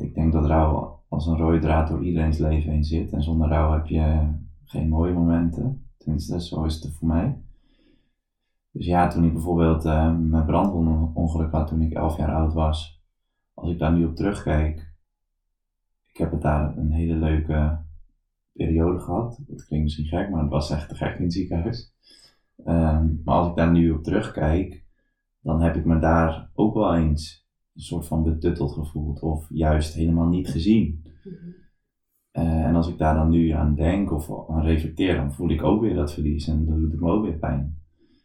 ik 0.00 0.14
denk 0.14 0.32
dat 0.32 0.46
rouw 0.46 1.02
als 1.08 1.26
een 1.26 1.36
rode 1.36 1.58
draad 1.58 1.88
door 1.88 2.04
iedereen's 2.04 2.38
leven 2.38 2.72
heen 2.72 2.84
zit. 2.84 3.12
En 3.12 3.22
zonder 3.22 3.48
rouw 3.48 3.72
heb 3.72 3.86
je 3.86 4.32
geen 4.64 4.88
mooie 4.88 5.12
momenten. 5.12 5.86
Tenminste, 5.98 6.40
zo 6.40 6.64
is 6.64 6.82
het 6.82 6.92
voor 6.92 7.08
mij. 7.08 7.42
Dus 8.72 8.86
ja, 8.86 9.08
toen 9.08 9.24
ik 9.24 9.32
bijvoorbeeld 9.32 9.84
uh, 9.84 10.16
mijn 10.18 10.44
brandongeluk 10.44 11.52
had 11.52 11.68
toen 11.68 11.82
ik 11.82 11.92
11 11.92 12.16
jaar 12.16 12.34
oud 12.34 12.52
was. 12.52 13.02
Als 13.54 13.70
ik 13.70 13.78
daar 13.78 13.92
nu 13.92 14.04
op 14.04 14.16
terugkijk, 14.16 14.94
ik 16.06 16.16
heb 16.16 16.30
het 16.30 16.42
daar 16.42 16.76
een 16.76 16.92
hele 16.92 17.14
leuke 17.14 17.78
periode 18.52 19.00
gehad. 19.00 19.40
Dat 19.46 19.66
klinkt 19.66 19.84
misschien 19.84 20.06
gek, 20.06 20.30
maar 20.30 20.40
het 20.40 20.50
was 20.50 20.70
echt 20.70 20.88
te 20.88 20.94
gek 20.94 21.16
in 21.16 21.22
het 21.22 21.32
ziekenhuis. 21.32 21.94
Ehm, 22.64 23.08
maar 23.24 23.34
als 23.34 23.48
ik 23.48 23.56
daar 23.56 23.70
nu 23.70 23.90
op 23.90 24.02
terugkijk, 24.02 24.84
dan 25.40 25.62
heb 25.62 25.76
ik 25.76 25.84
me 25.84 25.98
daar 25.98 26.50
ook 26.54 26.74
wel 26.74 26.94
eens 26.94 27.39
een 27.80 27.86
soort 27.86 28.06
van 28.06 28.22
betutteld 28.22 28.72
gevoeld 28.72 29.20
of 29.20 29.46
juist 29.48 29.94
helemaal 29.94 30.28
niet 30.28 30.48
gezien. 30.48 31.04
Mhm. 31.24 31.34
Eh, 32.30 32.64
en 32.64 32.74
als 32.74 32.88
ik 32.88 32.98
daar 32.98 33.14
dan 33.14 33.28
nu 33.28 33.50
aan 33.50 33.74
denk 33.74 34.12
of 34.12 34.50
aan 34.50 34.62
reflecteer, 34.62 35.16
dan 35.16 35.32
voel 35.32 35.50
ik 35.50 35.62
ook 35.62 35.80
weer 35.80 35.94
dat 35.94 36.12
verlies 36.12 36.48
en 36.48 36.66
dan 36.66 36.80
doet 36.80 36.90
het 36.90 37.00
me 37.00 37.10
ook 37.10 37.24
weer 37.24 37.38
pijn. 37.38 37.78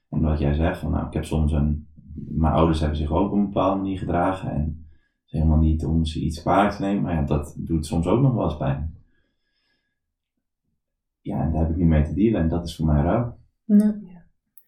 En 0.10 0.22
wat 0.22 0.40
jij 0.40 0.54
zegt, 0.54 0.80
van 0.80 0.92
nou, 0.92 1.08
ik 1.08 1.14
heb 1.14 1.26
soms 1.26 1.52
een. 1.52 1.88
Mijn 2.14 2.54
ouders 2.54 2.80
hebben 2.80 2.98
zich 2.98 3.12
ook 3.12 3.32
op 3.32 3.38
een 3.38 3.46
bepaalde 3.46 3.82
manier 3.82 3.98
gedragen 3.98 4.52
en 4.52 4.88
helemaal 5.26 5.58
niet 5.58 5.86
om 5.86 6.06
ze 6.06 6.20
iets 6.20 6.42
kwalijk 6.42 6.74
te 6.74 6.82
nemen, 6.82 7.04
maar 7.04 7.14
ja, 7.14 7.22
dat 7.22 7.56
doet 7.58 7.86
soms 7.86 8.08
ook 8.08 8.22
nog 8.22 8.34
wel 8.34 8.44
eens 8.44 8.58
pijn. 8.58 8.96
Ja, 11.22 11.42
en 11.42 11.52
daar 11.52 11.62
heb 11.62 11.70
ik 11.70 11.78
niet 11.78 11.88
mee 11.88 12.04
te 12.04 12.14
dealen 12.14 12.42
en 12.42 12.50
dat 12.50 12.66
is 12.66 12.76
voor 12.76 12.86
mij 12.86 13.02
rouw. 13.04 13.38
Ja. 13.66 13.96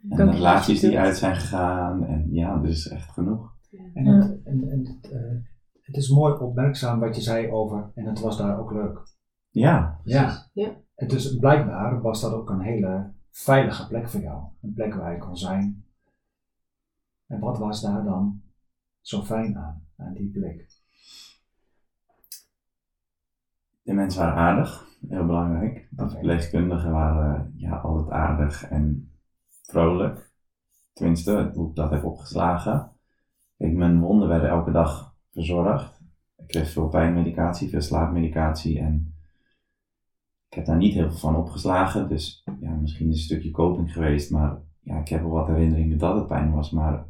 En 0.10 0.26
de 0.26 0.32
relaties 0.32 0.80
die 0.80 1.00
uit 1.00 1.18
zijn 1.18 1.36
gegaan 1.36 2.04
en 2.04 2.28
ja, 2.32 2.62
er 2.62 2.70
is 2.70 2.88
echt 2.88 3.12
genoeg. 3.12 3.57
En, 3.94 4.06
het, 4.06 4.44
en, 4.44 4.70
en 4.70 4.86
het, 4.86 5.12
uh, 5.12 5.42
het, 5.82 5.96
is 5.96 6.10
mooi 6.10 6.34
opmerkzaam 6.34 7.00
wat 7.00 7.16
je 7.16 7.22
zei 7.22 7.52
over, 7.52 7.92
en 7.96 8.06
het 8.06 8.20
was 8.20 8.38
daar 8.38 8.60
ook 8.60 8.72
leuk. 8.72 9.00
Ja. 9.50 10.00
Ja. 10.04 10.50
ja. 10.54 10.76
En 10.96 11.08
dus 11.08 11.36
blijkbaar 11.36 12.02
was 12.02 12.22
dat 12.22 12.34
ook 12.34 12.50
een 12.50 12.62
hele 12.62 13.14
veilige 13.32 13.88
plek 13.88 14.10
voor 14.10 14.22
jou. 14.22 14.44
Een 14.62 14.74
plek 14.74 14.94
waar 14.94 15.14
je 15.14 15.20
kon 15.20 15.38
zijn. 15.38 15.86
En 17.28 17.40
wat 17.40 17.58
was 17.58 17.82
daar 17.82 18.04
dan 18.04 18.42
zo 19.02 19.22
fijn 19.22 19.58
aan? 19.58 19.88
aan 19.98 20.14
die 20.14 20.32
plek? 20.32 20.70
De 23.82 23.94
mensen 23.94 24.22
waren 24.22 24.38
aardig, 24.38 24.88
heel 25.08 25.26
belangrijk. 25.26 25.88
De 25.92 26.10
verpleegkundigen 26.10 26.92
waren 26.92 27.54
ja, 27.56 27.78
altijd 27.78 28.12
aardig 28.12 28.64
en 28.64 29.12
vrolijk. 29.62 30.32
Tenminste, 30.94 31.52
hoe 31.54 31.70
ik 31.70 31.76
dat 31.76 31.92
heb 31.92 32.04
opgeslagen. 32.04 32.92
Ik, 33.58 33.74
mijn 33.74 34.00
wonden 34.00 34.28
werden 34.28 34.50
elke 34.50 34.72
dag 34.72 35.16
verzorgd. 35.32 36.02
Ik 36.38 36.48
kreeg 36.48 36.70
veel 36.70 36.88
pijnmedicatie, 36.88 37.70
veel 37.70 37.82
slaapmedicatie 37.82 38.80
en 38.80 39.14
ik 40.50 40.56
heb 40.56 40.66
daar 40.66 40.78
niet 40.78 40.94
heel 40.94 41.10
veel 41.10 41.20
van 41.20 41.36
opgeslagen. 41.36 42.10
Dus 42.10 42.44
ja, 42.60 42.72
misschien 42.72 43.10
is 43.10 43.16
een 43.16 43.22
stukje 43.22 43.52
coping 43.52 43.94
geweest, 43.94 44.32
maar 44.32 44.58
ja, 44.80 45.00
ik 45.00 45.08
heb 45.08 45.22
wel 45.22 45.30
wat 45.30 45.48
herinneringen 45.48 45.98
dat 45.98 46.16
het 46.16 46.28
pijn 46.28 46.52
was. 46.52 46.72
Maar 46.72 47.06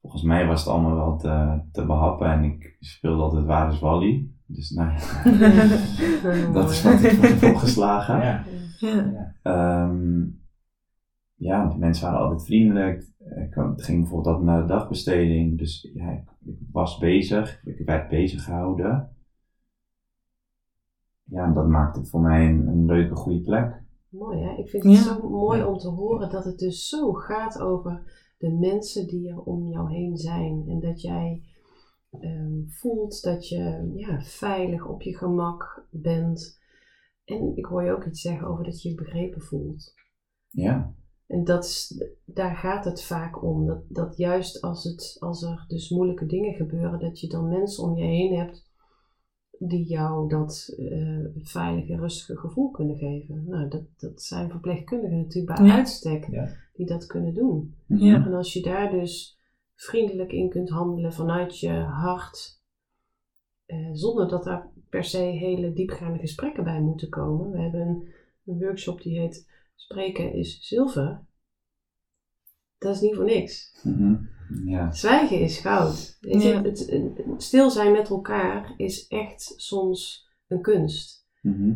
volgens 0.00 0.22
mij 0.22 0.46
was 0.46 0.60
het 0.60 0.68
allemaal 0.68 0.94
wel 0.94 1.16
te, 1.16 1.60
te 1.72 1.86
behappen 1.86 2.30
en 2.30 2.44
ik 2.44 2.76
speelde 2.80 3.22
altijd 3.22 3.44
Waar 3.44 3.72
is 3.72 3.78
Wally. 3.78 4.30
Dus 4.46 4.70
nou 4.70 4.90
ja, 4.92 4.98
dat 6.52 6.70
is 6.70 6.82
wat 6.82 7.02
ik 7.02 7.20
heb 7.20 7.54
opgeslagen. 7.54 8.16
Ja. 8.16 8.44
Ja. 8.78 9.82
Um, 9.82 10.40
ja, 11.38 11.68
die 11.68 11.78
mensen 11.78 12.04
waren 12.04 12.20
altijd 12.20 12.44
vriendelijk. 12.44 13.02
Ik 13.18 13.52
ging 13.76 14.00
bijvoorbeeld 14.00 14.26
altijd 14.26 14.44
naar 14.44 14.60
de 14.60 14.68
dagbesteding. 14.68 15.58
Dus 15.58 15.90
ja, 15.94 16.10
ik, 16.10 16.28
ik 16.44 16.58
was 16.72 16.98
bezig. 16.98 17.64
Ik 17.64 17.86
werd 17.86 18.08
bezig 18.08 18.44
gehouden. 18.44 19.16
Ja, 21.24 21.44
en 21.44 21.54
dat 21.54 21.68
maakte 21.68 21.98
het 21.98 22.08
voor 22.08 22.20
mij 22.20 22.48
een, 22.48 22.66
een 22.66 22.84
leuke, 22.84 23.14
goede 23.14 23.40
plek. 23.40 23.82
Mooi 24.08 24.38
hè? 24.38 24.56
Ik 24.56 24.68
vind 24.68 24.84
het 24.84 24.94
zo 24.96 25.28
mooi 25.28 25.62
om 25.62 25.78
te 25.78 25.88
horen 25.88 26.30
dat 26.30 26.44
het 26.44 26.58
dus 26.58 26.88
zo 26.88 27.12
gaat 27.12 27.60
over 27.60 28.02
de 28.38 28.50
mensen 28.50 29.06
die 29.06 29.30
er 29.30 29.40
om 29.40 29.68
jou 29.68 29.92
heen 29.92 30.16
zijn. 30.16 30.64
En 30.68 30.80
dat 30.80 31.00
jij 31.00 31.42
um, 32.20 32.64
voelt 32.68 33.22
dat 33.22 33.48
je 33.48 33.92
ja, 33.94 34.20
veilig 34.20 34.86
op 34.86 35.02
je 35.02 35.16
gemak 35.16 35.86
bent. 35.90 36.60
En 37.24 37.56
ik 37.56 37.64
hoor 37.64 37.84
je 37.84 37.92
ook 37.92 38.04
iets 38.04 38.20
zeggen 38.20 38.48
over 38.48 38.64
dat 38.64 38.82
je 38.82 38.88
je 38.88 38.94
begrepen 38.94 39.42
voelt. 39.42 39.94
Ja. 40.50 40.94
En 41.28 41.44
dat 41.44 41.64
is, 41.64 42.04
daar 42.24 42.56
gaat 42.56 42.84
het 42.84 43.02
vaak 43.02 43.42
om. 43.42 43.66
Dat, 43.66 43.82
dat 43.88 44.16
juist 44.16 44.60
als, 44.60 44.84
het, 44.84 45.16
als 45.18 45.42
er 45.42 45.64
dus 45.68 45.90
moeilijke 45.90 46.26
dingen 46.26 46.54
gebeuren, 46.54 47.00
dat 47.00 47.20
je 47.20 47.28
dan 47.28 47.48
mensen 47.48 47.84
om 47.84 47.96
je 47.96 48.04
heen 48.04 48.36
hebt 48.36 48.66
die 49.58 49.84
jou 49.84 50.28
dat 50.28 50.74
uh, 50.78 51.26
veilige, 51.36 51.96
rustige 51.96 52.36
gevoel 52.36 52.70
kunnen 52.70 52.96
geven. 52.96 53.44
Nou, 53.46 53.68
dat, 53.68 53.82
dat 53.96 54.22
zijn 54.22 54.50
verpleegkundigen 54.50 55.16
natuurlijk 55.16 55.58
bij 55.58 55.70
uitstek 55.70 56.28
die 56.72 56.86
dat 56.86 57.06
kunnen 57.06 57.34
doen. 57.34 57.74
Ja. 57.86 58.24
En 58.24 58.34
als 58.34 58.52
je 58.52 58.62
daar 58.62 58.90
dus 58.90 59.38
vriendelijk 59.74 60.32
in 60.32 60.48
kunt 60.48 60.68
handelen 60.68 61.12
vanuit 61.12 61.58
je 61.58 61.72
hart, 61.72 62.62
uh, 63.66 63.88
zonder 63.92 64.28
dat 64.28 64.44
daar 64.44 64.70
per 64.88 65.04
se 65.04 65.18
hele 65.18 65.72
diepgaande 65.72 66.18
gesprekken 66.18 66.64
bij 66.64 66.80
moeten 66.80 67.08
komen. 67.08 67.50
We 67.50 67.60
hebben 67.60 67.80
een, 67.80 68.08
een 68.46 68.58
workshop 68.58 69.02
die 69.02 69.18
heet 69.18 69.48
Spreken 69.80 70.32
is 70.32 70.58
zilver. 70.60 71.26
Dat 72.78 72.94
is 72.94 73.00
niet 73.00 73.14
voor 73.14 73.24
niks. 73.24 73.80
Mm 73.82 74.36
ja. 74.64 74.92
Zwijgen 74.92 75.40
is 75.40 75.58
goud. 75.58 76.18
Ja. 76.20 76.62
Het, 76.62 76.90
stil 77.36 77.70
zijn 77.70 77.92
met 77.92 78.10
elkaar 78.10 78.74
is 78.76 79.06
echt 79.06 79.52
soms 79.56 80.28
een 80.48 80.60
kunst. 80.60 81.26
Mhm. 81.42 81.74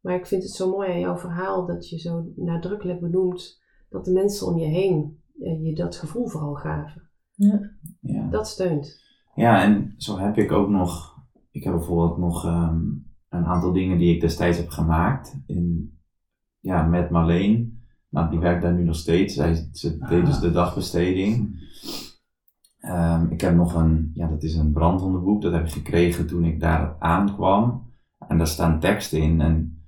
Maar 0.00 0.14
ik 0.14 0.26
vind 0.26 0.42
het 0.42 0.52
zo 0.52 0.70
mooi 0.70 0.90
aan 0.90 1.00
jouw 1.00 1.16
verhaal 1.16 1.66
dat 1.66 1.88
je 1.88 1.98
zo 1.98 2.32
nadrukkelijk 2.36 3.00
benoemt 3.00 3.62
dat 3.88 4.04
de 4.04 4.12
mensen 4.12 4.46
om 4.46 4.58
je 4.58 4.66
heen 4.66 5.22
eh, 5.40 5.64
je 5.64 5.74
dat 5.74 5.96
gevoel 5.96 6.28
vooral 6.28 6.54
gaven. 6.54 7.10
Ja. 7.34 7.70
ja. 8.00 8.28
Dat 8.30 8.48
steunt. 8.48 9.02
Ja, 9.34 9.62
en 9.62 9.94
zo 9.96 10.18
heb 10.18 10.36
ik 10.36 10.52
ook 10.52 10.68
nog, 10.68 11.16
ik 11.50 11.64
heb 11.64 11.72
bijvoorbeeld 11.72 12.18
nog 12.18 12.44
ehm, 12.44 12.80
een 13.28 13.44
aantal 13.44 13.72
dingen 13.72 13.98
die 13.98 14.14
ik 14.14 14.20
destijds 14.20 14.58
heb 14.58 14.68
gemaakt 14.68 15.42
in, 15.46 15.98
ja, 16.60 16.82
met 16.82 17.10
Marleen. 17.10 17.78
Nou, 18.08 18.30
die 18.30 18.38
werkt 18.38 18.62
daar 18.62 18.74
nu 18.74 18.84
nog 18.84 18.96
steeds. 18.96 19.34
Zij, 19.34 19.68
ze 19.72 19.98
deed 19.98 20.26
dus 20.26 20.38
de 20.38 20.50
dagbesteding. 20.50 21.58
Um, 22.82 23.30
ik 23.30 23.40
heb 23.40 23.54
nog 23.54 23.74
een, 23.74 24.10
ja, 24.14 24.26
dat 24.28 24.42
is 24.42 24.54
een 24.54 24.72
brandwondenboek. 24.72 25.42
Dat 25.42 25.52
heb 25.52 25.64
ik 25.64 25.72
gekregen 25.72 26.26
toen 26.26 26.44
ik 26.44 26.60
daar 26.60 26.96
aankwam. 26.98 27.92
En 28.28 28.38
daar 28.38 28.46
staan 28.46 28.80
teksten 28.80 29.22
in. 29.22 29.40
En 29.40 29.82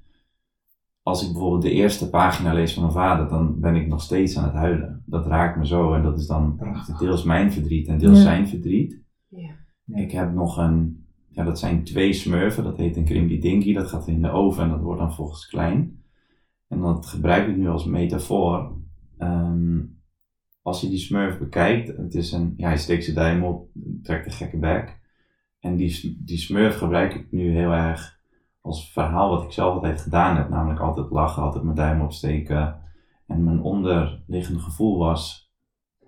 als 1.03 1.27
ik 1.27 1.33
bijvoorbeeld 1.33 1.63
de 1.63 1.71
eerste 1.71 2.11
pagina 2.11 2.53
lees 2.53 2.75
van 2.75 2.83
mijn 2.83 2.95
vader, 2.95 3.29
dan 3.29 3.61
ben 3.61 3.75
ik 3.75 3.87
nog 3.87 4.03
steeds 4.03 4.39
aan 4.39 4.45
het 4.45 4.55
huilen. 4.55 5.03
Dat 5.07 5.27
raakt 5.27 5.59
me 5.59 5.67
zo. 5.67 5.95
En 5.95 6.03
dat 6.03 6.19
is 6.19 6.27
dan 6.27 6.57
Prachtig. 6.57 6.99
deels 6.99 7.25
mijn 7.25 7.53
verdriet 7.53 7.87
en 7.89 7.99
deels 7.99 8.23
zijn 8.23 8.49
verdriet. 8.49 9.01
Ja. 9.29 9.51
Ik 9.87 10.13
heb 10.13 10.33
nog 10.35 10.57
een, 10.57 11.07
ja, 11.29 11.45
dat 11.45 11.59
zijn 11.59 11.85
twee 11.85 12.13
smurfen. 12.13 12.65
Dat 12.65 12.77
heet 12.77 12.97
een 12.97 13.05
Krimpy 13.05 13.41
Dinky. 13.41 13.75
Dat 13.75 13.89
gaat 13.89 14.09
in 14.09 14.23
de 14.23 14.31
oven 14.31 14.63
en 14.63 14.71
dat 14.71 14.81
wordt 14.81 15.01
dan 15.01 15.15
volgens 15.15 15.47
klein. 15.47 16.02
En 16.73 16.81
dat 16.81 17.07
gebruik 17.07 17.49
ik 17.49 17.57
nu 17.57 17.69
als 17.69 17.85
metafoor. 17.85 18.77
Um, 19.19 20.01
als 20.63 20.81
je 20.81 20.89
die 20.89 20.99
smurf 20.99 21.39
bekijkt, 21.39 21.97
het 21.97 22.15
is 22.15 22.33
een, 22.33 22.55
ja, 22.57 22.67
hij 22.67 22.79
steekt 22.79 23.05
zijn 23.05 23.17
duim 23.17 23.45
op, 23.45 23.69
trekt 24.03 24.27
een 24.27 24.33
gekke 24.33 24.59
bek. 24.59 25.01
En 25.61 25.77
die, 25.77 26.23
die 26.25 26.39
smurf 26.39 26.77
gebruik 26.77 27.15
ik 27.15 27.27
nu 27.31 27.51
heel 27.51 27.71
erg 27.71 28.21
als 28.61 28.93
verhaal 28.93 29.31
wat 29.31 29.43
ik 29.43 29.53
zelf 29.53 29.75
altijd 29.75 30.01
gedaan 30.01 30.37
heb. 30.37 30.49
Namelijk 30.49 30.81
altijd 30.81 31.11
lachen, 31.11 31.43
altijd 31.43 31.65
mijn 31.65 31.77
duim 31.77 32.01
opsteken. 32.01 32.81
En 33.27 33.45
mijn 33.45 33.61
onderliggende 33.61 34.61
gevoel 34.61 34.99
was 34.99 35.53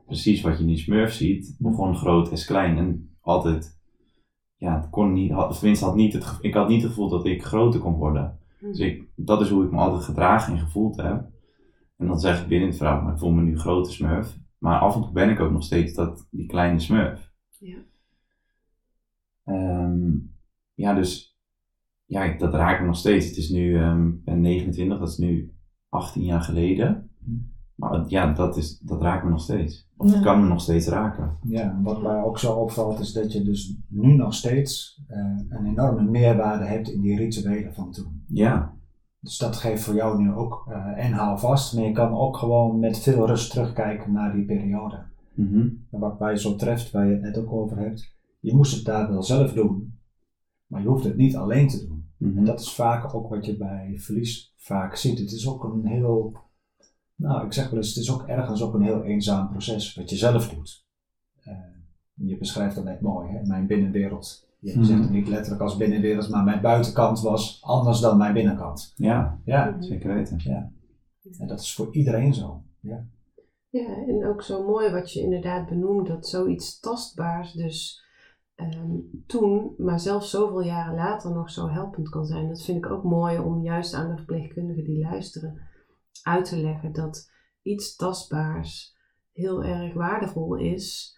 precies 0.07 0.41
wat 0.41 0.57
je 0.57 0.61
in 0.61 0.69
die 0.69 0.79
smurf 0.79 1.13
ziet. 1.13 1.57
Begon 1.59 1.97
groot 1.97 2.33
is 2.33 2.45
klein. 2.45 2.79
En 2.79 3.17
altijd, 3.21 3.81
ja, 4.57 4.81
het 4.81 4.91
kon 4.91 5.13
niet, 5.13 5.33
had, 5.33 5.59
tenminste 5.59 5.85
had 5.85 5.95
niet 5.95 6.13
het, 6.13 6.39
ik 6.41 6.55
had 6.55 6.69
niet 6.69 6.83
het 6.83 6.91
gevoel 6.91 7.09
dat 7.09 7.27
ik 7.27 7.45
groter 7.45 7.81
kon 7.81 7.95
worden. 7.95 8.39
Hm. 8.65 8.71
Dus 8.71 8.79
ik, 8.79 9.09
dat 9.17 9.41
is 9.41 9.49
hoe 9.49 9.65
ik 9.65 9.71
me 9.71 9.79
altijd 9.79 10.03
gedragen 10.03 10.53
en 10.53 10.59
gevoeld 10.59 10.97
heb. 10.97 11.33
En 11.97 12.07
dan 12.07 12.21
zeg 12.21 12.43
ik 12.43 12.49
binnen 12.49 12.69
het 12.69 12.77
verhaal, 12.77 13.03
maar 13.03 13.13
ik 13.13 13.19
voel 13.19 13.31
me 13.31 13.43
nu 13.43 13.59
grote 13.59 13.93
smurf. 13.93 14.37
Maar 14.59 14.81
af 14.81 14.95
en 14.95 15.03
toe 15.03 15.13
ben 15.13 15.31
ik 15.31 15.41
ook 15.41 15.53
nog 15.53 15.63
steeds 15.63 15.95
dat, 15.95 16.29
die 16.31 16.47
kleine 16.47 16.81
smurf. 16.81 17.33
Ja. 17.59 17.77
Um, 19.45 20.37
ja, 20.75 20.95
dus 20.95 21.39
ja, 22.05 22.37
dat 22.37 22.55
raakt 22.55 22.81
me 22.81 22.87
nog 22.87 22.97
steeds. 22.97 23.27
Het 23.27 23.37
is 23.37 23.49
nu, 23.49 23.79
um, 23.79 24.23
ben 24.25 24.41
29, 24.41 24.99
dat 24.99 25.09
is 25.09 25.19
nu 25.19 25.55
18 25.89 26.23
jaar 26.23 26.41
geleden. 26.41 27.11
Maar 27.75 28.05
ja, 28.07 28.33
dat, 28.33 28.57
is, 28.57 28.79
dat 28.79 29.03
raakt 29.03 29.25
me 29.25 29.31
nog 29.31 29.41
steeds. 29.41 29.89
Of 29.97 30.13
het 30.13 30.23
kan 30.23 30.41
me 30.41 30.49
nog 30.49 30.61
steeds 30.61 30.87
raken. 30.87 31.37
Ja, 31.43 31.79
wat 31.83 32.03
mij 32.03 32.23
ook 32.23 32.39
zo 32.39 32.53
opvalt 32.53 32.99
is 32.99 33.13
dat 33.13 33.33
je 33.33 33.43
dus 33.43 33.77
nu 33.89 34.17
nog 34.17 34.35
steeds 34.35 35.03
uh, 35.11 35.17
een 35.49 35.67
enorme 35.67 36.03
meerwaarde 36.03 36.65
hebt 36.65 36.89
in 36.89 37.01
die 37.01 37.17
rituelen 37.17 37.75
van 37.75 37.93
toen. 37.93 38.25
Ja. 38.27 38.73
Dus 39.21 39.39
dat 39.39 39.57
geeft 39.57 39.83
voor 39.83 39.95
jou 39.95 40.23
nu 40.23 40.33
ook 40.33 40.67
uh, 40.69 41.05
en 41.05 41.13
hou 41.13 41.39
vast, 41.39 41.75
maar 41.75 41.85
je 41.85 41.93
kan 41.93 42.15
ook 42.15 42.37
gewoon 42.37 42.79
met 42.79 42.99
veel 42.99 43.27
rust 43.27 43.51
terugkijken 43.51 44.13
naar 44.13 44.33
die 44.33 44.45
periode. 44.45 45.03
Mm 45.35 45.87
En 45.91 46.01
wat 46.01 46.19
mij 46.21 46.37
zo 46.37 46.57
treft, 46.57 46.91
waar 46.91 47.07
je 47.07 47.13
het 47.13 47.23
net 47.23 47.39
ook 47.39 47.53
over 47.53 47.79
hebt, 47.79 48.15
je 48.41 48.55
moest 48.55 48.75
het 48.77 48.85
daar 48.85 49.11
wel 49.11 49.23
zelf 49.23 49.53
doen, 49.53 49.99
maar 50.67 50.83
je 50.83 50.89
hoeft 50.89 51.05
het 51.05 51.17
niet 51.17 51.37
alleen 51.37 51.69
te 51.69 51.87
doen. 51.87 52.05
Mhm. 52.17 52.39
En 52.39 52.45
dat 52.45 52.61
is 52.61 52.75
vaak 52.75 53.15
ook 53.15 53.29
wat 53.29 53.47
je 53.47 53.57
bij 53.57 53.95
verlies 53.97 54.55
vaak 54.57 54.97
ziet. 54.97 55.19
Het 55.19 55.33
is 55.33 55.49
ook 55.49 55.65
een 55.65 55.87
heel, 55.87 56.37
nou 57.15 57.47
ik 57.47 57.53
zeg 57.53 57.71
wel 57.71 57.79
eens, 57.79 57.89
het 57.89 58.05
is 58.05 58.13
ook 58.13 58.27
ergens 58.27 58.63
ook 58.63 58.75
een 58.75 58.83
heel 58.83 59.03
eenzaam 59.03 59.51
proces 59.51 59.95
wat 59.95 60.11
je 60.11 60.17
zelf 60.17 60.49
doet. 60.49 60.85
Uh, 61.45 61.55
je 62.15 62.39
beschrijft 62.39 62.75
dat 62.75 62.85
net 62.85 63.01
mooi, 63.01 63.29
hè? 63.29 63.43
mijn 63.43 63.67
binnenwereld 63.67 64.45
je 64.65 64.85
zegt 64.85 65.01
het 65.01 65.11
niet 65.11 65.29
letterlijk 65.29 65.63
als 65.63 65.77
binnenwereld, 65.77 66.29
maar 66.29 66.45
mijn 66.45 66.61
buitenkant 66.61 67.21
was 67.21 67.63
anders 67.63 68.01
dan 68.01 68.17
mijn 68.17 68.35
binnenkant. 68.35 68.93
Ja, 68.97 69.41
ja. 69.45 69.77
zeker 69.79 70.15
weten. 70.15 70.41
Ja. 70.45 70.71
En 71.39 71.47
dat 71.47 71.61
is 71.61 71.75
voor 71.75 71.95
iedereen 71.95 72.35
zo. 72.35 72.63
Ja. 72.81 73.07
ja, 73.69 74.05
en 74.07 74.27
ook 74.27 74.43
zo 74.43 74.67
mooi 74.67 74.91
wat 74.91 75.13
je 75.13 75.21
inderdaad 75.21 75.69
benoemt, 75.69 76.07
dat 76.07 76.27
zoiets 76.27 76.81
tastbaars 76.81 77.53
dus 77.53 78.05
ehm, 78.55 78.97
toen, 79.27 79.75
maar 79.79 80.01
zelfs 80.01 80.31
zoveel 80.31 80.63
jaren 80.63 80.95
later 80.95 81.33
nog 81.33 81.51
zo 81.51 81.69
helpend 81.69 82.09
kan 82.09 82.25
zijn. 82.25 82.49
Dat 82.49 82.63
vind 82.63 82.85
ik 82.85 82.91
ook 82.91 83.05
mooi 83.05 83.39
om 83.39 83.63
juist 83.63 83.95
aan 83.95 84.09
de 84.09 84.17
verpleegkundigen 84.17 84.85
die 84.85 84.99
luisteren 84.99 85.61
uit 86.23 86.45
te 86.45 86.57
leggen 86.57 86.93
dat 86.93 87.31
iets 87.63 87.97
tastbaars 87.97 88.97
heel 89.33 89.65
erg 89.65 89.95
waardevol 89.95 90.57
is 90.57 91.15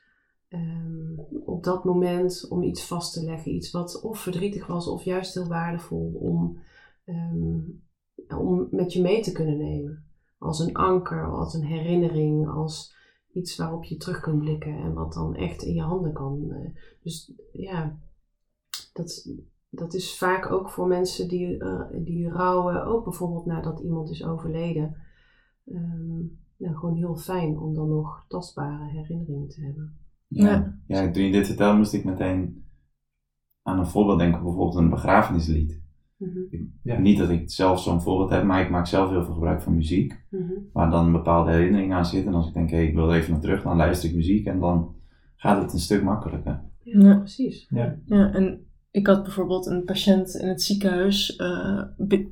Ehm, 0.49 1.19
op 1.45 1.65
dat 1.65 1.85
moment 1.85 2.47
om 2.49 2.63
iets 2.63 2.87
vast 2.87 3.13
te 3.13 3.25
leggen. 3.25 3.55
Iets 3.55 3.71
wat 3.71 4.01
of 4.03 4.19
verdrietig 4.19 4.67
was 4.67 4.89
of 4.89 5.05
juist 5.05 5.35
heel 5.35 5.49
waardevol 5.49 6.13
om, 6.15 6.59
ehm, 7.05 7.59
om 8.39 8.69
met 8.71 8.93
je 8.93 9.03
mee 9.03 9.23
te 9.23 9.33
kunnen 9.33 9.59
nemen. 9.59 10.05
Als 10.39 10.59
een 10.59 10.75
anker, 10.75 11.31
als 11.31 11.55
een 11.55 11.65
herinnering, 11.65 12.49
als 12.49 12.95
iets 13.33 13.57
waarop 13.57 13.85
je 13.85 13.97
terug 13.97 14.21
kunt 14.21 14.39
blikken 14.39 14.79
en 14.79 14.95
wat 14.95 15.13
dan 15.13 15.35
echt 15.35 15.63
in 15.63 15.75
je 15.75 15.83
handen 15.83 16.13
kan. 16.13 16.45
Uh, 16.49 16.75
dus 17.03 17.33
ja, 17.53 17.99
dat, 18.93 19.31
dat 19.77 19.95
is 19.95 20.19
vaak 20.19 20.51
ook 20.51 20.71
voor 20.71 20.87
mensen 20.87 21.29
die, 21.29 21.63
uh, 21.63 21.81
die 21.95 22.29
rouwen, 22.29 22.85
ook 22.85 23.05
bijvoorbeeld 23.05 23.47
nadat 23.47 23.81
iemand 23.81 24.11
is 24.11 24.25
overleden. 24.25 24.97
Um, 25.65 26.39
nou, 26.57 26.75
gewoon 26.75 26.97
heel 26.97 27.17
fijn 27.17 27.59
om 27.59 27.75
dan 27.75 27.89
nog 27.89 28.25
tastbare 28.29 28.85
herinneringen 28.85 29.49
te 29.49 29.61
hebben. 29.61 29.97
Ja. 30.29 30.79
ja. 30.87 31.11
toen 31.11 31.23
je 31.23 31.33
dit 31.33 31.47
vertelde, 31.47 31.77
moest 31.77 31.93
ik 31.93 32.05
meteen 32.05 32.65
aan 33.63 33.79
een 33.79 33.87
voorbeeld 33.87 34.19
denken, 34.19 34.43
bijvoorbeeld 34.43 34.75
een 34.75 34.91
begrafenislied. 34.91 35.85
Mm 36.17 36.75
ja. 36.83 36.99
Niet 36.99 37.19
dat 37.19 37.29
ik 37.31 37.51
zelf 37.51 37.81
zo'n 37.81 38.01
voorbeeld 38.01 38.31
heb, 38.31 38.45
maar 38.45 38.61
ik 38.61 38.71
maak 38.71 38.87
zelf 38.87 39.11
heel 39.11 39.25
veel 39.25 39.35
gebruik 39.35 39.63
van 39.63 39.75
muziek. 39.75 40.25
Mhm. 40.31 40.53
Waar 40.73 40.91
dan 40.91 41.07
een 41.07 41.13
bepaalde 41.13 41.51
herinnering 41.51 41.93
aan 41.93 42.05
zit. 42.05 42.27
En 42.27 42.35
als 42.35 42.49
ik 42.49 42.55
denk, 42.55 42.71
hé, 42.71 42.77
hey, 42.77 42.87
ik 42.87 42.95
wil 42.95 43.11
er 43.11 43.17
even 43.17 43.33
naar 43.33 43.41
terug, 43.41 43.63
dan 43.63 43.77
luister 43.77 44.09
ik 44.09 44.15
muziek 44.15 44.47
en 44.47 44.61
dan 44.61 44.95
gaat 45.37 45.63
het 45.63 45.73
een 45.73 45.79
stuk 45.79 46.03
makkelijker. 46.03 46.63
Ja, 46.83 47.17
precies. 47.17 47.67
Ja. 47.71 47.99
ja, 48.05 48.33
en 48.33 48.66
ik 48.97 49.07
had 49.07 49.23
bijvoorbeeld 49.23 49.67
een 49.67 49.85
patiënt 49.85 50.35
in 50.35 50.49
het 50.49 50.63
ziekenhuis 50.63 51.39
uh, 51.39 51.83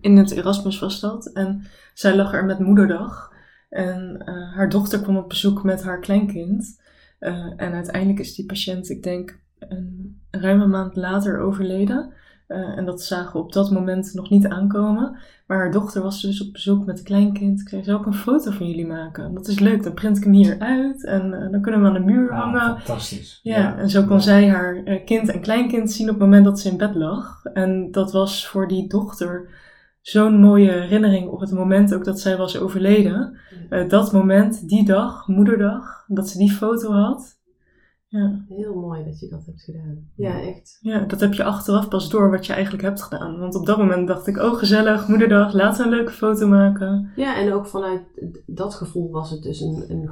in 0.01 0.17
het 0.17 0.31
Erasmus 0.31 0.79
was. 0.79 1.33
En 1.33 1.63
zij 1.95 2.17
lag 2.17 2.33
er 2.33 2.45
met 2.45 2.59
moederdag. 2.59 3.33
En 3.69 4.23
uh, 4.27 4.55
haar 4.55 4.69
dochter 4.69 5.01
kwam 5.01 5.17
op 5.17 5.29
bezoek 5.29 5.63
met 5.63 5.83
haar 5.83 6.01
kleinkind. 6.01 6.81
Uh, 7.21 7.53
en 7.57 7.73
uiteindelijk 7.73 8.19
is 8.19 8.35
die 8.35 8.47
patiënt, 8.47 8.91
ik 8.91 9.03
denk, 9.03 9.39
een 9.59 10.21
ruime 10.31 10.67
maand 10.67 10.97
later 10.97 11.39
overleden. 11.39 12.13
Uh, 12.49 12.79
en 12.79 12.85
dat 12.85 13.03
zagen 13.03 13.33
we 13.33 13.39
op 13.39 13.53
dat 13.53 13.71
moment 13.71 14.15
nog 14.15 14.31
niet 14.31 14.49
aankomen. 14.49 15.17
Maar 15.47 15.59
haar 15.59 15.73
dochter 15.73 16.03
was 16.03 16.23
dus 16.23 16.47
op 16.47 16.53
bezoek 16.53 16.87
met 16.87 16.99
een 16.99 17.05
kleinkind. 17.05 17.61
Ik 17.61 17.69
zei, 17.69 17.85
zou 17.85 18.01
ik 18.01 18.07
een 18.07 18.15
foto 18.15 18.51
van 18.51 18.67
jullie 18.67 18.87
maken? 18.87 19.35
Dat 19.35 19.49
is 19.49 19.59
leuk, 19.59 19.83
dan 19.83 19.95
print 19.95 20.17
ik 20.17 20.25
hem 20.25 20.33
hier 20.33 20.59
uit. 20.59 21.05
En 21.05 21.33
uh, 21.33 21.51
dan 21.51 21.63
kunnen 21.63 21.81
we 21.81 21.87
aan 21.87 21.93
de 21.93 22.01
muur 22.01 22.31
ah, 22.31 22.39
hangen. 22.39 22.81
Fantastisch. 22.81 23.41
Ja, 23.43 23.59
ja, 23.59 23.77
en 23.77 23.91
zo 23.91 24.03
kon 24.03 24.17
ja. 24.17 24.23
zij 24.23 24.49
haar 24.49 25.01
kind 25.05 25.29
en 25.29 25.41
kleinkind 25.41 25.93
zien 25.93 26.07
op 26.07 26.15
het 26.15 26.25
moment 26.25 26.45
dat 26.45 26.61
ze 26.61 26.69
in 26.69 26.77
bed 26.77 26.95
lag. 26.95 27.45
En 27.45 27.91
dat 27.91 28.13
was 28.13 28.47
voor 28.47 28.69
die 28.69 28.89
dochter 28.89 29.49
zo'n 30.01 30.41
mooie 30.41 30.71
herinnering 30.71 31.29
op 31.29 31.41
het 31.41 31.53
moment 31.53 31.95
ook 31.95 32.05
dat 32.05 32.21
zij 32.21 32.37
was 32.37 32.59
overleden. 32.59 33.37
Uh, 33.71 33.89
dat 33.89 34.13
moment, 34.13 34.69
die 34.69 34.85
dag, 34.85 35.29
moederdag, 35.29 36.05
dat 36.07 36.29
ze 36.29 36.39
die 36.39 36.53
foto 36.53 36.93
had. 36.93 37.34
Ja. 38.15 38.45
Heel 38.49 38.75
mooi 38.75 39.05
dat 39.05 39.21
je 39.21 39.29
dat 39.29 39.47
hebt 39.47 39.63
gedaan. 39.63 40.09
Ja, 40.17 40.41
echt. 40.41 40.79
Ja, 40.81 41.05
dat 41.05 41.21
heb 41.21 41.33
je 41.33 41.45
achteraf 41.45 41.89
pas 41.89 42.11
door 42.11 42.31
wat 42.31 42.47
je 42.47 42.53
eigenlijk 42.53 42.83
hebt 42.83 43.03
gedaan. 43.03 43.39
Want 43.39 43.55
op 43.55 43.67
dat 43.67 43.79
moment 43.79 44.09
dacht 44.09 44.27
ik, 44.27 44.39
oh 44.39 44.55
gezellig, 44.55 45.09
moederdag, 45.09 45.53
laten 45.53 45.79
we 45.79 45.91
een 45.91 45.97
leuke 45.97 46.13
foto 46.13 46.49
maken. 46.49 47.11
Ja, 47.17 47.37
en 47.37 47.53
ook 47.53 47.67
vanuit 47.67 48.03
dat 48.47 48.75
gevoel 48.75 49.11
was 49.11 49.31
het 49.31 49.43
dus 49.43 49.61
een, 49.61 49.85
een, 49.89 50.11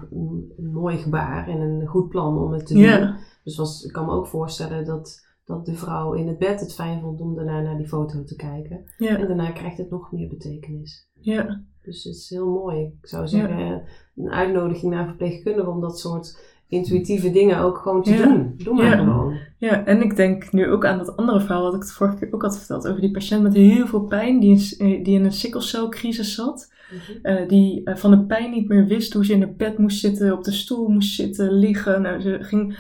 een 0.56 0.72
mooi 0.72 0.96
gebaar 0.96 1.48
en 1.48 1.60
een 1.60 1.86
goed 1.86 2.08
plan 2.08 2.38
om 2.38 2.52
het 2.52 2.66
te 2.66 2.74
doen. 2.74 2.82
Ja. 2.82 3.16
Dus 3.44 3.56
was, 3.56 3.84
ik 3.84 3.92
kan 3.92 4.06
me 4.06 4.12
ook 4.12 4.26
voorstellen 4.26 4.84
dat, 4.84 5.26
dat 5.44 5.66
de 5.66 5.74
vrouw 5.74 6.12
in 6.12 6.28
het 6.28 6.38
bed 6.38 6.60
het 6.60 6.74
fijn 6.74 7.00
vond 7.00 7.20
om 7.20 7.34
daarna 7.34 7.60
naar 7.60 7.76
die 7.76 7.88
foto 7.88 8.24
te 8.24 8.36
kijken. 8.36 8.84
Ja. 8.96 9.18
En 9.18 9.26
daarna 9.26 9.50
krijgt 9.50 9.78
het 9.78 9.90
nog 9.90 10.12
meer 10.12 10.28
betekenis. 10.28 11.08
Ja. 11.20 11.62
Dus 11.82 12.04
het 12.04 12.14
is 12.14 12.30
heel 12.30 12.50
mooi. 12.50 12.80
Ik 12.80 13.08
zou 13.08 13.28
zeggen, 13.28 13.82
een 14.16 14.30
uitnodiging 14.30 14.92
naar 14.92 15.06
verpleegkundigen 15.06 15.72
om 15.72 15.80
dat 15.80 15.98
soort 15.98 16.50
intuïtieve 16.72 17.30
dingen 17.30 17.58
ook 17.58 17.78
gewoon 17.78 18.02
te 18.02 18.16
doen. 18.16 18.54
Doe 18.56 18.74
maar 18.74 18.98
gewoon. 18.98 19.36
Ja, 19.58 19.84
en 19.84 20.02
ik 20.02 20.16
denk 20.16 20.52
nu 20.52 20.70
ook 20.70 20.84
aan 20.86 20.98
dat 20.98 21.16
andere 21.16 21.40
verhaal 21.40 21.62
wat 21.62 21.74
ik 21.74 21.80
de 21.80 21.86
vorige 21.86 22.16
keer 22.16 22.32
ook 22.32 22.42
had 22.42 22.58
verteld. 22.58 22.88
Over 22.88 23.00
die 23.00 23.10
patiënt 23.10 23.42
met 23.42 23.54
heel 23.54 23.86
veel 23.86 24.00
pijn 24.00 24.40
die 24.40 24.50
in, 24.50 24.78
eh, 24.78 25.04
die 25.04 25.18
in 25.18 25.24
een 25.24 25.32
sikkelcelcrisis 25.32 26.34
zat. 26.34 26.72
Mhm. 26.90 27.26
Eh, 27.26 27.48
die 27.48 27.80
uh, 27.84 27.96
van 27.96 28.10
de 28.10 28.24
pijn 28.24 28.50
niet 28.50 28.68
meer 28.68 28.86
wist 28.86 29.12
hoe 29.12 29.24
ze 29.24 29.32
in 29.32 29.40
het 29.40 29.56
bed 29.56 29.78
moest 29.78 30.00
zitten, 30.00 30.32
op 30.32 30.44
de 30.44 30.52
stoel 30.52 30.88
moest 30.88 31.14
zitten, 31.14 31.52
liggen. 31.52 32.02
Nou, 32.02 32.20
ze 32.20 32.38
ging 32.40 32.78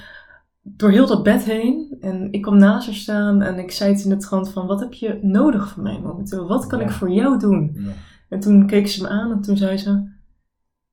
door 0.62 0.90
heel 0.90 1.06
dat 1.06 1.22
bed 1.22 1.44
heen. 1.44 1.96
En 2.00 2.32
ik 2.32 2.42
kwam 2.42 2.58
naast 2.58 2.86
haar 2.86 2.94
staan 2.94 3.42
en 3.42 3.58
ik 3.58 3.70
zei 3.70 3.92
het 3.92 4.04
in 4.04 4.10
de 4.10 4.16
trant 4.16 4.48
van... 4.48 4.66
Wat 4.66 4.80
heb 4.80 4.92
je 4.92 5.18
nodig 5.22 5.68
van 5.68 5.82
mij 5.82 6.00
momenteel? 6.00 6.48
Wat 6.48 6.66
kan 6.66 6.80
ik 6.80 6.90
voor 6.90 7.10
jou 7.10 7.38
doen? 7.38 7.86
En 8.28 8.40
toen 8.40 8.66
keek 8.66 8.88
ze 8.88 9.02
me 9.02 9.08
aan 9.08 9.30
en 9.30 9.40
toen 9.40 9.56
zei 9.56 9.76
ze... 9.76 10.10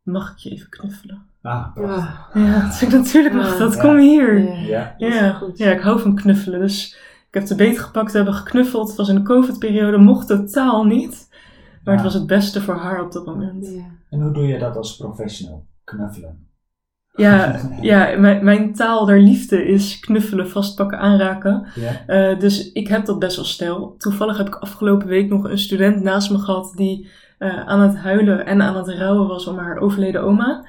Mag 0.03 0.31
ik 0.31 0.37
je 0.37 0.49
even 0.49 0.69
knuffelen? 0.69 1.28
Ah, 1.41 1.73
prachtig. 1.73 2.29
Ja, 2.33 2.65
dus 2.67 2.81
ik 2.81 2.91
natuurlijk 2.91 3.35
mag 3.35 3.57
dat. 3.57 3.77
Kom 3.77 3.97
hier. 3.97 4.39
Ja, 4.65 4.95
ja. 4.97 5.41
ja, 5.53 5.71
ik 5.71 5.81
hou 5.81 5.99
van 5.99 6.15
knuffelen. 6.15 6.59
Dus 6.59 6.97
ik 7.27 7.33
heb 7.33 7.45
de 7.45 7.55
beet 7.55 7.79
gepakt, 7.79 8.11
we 8.11 8.17
hebben 8.17 8.35
geknuffeld. 8.35 8.87
Het 8.87 8.97
was 8.97 9.09
in 9.09 9.15
de 9.15 9.21
COVID-periode, 9.21 9.97
mocht 9.97 10.27
totaal 10.27 10.85
niet. 10.85 11.29
Maar 11.83 11.93
het 11.93 12.03
was 12.03 12.13
het 12.13 12.27
beste 12.27 12.61
voor 12.61 12.75
haar 12.75 13.03
op 13.03 13.11
dat 13.11 13.25
moment. 13.25 13.67
Ja. 13.67 13.85
En 14.09 14.21
hoe 14.21 14.31
doe 14.31 14.47
je 14.47 14.59
dat 14.59 14.77
als 14.77 14.97
professional? 14.97 15.65
Knuffelen? 15.83 16.47
Ja, 17.11 17.59
ja 17.81 18.17
mijn, 18.17 18.43
mijn 18.43 18.73
taal 18.73 19.05
der 19.05 19.21
liefde 19.21 19.65
is 19.65 19.99
knuffelen, 19.99 20.49
vastpakken, 20.49 20.99
aanraken. 20.99 21.67
Ja. 21.75 22.31
Uh, 22.31 22.39
dus 22.39 22.71
ik 22.71 22.87
heb 22.87 23.05
dat 23.05 23.19
best 23.19 23.35
wel 23.35 23.45
snel. 23.45 23.95
Toevallig 23.97 24.37
heb 24.37 24.47
ik 24.47 24.55
afgelopen 24.55 25.07
week 25.07 25.29
nog 25.29 25.43
een 25.43 25.57
student 25.57 26.03
naast 26.03 26.31
me 26.31 26.39
gehad 26.39 26.73
die 26.75 27.09
uh, 27.39 27.67
aan 27.67 27.79
het 27.79 27.97
huilen 27.97 28.45
en 28.45 28.61
aan 28.61 28.75
het 28.75 28.89
rouwen 28.89 29.27
was 29.27 29.47
om 29.47 29.57
haar 29.57 29.77
overleden 29.77 30.23
oma. 30.23 30.65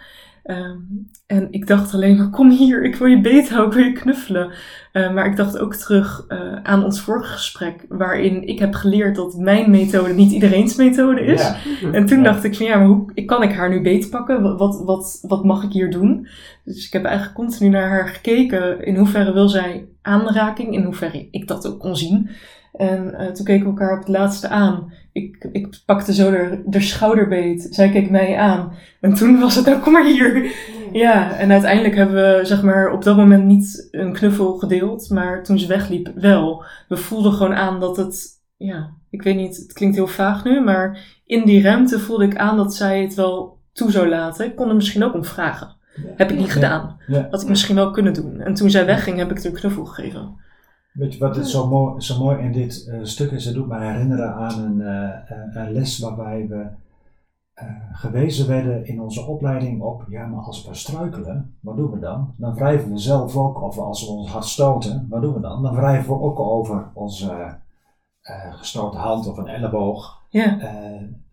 Um, 0.48 1.08
en 1.30 1.48
ik 1.50 1.66
dacht 1.66 1.94
alleen 1.94 2.16
maar, 2.16 2.30
kom 2.30 2.50
hier, 2.50 2.84
ik 2.84 2.96
wil 2.96 3.06
je 3.06 3.20
beet 3.20 3.50
houden, 3.50 3.78
ik 3.78 3.84
wil 3.84 3.92
je 3.92 4.00
knuffelen. 4.00 4.50
Uh, 4.92 5.14
maar 5.14 5.26
ik 5.26 5.36
dacht 5.36 5.58
ook 5.58 5.74
terug 5.74 6.26
uh, 6.28 6.54
aan 6.62 6.84
ons 6.84 7.00
vorige 7.00 7.32
gesprek, 7.32 7.84
waarin 7.88 8.46
ik 8.46 8.58
heb 8.58 8.74
geleerd 8.74 9.16
dat 9.16 9.36
mijn 9.36 9.70
methode 9.70 10.12
niet 10.12 10.32
iedereen's 10.32 10.76
methode 10.76 11.20
is. 11.20 11.42
Ja. 11.42 11.92
En 11.92 12.06
toen 12.06 12.22
dacht 12.22 12.44
ik 12.44 12.56
van, 12.56 12.66
ja, 12.66 12.78
maar 12.78 12.86
hoe 12.86 13.24
kan 13.24 13.42
ik 13.42 13.52
haar 13.52 13.70
nu 13.70 13.82
beetpakken? 13.82 14.56
Wat, 14.56 14.82
wat, 14.84 15.24
wat 15.28 15.44
mag 15.44 15.62
ik 15.62 15.72
hier 15.72 15.90
doen? 15.90 16.26
Dus 16.64 16.86
ik 16.86 16.92
heb 16.92 17.04
eigenlijk 17.04 17.36
continu 17.36 17.70
naar 17.70 17.88
haar 17.88 18.08
gekeken, 18.08 18.84
in 18.84 18.96
hoeverre 18.96 19.32
wil 19.32 19.48
zij 19.48 19.88
aanraking, 20.02 20.74
in 20.74 20.84
hoeverre 20.84 21.28
ik 21.30 21.48
dat 21.48 21.66
ook 21.66 21.80
kon 21.80 21.96
zien. 21.96 22.30
En 22.72 23.14
uh, 23.20 23.26
toen 23.26 23.44
keken 23.44 23.64
we 23.64 23.70
elkaar 23.70 23.92
op 23.92 23.98
het 23.98 24.08
laatste 24.08 24.48
aan. 24.48 24.92
Ik, 25.12 25.48
ik 25.52 25.68
pakte 25.86 26.14
zo 26.14 26.30
de, 26.30 26.62
de 26.66 26.80
schouderbeet. 26.80 27.66
Zij 27.70 27.90
keek 27.90 28.10
mij 28.10 28.36
aan. 28.36 28.72
En 29.00 29.14
toen 29.14 29.40
was 29.40 29.54
het, 29.54 29.66
nou 29.66 29.80
kom 29.80 29.92
maar 29.92 30.06
hier. 30.06 30.52
Ja, 30.92 31.36
en 31.36 31.50
uiteindelijk 31.50 31.94
hebben 31.94 32.14
we 32.14 32.44
zeg 32.44 32.62
maar 32.62 32.92
op 32.92 33.04
dat 33.04 33.16
moment 33.16 33.44
niet 33.44 33.88
een 33.90 34.12
knuffel 34.12 34.54
gedeeld. 34.58 35.10
Maar 35.10 35.44
toen 35.44 35.58
ze 35.58 35.66
wegliep 35.66 36.12
wel. 36.14 36.64
We 36.88 36.96
voelden 36.96 37.32
gewoon 37.32 37.54
aan 37.54 37.80
dat 37.80 37.96
het, 37.96 38.28
ja, 38.56 38.90
ik 39.10 39.22
weet 39.22 39.36
niet, 39.36 39.56
het 39.56 39.72
klinkt 39.72 39.96
heel 39.96 40.06
vaag 40.06 40.44
nu. 40.44 40.60
Maar 40.60 40.98
in 41.24 41.44
die 41.44 41.62
ruimte 41.62 41.98
voelde 41.98 42.24
ik 42.24 42.36
aan 42.36 42.56
dat 42.56 42.74
zij 42.74 43.02
het 43.02 43.14
wel 43.14 43.58
toe 43.72 43.90
zou 43.90 44.08
laten. 44.08 44.46
Ik 44.46 44.56
kon 44.56 44.68
er 44.68 44.74
misschien 44.74 45.04
ook 45.04 45.14
om 45.14 45.24
vragen. 45.24 45.76
Heb 46.16 46.30
ik 46.30 46.38
niet 46.38 46.52
gedaan. 46.52 46.96
Had 47.30 47.42
ik 47.42 47.48
misschien 47.48 47.74
wel 47.74 47.90
kunnen 47.90 48.14
doen. 48.14 48.40
En 48.40 48.54
toen 48.54 48.70
zij 48.70 48.86
wegging 48.86 49.18
heb 49.18 49.30
ik 49.30 49.36
het 49.36 49.44
een 49.44 49.52
knuffel 49.52 49.84
gegeven. 49.84 50.38
Weet 50.92 51.12
je 51.12 51.18
wat 51.18 51.36
het 51.36 51.48
zo 51.48 51.68
mooi, 51.68 52.00
zo 52.00 52.18
mooi 52.18 52.38
in 52.38 52.52
dit 52.52 52.86
uh, 52.88 52.98
stuk 53.02 53.30
is? 53.30 53.44
Het 53.44 53.54
doet 53.54 53.68
mij 53.68 53.92
herinneren 53.92 54.34
aan 54.34 54.64
een, 54.64 54.80
uh, 54.80 55.64
een 55.64 55.72
les 55.72 55.98
waarbij 55.98 56.46
we 56.48 56.54
uh, 56.54 56.66
gewezen 57.92 58.48
werden 58.48 58.86
in 58.86 59.00
onze 59.00 59.26
opleiding 59.26 59.82
op, 59.82 60.04
ja, 60.08 60.26
maar 60.26 60.42
als 60.42 60.66
we 60.66 60.74
struikelen, 60.74 61.56
wat 61.60 61.76
doen 61.76 61.90
we 61.90 61.98
dan? 61.98 62.34
Dan 62.36 62.54
wrijven 62.54 62.90
we 62.90 62.98
zelf 62.98 63.36
ook, 63.36 63.62
of 63.62 63.78
als 63.78 64.06
we 64.06 64.12
ons 64.12 64.30
hart 64.30 64.44
stoten, 64.44 65.06
wat 65.08 65.22
doen 65.22 65.34
we 65.34 65.40
dan? 65.40 65.62
Dan 65.62 65.74
wrijven 65.74 66.14
we 66.14 66.20
ook 66.20 66.38
over 66.38 66.90
onze 66.94 67.58
gestoten 68.50 69.00
hand 69.00 69.26
of 69.26 69.36
een 69.36 69.48
elleboog. 69.48 70.18
Ja. 70.28 70.58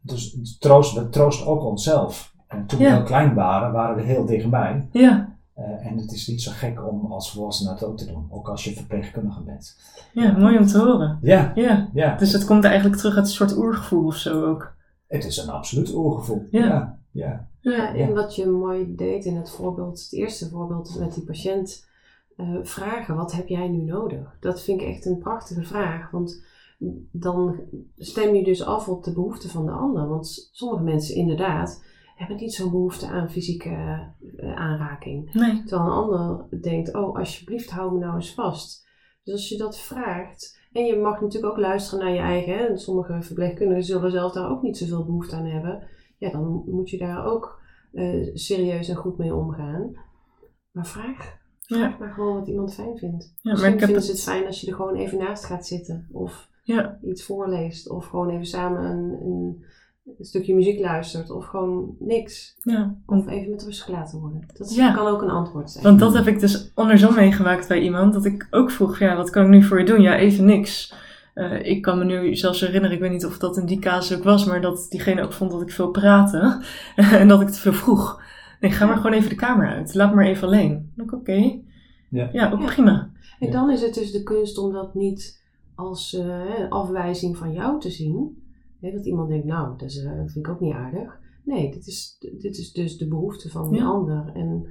dus 0.01 0.57
troost, 0.59 0.93
we 0.93 1.09
troosten 1.09 1.47
ook 1.47 1.63
onszelf. 1.63 2.35
En 2.47 2.65
toen 2.65 2.79
we 2.79 2.89
heel 2.89 3.03
klein 3.03 3.33
waren, 3.33 3.71
waren 3.71 3.95
we 3.95 4.01
heel 4.01 4.25
dichtbij. 4.25 4.87
Ja. 4.91 5.35
Uh, 5.57 5.85
en 5.85 5.97
het 5.97 6.11
is 6.11 6.27
niet 6.27 6.41
zo 6.41 6.51
gek 6.53 6.87
om 6.87 7.11
als 7.11 7.31
volwassene 7.31 7.69
dat 7.69 7.83
ook 7.83 7.97
te 7.97 8.05
doen, 8.05 8.27
ook 8.29 8.49
als 8.49 8.63
je 8.63 8.73
verpleegkundige 8.73 9.41
bent. 9.41 9.77
Ja, 10.13 10.37
mooi 10.37 10.57
om 10.57 10.65
te 10.65 10.79
horen. 10.79 11.17
Ja. 11.21 11.51
ja. 11.55 11.89
ja. 11.93 12.15
Dus 12.15 12.31
het 12.31 12.45
komt 12.45 12.63
eigenlijk 12.63 12.95
terug 12.95 13.15
uit 13.15 13.25
een 13.25 13.31
soort 13.31 13.57
oergevoel 13.57 14.05
of 14.05 14.15
zo 14.15 14.45
ook. 14.45 14.75
Het 15.07 15.25
is 15.25 15.37
een 15.37 15.49
absoluut 15.49 15.93
oergevoel. 15.93 16.47
Ja. 16.51 16.99
Ja, 17.11 17.49
ja. 17.59 17.95
en 17.95 18.13
wat 18.13 18.35
je 18.35 18.47
mooi 18.47 18.95
deed 18.95 19.25
in 19.25 19.35
het 19.35 19.49
voorbeeld, 19.49 20.01
het 20.01 20.13
eerste 20.13 20.49
voorbeeld 20.49 20.99
met 20.99 21.13
die 21.13 21.23
patiënt, 21.23 21.87
uh, 22.37 22.57
vragen: 22.61 23.15
wat 23.15 23.31
heb 23.31 23.47
jij 23.47 23.67
nu 23.67 23.81
nodig? 23.81 24.37
Dat 24.39 24.61
vind 24.61 24.81
ik 24.81 24.87
echt 24.87 25.05
een 25.05 25.17
prachtige 25.17 25.63
vraag, 25.63 26.11
want 26.11 26.45
dan 27.11 27.59
stem 27.97 28.35
je 28.35 28.43
dus 28.43 28.63
af 28.63 28.89
op 28.89 29.03
de 29.03 29.13
behoeften 29.13 29.49
van 29.49 29.65
de 29.65 29.71
ander. 29.71 30.07
Want 30.07 30.49
sommige 30.51 30.83
mensen 30.83 31.15
inderdaad 31.15 31.83
hebben 32.15 32.37
niet 32.37 32.53
zo'n 32.53 32.71
behoefte 32.71 33.07
aan 33.07 33.31
fysieke 33.31 33.69
uh, 33.69 34.55
aanraking. 34.55 35.33
Nee. 35.33 35.63
Terwijl 35.63 35.89
een 35.89 35.95
ander 35.95 36.45
denkt, 36.61 36.95
oh 36.95 37.17
alsjeblieft 37.17 37.69
hou 37.69 37.93
me 37.93 37.99
nou 37.99 38.15
eens 38.15 38.33
vast. 38.33 38.87
Dus 39.23 39.33
als 39.33 39.49
je 39.49 39.57
dat 39.57 39.79
vraagt, 39.79 40.56
en 40.71 40.85
je 40.85 40.95
mag 40.95 41.21
natuurlijk 41.21 41.53
ook 41.53 41.59
luisteren 41.59 42.05
naar 42.05 42.13
je 42.13 42.19
eigen, 42.19 42.57
hè, 42.57 42.65
en 42.65 42.79
sommige 42.79 43.21
verpleegkundigen 43.21 43.83
zullen 43.83 44.11
zelf 44.11 44.33
daar 44.33 44.49
ook 44.49 44.61
niet 44.61 44.77
zoveel 44.77 45.05
behoefte 45.05 45.35
aan 45.35 45.45
hebben, 45.45 45.87
ja, 46.17 46.31
dan 46.31 46.63
moet 46.65 46.89
je 46.89 46.97
daar 46.97 47.25
ook 47.25 47.61
uh, 47.93 48.29
serieus 48.33 48.89
en 48.89 48.95
goed 48.95 49.17
mee 49.17 49.35
omgaan. 49.35 49.95
Maar 50.71 50.87
vraag. 50.87 51.37
Vraag 51.59 51.91
ja. 51.91 51.95
maar 51.99 52.13
gewoon 52.13 52.35
wat 52.35 52.47
iemand 52.47 52.73
fijn 52.73 52.97
vindt. 52.97 53.33
Ja, 53.41 53.51
Misschien 53.51 53.71
maar 53.71 53.79
ik 53.79 53.85
vinden 53.85 54.03
ze 54.03 54.11
het 54.11 54.23
fijn 54.23 54.45
als 54.45 54.61
je 54.61 54.67
er 54.67 54.75
gewoon 54.75 54.95
even 54.95 55.17
naast 55.17 55.45
gaat 55.45 55.65
zitten. 55.65 56.07
Of 56.11 56.49
ja. 56.63 56.99
iets 57.03 57.23
voorleest. 57.23 57.89
Of 57.89 58.05
gewoon 58.05 58.29
even 58.29 58.45
samen 58.45 58.83
een, 58.83 59.21
een 59.21 59.65
een 60.17 60.25
stukje 60.25 60.55
muziek 60.55 60.79
luistert 60.79 61.29
of 61.29 61.45
gewoon 61.45 61.95
niks. 61.99 62.55
Ja. 62.61 62.95
Of 63.05 63.27
even 63.27 63.49
met 63.49 63.63
rust 63.63 63.81
gelaten 63.81 64.19
worden. 64.19 64.43
Dat 64.57 64.75
kan 64.75 65.07
ook 65.07 65.21
een 65.21 65.29
antwoord 65.29 65.71
zijn. 65.71 65.83
Want 65.83 65.99
dat 65.99 66.13
heb 66.13 66.27
ik 66.27 66.39
dus 66.39 66.71
andersom 66.73 67.15
meegemaakt 67.15 67.67
bij 67.67 67.81
iemand. 67.81 68.13
Dat 68.13 68.25
ik 68.25 68.47
ook 68.51 68.71
vroeg, 68.71 68.99
ja, 68.99 69.15
wat 69.15 69.29
kan 69.29 69.43
ik 69.43 69.49
nu 69.49 69.63
voor 69.63 69.79
je 69.79 69.85
doen? 69.85 70.01
Ja, 70.01 70.17
even 70.17 70.45
niks. 70.45 70.93
Uh, 71.35 71.65
ik 71.65 71.81
kan 71.81 71.97
me 71.97 72.05
nu 72.05 72.35
zelfs 72.35 72.59
herinneren, 72.59 72.95
ik 72.95 73.01
weet 73.01 73.11
niet 73.11 73.25
of 73.25 73.37
dat 73.37 73.57
in 73.57 73.65
die 73.65 73.79
casus 73.79 74.17
ook 74.17 74.23
was, 74.23 74.45
maar 74.45 74.61
dat 74.61 74.85
diegene 74.89 75.21
ook 75.21 75.33
vond 75.33 75.51
dat 75.51 75.61
ik 75.61 75.71
veel 75.71 75.91
praatte 75.91 76.63
en 76.95 77.27
dat 77.27 77.41
ik 77.41 77.47
te 77.49 77.59
veel 77.59 77.73
vroeg. 77.73 78.21
Nee, 78.59 78.71
ga 78.71 78.85
maar 78.85 78.97
gewoon 78.97 79.13
even 79.13 79.29
de 79.29 79.35
kamer 79.35 79.67
uit. 79.67 79.93
Laat 79.93 80.09
me 80.09 80.15
maar 80.15 80.25
even 80.25 80.47
alleen. 80.47 80.93
Oké. 80.97 81.15
Okay. 81.15 81.63
Ja. 82.09 82.29
ja, 82.31 82.51
ook 82.51 82.65
prima. 82.65 83.09
En 83.39 83.51
dan 83.51 83.69
is 83.71 83.81
het 83.81 83.93
dus 83.93 84.11
de 84.11 84.23
kunst 84.23 84.57
om 84.57 84.73
dat 84.73 84.93
niet 84.93 85.43
als 85.75 86.13
uh, 86.13 86.69
afwijzing 86.69 87.37
van 87.37 87.53
jou 87.53 87.79
te 87.79 87.89
zien, 87.89 88.46
dat 88.79 89.05
iemand 89.05 89.29
denkt, 89.29 89.45
nou, 89.45 89.77
dat, 89.77 89.93
uh, 89.93 90.11
vind 90.11 90.35
ik 90.35 90.49
ook 90.49 90.59
niet 90.59 90.73
aardig. 90.73 91.19
Nee, 91.43 91.71
dit 91.71 91.87
is, 91.87 92.17
dit 92.19 92.57
is 92.57 92.71
dus 92.71 92.97
de 92.97 93.07
behoefte 93.07 93.49
van 93.49 93.71
die 93.71 93.83
ander. 93.83 94.31
En 94.33 94.67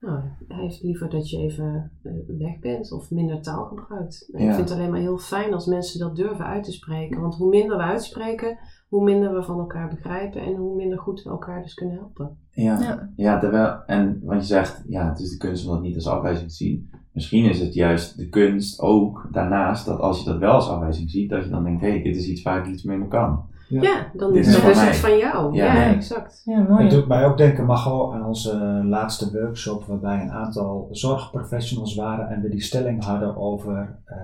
nou, 0.00 0.20
hij 0.48 0.62
heeft 0.62 0.82
liever 0.82 1.10
dat 1.10 1.30
je 1.30 1.38
even 1.38 1.92
uh, 2.02 2.12
weg 2.38 2.58
bent 2.58 2.92
of 2.92 3.10
minder 3.10 3.42
taal 3.42 3.64
gebruikt. 3.64 4.28
Ik 4.32 4.38
vind 4.38 4.56
het 4.56 4.70
alleen 4.70 4.90
maar 4.90 5.00
heel 5.00 5.18
fijn 5.18 5.54
als 5.54 5.66
mensen 5.66 6.00
dat 6.00 6.16
durven 6.16 6.44
uit 6.44 6.64
te 6.64 6.72
spreken. 6.72 7.20
Want 7.20 7.34
hoe 7.34 7.48
minder 7.48 7.76
we 7.76 7.82
uitspreken, 7.82 8.58
hoe 8.88 9.04
minder 9.04 9.34
we 9.34 9.42
van 9.42 9.58
elkaar 9.58 9.88
begrijpen 9.88 10.40
en 10.40 10.54
hoe 10.54 10.76
minder 10.76 10.98
goed 10.98 11.22
we 11.22 11.30
elkaar 11.30 11.62
dus 11.62 11.74
kunnen 11.74 11.96
helpen. 11.96 12.38
Ja, 12.50 12.80
ja. 12.80 13.12
ja 13.16 13.38
terwijl, 13.38 13.82
en 13.86 14.20
wat 14.24 14.40
je 14.40 14.46
zegt, 14.46 14.84
ja, 14.88 15.08
het 15.08 15.20
is 15.20 15.30
de 15.30 15.36
kunst 15.36 15.66
om 15.66 15.72
dat 15.72 15.82
niet 15.82 15.94
als 15.94 16.06
afwijzing 16.06 16.48
te 16.48 16.54
zien. 16.54 16.90
Misschien 17.18 17.44
is 17.44 17.60
het 17.60 17.74
juist 17.74 18.16
de 18.16 18.28
kunst 18.28 18.80
ook 18.80 19.28
daarnaast 19.32 19.86
dat 19.86 20.00
als 20.00 20.18
je 20.18 20.24
dat 20.24 20.38
wel 20.38 20.52
als 20.52 20.68
afwijzing 20.68 21.10
ziet, 21.10 21.30
dat 21.30 21.44
je 21.44 21.50
dan 21.50 21.64
denkt, 21.64 21.80
hé, 21.80 21.88
hey, 21.88 22.02
dit 22.02 22.16
is 22.16 22.28
iets 22.28 22.42
waar 22.42 22.58
ik 22.58 22.66
iets 22.66 22.82
mee 22.82 23.08
kan. 23.08 23.44
Ja, 23.68 23.82
ja 23.82 24.10
dan 24.14 24.36
is 24.36 24.54
het 24.54 24.64
dus 24.64 24.88
iets 24.88 24.98
van 24.98 25.18
jou. 25.18 25.54
Ja, 25.54 25.94
exact. 25.94 26.42
Ja, 26.44 26.60
mooi. 26.60 26.82
Het 26.82 26.90
doet 26.90 27.08
mij 27.08 27.24
ook 27.26 27.36
denken, 27.36 27.66
Mago, 27.66 28.12
aan 28.12 28.24
onze 28.24 28.56
laatste 28.84 29.30
workshop, 29.32 29.84
waarbij 29.84 30.20
een 30.20 30.30
aantal 30.30 30.88
zorgprofessionals 30.90 31.94
waren 31.94 32.28
en 32.28 32.42
we 32.42 32.48
die 32.48 32.62
stelling 32.62 33.04
hadden 33.04 33.36
over 33.36 33.98
uh, 34.06 34.16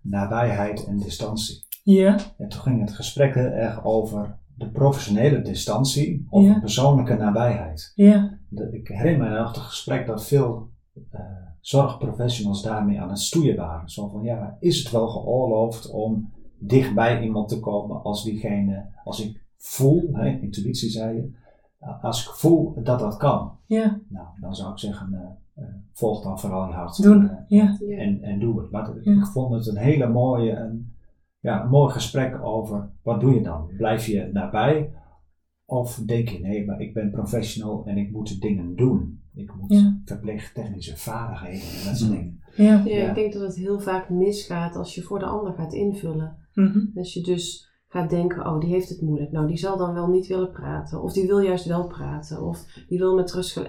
nabijheid 0.00 0.86
en 0.86 0.98
distantie. 0.98 1.64
Ja. 1.82 2.16
En 2.38 2.48
toen 2.48 2.60
ging 2.60 2.80
het 2.80 2.92
gesprek 2.92 3.34
erg 3.34 3.84
over 3.84 4.38
de 4.54 4.68
professionele 4.68 5.42
distantie 5.42 6.26
of 6.30 6.44
ja. 6.44 6.58
persoonlijke 6.58 7.14
nabijheid. 7.14 7.92
Ja. 7.94 8.38
ik 8.70 8.88
herinner 8.88 9.30
me 9.30 9.38
nog 9.38 9.48
het 9.48 9.58
gesprek 9.58 10.06
dat 10.06 10.26
veel 10.26 10.68
uh, 11.14 11.20
zorgprofessionals 11.60 12.62
daarmee 12.62 13.00
aan 13.00 13.08
het 13.08 13.18
stoeien 13.18 13.56
waren. 13.56 13.88
Zo 13.88 14.08
van, 14.08 14.22
ja, 14.22 14.56
is 14.60 14.78
het 14.78 14.90
wel 14.90 15.08
geoorloofd 15.08 15.90
om 15.90 16.32
dichtbij 16.58 17.22
iemand 17.22 17.48
te 17.48 17.60
komen 17.60 18.02
als 18.02 18.24
diegene, 18.24 18.86
als 19.04 19.20
ik 19.24 19.44
voel, 19.56 20.08
hè, 20.12 20.38
intuïtie 20.40 20.90
zei 20.90 21.16
je, 21.16 21.32
als 22.02 22.26
ik 22.26 22.30
voel 22.30 22.82
dat 22.82 22.98
dat 22.98 23.16
kan. 23.16 23.52
Ja. 23.66 24.00
Nou, 24.08 24.26
dan 24.40 24.54
zou 24.54 24.72
ik 24.72 24.78
zeggen, 24.78 25.08
uh, 25.12 25.64
uh, 25.64 25.74
volg 25.92 26.22
dan 26.22 26.40
vooral 26.40 26.66
je 26.66 26.72
hart. 26.72 27.02
Doen, 27.02 27.30
ja. 27.48 27.76
En, 27.80 28.22
en 28.22 28.38
doe 28.38 28.60
het. 28.60 28.70
Maar 28.70 28.96
ik 29.02 29.26
vond 29.26 29.54
het 29.54 29.66
een 29.66 29.76
hele 29.76 30.08
mooie, 30.08 30.56
een, 30.56 30.94
ja, 31.38 31.62
een 31.62 31.70
mooi 31.70 31.92
gesprek 31.92 32.42
over, 32.42 32.90
wat 33.02 33.20
doe 33.20 33.34
je 33.34 33.42
dan? 33.42 33.70
Blijf 33.76 34.06
je 34.06 34.30
nabij? 34.32 34.92
Of 35.70 36.02
denk 36.06 36.28
je, 36.28 36.40
nee, 36.40 36.66
maar 36.66 36.80
ik 36.80 36.94
ben 36.94 37.10
professional 37.10 37.86
en 37.86 37.96
ik 37.96 38.10
moet 38.10 38.40
dingen 38.40 38.76
doen. 38.76 39.22
Ik 39.34 39.54
moet 39.54 39.72
ja. 39.72 40.00
technische 40.54 40.96
vaardigheden 40.96 41.78
en 41.78 41.84
dat 41.84 41.96
soort 41.96 42.10
dingen. 42.10 42.40
Ja. 42.56 42.82
ja. 42.84 43.08
ik 43.08 43.14
denk 43.14 43.32
dat 43.32 43.42
het 43.42 43.56
heel 43.56 43.80
vaak 43.80 44.08
misgaat 44.08 44.76
als 44.76 44.94
je 44.94 45.02
voor 45.02 45.18
de 45.18 45.24
ander 45.24 45.52
gaat 45.52 45.72
invullen. 45.72 46.36
Mm 46.54 46.90
Als 46.94 47.14
je 47.14 47.22
dus 47.22 47.68
gaat 47.88 48.10
denken, 48.10 48.46
oh, 48.46 48.60
die 48.60 48.70
heeft 48.70 48.88
het 48.88 49.00
moeilijk. 49.00 49.30
Nou, 49.30 49.46
die 49.46 49.56
zal 49.56 49.76
dan 49.76 49.94
wel 49.94 50.08
niet 50.08 50.26
willen 50.26 50.50
praten. 50.50 51.02
Of 51.02 51.12
die 51.12 51.26
wil 51.26 51.38
juist 51.38 51.64
wel 51.64 51.86
praten. 51.86 52.42
Of 52.42 52.84
die 52.88 52.98
wil 52.98 53.14
met 53.14 53.32
rust... 53.32 53.64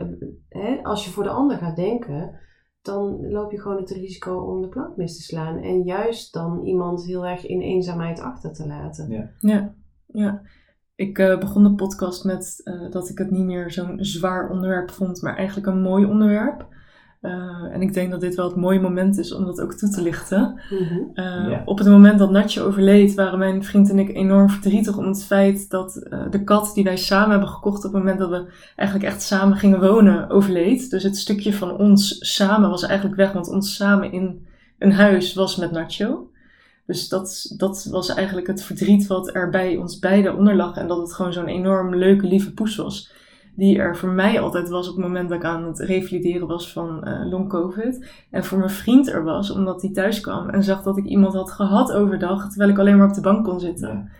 Hè? 0.50 0.84
Als 0.84 1.06
je 1.06 1.12
voor 1.12 1.24
de 1.24 1.30
ander 1.30 1.58
gaat 1.58 1.76
denken, 1.76 2.40
dan 2.82 3.30
loop 3.30 3.52
je 3.52 3.62
gewoon 3.62 3.78
het 3.78 3.92
risico 3.92 4.38
om 4.38 4.62
de 4.62 4.68
plank 4.68 4.98
mis 4.98 5.16
te 5.16 5.24
slaan. 5.24 5.58
En 5.58 5.84
juist 5.84 6.34
dan 6.34 6.66
iemand 6.66 7.06
heel 7.06 7.26
erg 7.26 7.46
in 7.46 7.62
eenzaamheid 7.62 8.20
achter 8.20 8.54
te 8.54 8.68
laten. 8.68 9.10
Ja, 9.10 9.32
ja. 9.40 9.76
ja. 10.08 10.42
Ik 11.02 11.18
uh, 11.18 11.38
begon 11.38 11.64
de 11.64 11.74
podcast 11.74 12.24
met 12.24 12.62
uh, 12.64 12.92
dat 12.92 13.10
ik 13.10 13.18
het 13.18 13.32
niet 13.32 13.46
meer 13.46 13.72
zo'n 13.72 13.98
zwaar 14.00 14.50
onderwerp 14.50 14.92
vond, 14.92 15.22
maar 15.22 15.36
eigenlijk 15.36 15.68
een 15.68 15.82
mooi 15.82 16.06
onderwerp. 16.06 16.68
Uh, 17.22 17.32
en 17.72 17.82
ik 17.82 17.94
denk 17.94 18.12
dat 18.12 18.22
dit 18.22 18.36
wel 18.36 18.48
het 18.48 18.56
mooie 18.56 18.80
moment 18.80 19.18
is 19.18 19.34
om 19.34 19.46
dat 19.46 19.62
ook 19.62 19.74
toe 19.74 19.90
te 19.90 20.02
lichten. 20.02 20.62
Mm-hmm. 20.70 21.12
Yeah. 21.14 21.62
Op 21.66 21.78
het 21.78 21.88
moment 21.88 22.20
dat 22.20 22.32
Natje 22.32 22.62
overleed, 22.62 23.14
waren 23.14 23.40
mijn 23.40 23.64
vriend 23.64 23.90
en 23.90 24.00
ik 24.00 24.16
enorm 24.16 24.50
verdrietig 24.50 24.98
om 24.98 25.08
het 25.08 25.26
feit 25.26 25.70
dat 25.70 25.94
de 26.30 26.44
kat 26.44 26.72
die 26.74 26.84
wij 26.84 26.98
samen 26.98 27.30
hebben 27.30 27.50
gekocht 27.50 27.86
op 27.86 27.94
het 27.94 28.02
moment 28.02 28.20
dat 28.20 28.30
we 28.30 28.52
eigenlijk 28.76 29.10
echt 29.10 29.22
samen 29.22 29.58
gingen 29.58 29.80
wonen, 29.80 30.30
overleed. 30.30 30.90
Dus 30.90 31.04
het 31.04 31.18
stukje 31.18 31.54
van 31.54 31.78
ons 31.78 32.34
samen 32.36 32.70
was 32.70 32.84
eigenlijk 32.84 33.16
weg, 33.16 33.32
want 33.32 33.50
ons 33.50 33.76
samen 33.76 34.12
in 34.12 34.48
een 34.80 34.94
huis 34.94 35.34
was 35.34 35.56
met 35.56 35.72
Nacho. 35.72 36.31
Dus 36.86 37.10
dat, 37.10 37.54
dat 37.58 37.88
was 37.92 38.10
eigenlijk 38.10 38.48
het 38.48 38.64
verdriet 38.64 39.08
wat 39.08 39.36
er 39.36 39.50
bij 39.50 39.78
ons 39.78 40.00
beiden 40.00 40.38
onder 40.38 40.56
lag. 40.56 40.78
En 40.78 40.88
dat 40.88 40.98
het 40.98 41.14
gewoon 41.14 41.34
zo'n 41.34 41.48
enorm 41.48 41.96
leuke, 41.96 42.28
lieve 42.28 42.54
poes 42.54 42.76
was. 42.76 43.14
Die 43.56 43.78
er 43.78 43.98
voor 43.98 44.10
mij 44.10 44.40
altijd 44.40 44.70
was 44.70 44.90
op 44.90 44.96
het 44.96 45.06
moment 45.06 45.30
dat 45.30 45.38
ik 45.38 45.46
aan 45.46 45.66
het 45.66 45.80
revalideren 45.80 46.48
was 46.48 46.72
van 46.72 47.08
uh, 47.08 47.30
long 47.30 47.50
covid. 47.50 48.06
En 48.30 48.44
voor 48.44 48.58
mijn 48.58 48.70
vriend 48.70 49.10
er 49.10 49.24
was, 49.24 49.52
omdat 49.52 49.82
hij 49.82 49.92
thuis 49.92 50.20
kwam 50.22 50.50
en 50.50 50.64
zag 50.64 50.84
dat 50.84 50.98
ik 50.98 51.06
iemand 51.06 51.34
had 51.34 51.52
gehad 51.52 51.92
overdag. 51.92 52.50
Terwijl 52.50 52.72
ik 52.72 52.80
alleen 52.80 52.98
maar 52.98 53.08
op 53.08 53.14
de 53.14 53.22
bank 53.22 53.46
kon 53.46 53.60
zitten. 53.60 54.12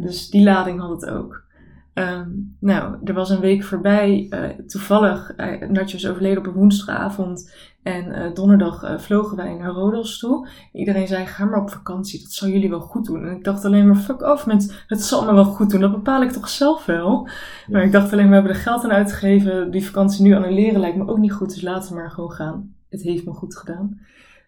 Dus 0.00 0.30
die 0.30 0.42
lading 0.42 0.80
had 0.80 1.00
het 1.00 1.10
ook. 1.10 1.48
Um, 1.94 2.56
nou, 2.60 2.96
er 3.04 3.14
was 3.14 3.30
een 3.30 3.40
week 3.40 3.64
voorbij. 3.64 4.26
Uh, 4.30 4.66
toevallig, 4.66 5.32
uh, 5.36 5.68
Natje 5.68 5.96
is 5.96 6.08
overleden 6.08 6.38
op 6.38 6.46
een 6.46 6.52
woensdagavond. 6.52 7.54
En 7.82 8.06
uh, 8.06 8.34
donderdag 8.34 9.02
vlogen 9.02 9.36
wij 9.36 9.54
naar 9.54 9.70
Rodos 9.70 10.18
toe. 10.18 10.48
Iedereen 10.72 11.06
zei, 11.06 11.26
ga 11.26 11.44
maar 11.44 11.60
op 11.60 11.70
vakantie, 11.70 12.20
dat 12.22 12.30
zal 12.30 12.48
jullie 12.48 12.70
wel 12.70 12.80
goed 12.80 13.06
doen. 13.06 13.24
En 13.26 13.36
ik 13.36 13.44
dacht 13.44 13.64
alleen 13.64 13.86
maar, 13.86 13.96
fuck 13.96 14.22
off 14.22 14.46
met, 14.46 14.84
het 14.86 15.02
zal 15.02 15.24
me 15.24 15.32
wel 15.32 15.44
goed 15.44 15.70
doen. 15.70 15.80
Dat 15.80 15.90
bepaal 15.90 16.22
ik 16.22 16.30
toch 16.30 16.48
zelf 16.48 16.84
wel. 16.84 17.26
Ja. 17.26 17.32
Maar 17.72 17.82
ik 17.82 17.92
dacht 17.92 18.12
alleen, 18.12 18.28
we 18.28 18.34
hebben 18.34 18.52
er 18.52 18.58
geld 18.58 18.84
aan 18.84 18.92
uitgegeven. 18.92 19.70
Die 19.70 19.86
vakantie 19.86 20.24
nu 20.24 20.34
annuleren 20.34 20.80
lijkt 20.80 20.96
me 20.96 21.08
ook 21.08 21.18
niet 21.18 21.32
goed. 21.32 21.54
Dus 21.54 21.62
laten 21.62 21.88
we 21.88 22.00
maar 22.00 22.10
gewoon 22.10 22.32
gaan. 22.32 22.74
Het 22.88 23.02
heeft 23.02 23.24
me 23.24 23.32
goed 23.32 23.56
gedaan. 23.56 24.00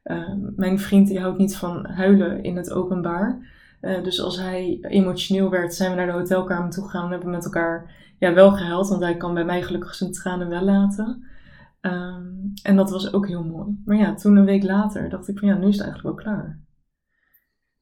Ehm, 0.03 0.39
mijn 0.57 0.79
vriend 0.79 1.09
die 1.09 1.21
houdt 1.21 1.39
niet 1.39 1.57
van 1.57 1.87
huilen 1.87 2.43
in 2.43 2.57
het 2.57 2.73
openbaar. 2.73 3.51
Uh, 3.83 4.03
dus 4.03 4.21
als 4.21 4.37
hij 4.37 4.79
emotioneel 4.81 5.51
werd, 5.51 5.75
zijn 5.75 5.91
we 5.91 5.97
naar 5.97 6.07
de 6.07 6.13
hotelkamer 6.13 6.71
toe 6.71 6.85
gegaan 6.85 7.05
en 7.05 7.11
hebben 7.11 7.31
met 7.31 7.45
elkaar 7.45 7.91
ja, 8.19 8.35
wel 8.35 8.53
gehuild. 8.53 8.89
Want 8.89 9.03
hij 9.03 9.17
kan 9.17 9.35
bij 9.35 9.45
mij 9.45 9.63
gelukkig 9.63 9.95
zijn 9.95 10.13
tranen 10.13 10.49
wel 10.49 10.63
laten. 10.63 11.27
Um, 11.81 12.53
en 12.63 12.77
dat 12.77 12.91
was 12.91 13.13
ook 13.13 13.27
heel 13.27 13.45
mooi. 13.45 13.81
Maar 13.85 13.97
ja, 13.97 14.15
toen 14.15 14.37
een 14.37 14.45
week 14.45 14.63
later 14.63 15.09
dacht 15.09 15.29
ik 15.29 15.39
van 15.39 15.49
ja, 15.49 15.55
nu 15.55 15.69
is 15.69 15.79
het 15.79 15.85
eigenlijk 15.85 16.17
wel 16.17 16.25
klaar. 16.25 16.61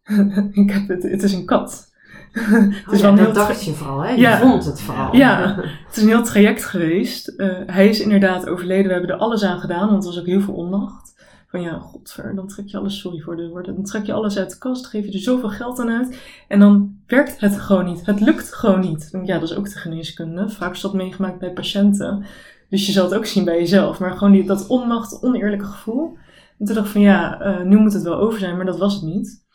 ik 0.62 0.70
heb 0.70 0.88
het, 0.88 1.02
het 1.02 1.22
is 1.22 1.32
een 1.32 1.44
kat. 1.44 1.88
het 2.32 2.92
is 2.92 3.02
oh 3.02 3.16
ja, 3.16 3.24
dat 3.24 3.34
dacht 3.34 3.64
je 3.64 3.72
vooral, 3.72 4.00
hè? 4.00 4.10
Je 4.10 4.20
ja, 4.20 4.38
vond 4.38 4.64
het 4.64 4.80
vooral. 4.80 5.16
Ja, 5.16 5.56
het 5.86 5.96
is 5.96 6.02
een 6.02 6.08
heel 6.08 6.22
traject 6.22 6.64
geweest. 6.64 7.32
Uh, 7.36 7.58
hij 7.66 7.88
is 7.88 8.00
inderdaad 8.00 8.48
overleden. 8.48 8.86
We 8.86 8.92
hebben 8.92 9.10
er 9.10 9.16
alles 9.16 9.44
aan 9.44 9.60
gedaan, 9.60 9.90
want 9.90 10.02
er 10.02 10.10
was 10.10 10.20
ook 10.20 10.26
heel 10.26 10.40
veel 10.40 10.54
onmacht. 10.54 11.19
Van 11.50 11.60
ja, 11.60 11.78
godver, 11.78 12.34
dan 12.34 12.48
trek 12.48 12.68
je 12.68 12.76
alles, 12.76 12.98
sorry 12.98 13.20
voor 13.20 13.36
de 13.36 13.48
woorden, 13.48 13.74
dan 13.74 13.84
trek 13.84 14.06
je 14.06 14.12
alles 14.12 14.38
uit 14.38 14.50
de 14.50 14.58
kast, 14.58 14.86
geef 14.86 15.06
je 15.06 15.12
er 15.12 15.18
zoveel 15.18 15.48
geld 15.48 15.78
aan 15.78 15.90
uit. 15.90 16.20
En 16.48 16.58
dan 16.58 16.98
werkt 17.06 17.40
het 17.40 17.58
gewoon 17.58 17.84
niet. 17.84 18.06
Het 18.06 18.20
lukt 18.20 18.54
gewoon 18.54 18.80
niet. 18.80 19.08
Ja, 19.24 19.38
dat 19.38 19.50
is 19.50 19.56
ook 19.56 19.64
de 19.64 19.78
geneeskunde. 19.78 20.48
Vaak 20.48 20.74
is 20.74 20.80
dat 20.80 20.94
meegemaakt 20.94 21.38
bij 21.38 21.52
patiënten. 21.52 22.24
Dus 22.68 22.86
je 22.86 22.92
zal 22.92 23.04
het 23.04 23.14
ook 23.14 23.26
zien 23.26 23.44
bij 23.44 23.58
jezelf. 23.58 24.00
Maar 24.00 24.12
gewoon 24.12 24.32
die, 24.32 24.44
dat 24.44 24.66
onmacht, 24.66 25.22
oneerlijke 25.22 25.64
gevoel. 25.64 26.16
En 26.58 26.66
toen 26.66 26.74
dacht 26.74 26.86
ik 26.86 26.92
van 26.92 27.00
ja, 27.00 27.46
uh, 27.46 27.62
nu 27.66 27.76
moet 27.76 27.92
het 27.92 28.02
wel 28.02 28.18
over 28.18 28.38
zijn, 28.38 28.56
maar 28.56 28.66
dat 28.66 28.78
was 28.78 28.94
het 28.94 29.02
niet. 29.02 29.46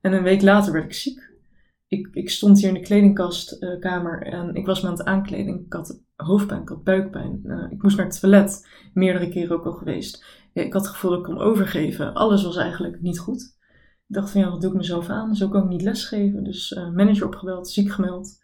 En 0.00 0.12
een 0.12 0.22
week 0.22 0.42
later 0.42 0.72
werd 0.72 0.84
ik 0.84 0.94
ziek. 0.94 1.30
Ik, 1.88 2.08
ik 2.12 2.30
stond 2.30 2.58
hier 2.58 2.68
in 2.68 2.74
de 2.74 2.80
kledingkastkamer 2.80 4.26
uh, 4.26 4.32
en 4.32 4.54
ik 4.54 4.66
was 4.66 4.80
me 4.80 4.88
aan 4.88 4.96
het 4.96 5.06
aankleden. 5.06 5.54
Ik 5.54 5.72
had 5.72 6.00
hoofdpijn, 6.16 6.62
ik 6.62 6.68
had 6.68 6.84
buikpijn. 6.84 7.40
Uh, 7.44 7.64
ik 7.70 7.82
moest 7.82 7.96
naar 7.96 8.06
het 8.06 8.20
toilet. 8.20 8.68
Meerdere 8.94 9.28
keren 9.28 9.56
ook 9.56 9.64
al 9.64 9.72
geweest 9.72 10.39
ik 10.52 10.72
had 10.72 10.82
het 10.82 10.90
gevoel 10.90 11.10
dat 11.10 11.20
ik 11.20 11.24
kon 11.24 11.38
overgeven. 11.38 12.14
Alles 12.14 12.44
was 12.44 12.56
eigenlijk 12.56 13.00
niet 13.00 13.18
goed. 13.18 13.56
Ik 14.08 14.14
dacht 14.16 14.30
van 14.30 14.40
ja, 14.40 14.50
wat 14.50 14.60
doe 14.60 14.70
ik 14.70 14.76
mezelf 14.76 15.08
aan? 15.08 15.34
Zo 15.34 15.48
kan 15.48 15.62
ik 15.62 15.68
niet 15.68 15.82
lesgeven. 15.82 16.44
Dus 16.44 16.70
uh, 16.70 16.90
manager 16.90 17.26
opgebeld, 17.26 17.68
ziek 17.68 17.90
gemeld. 17.90 18.42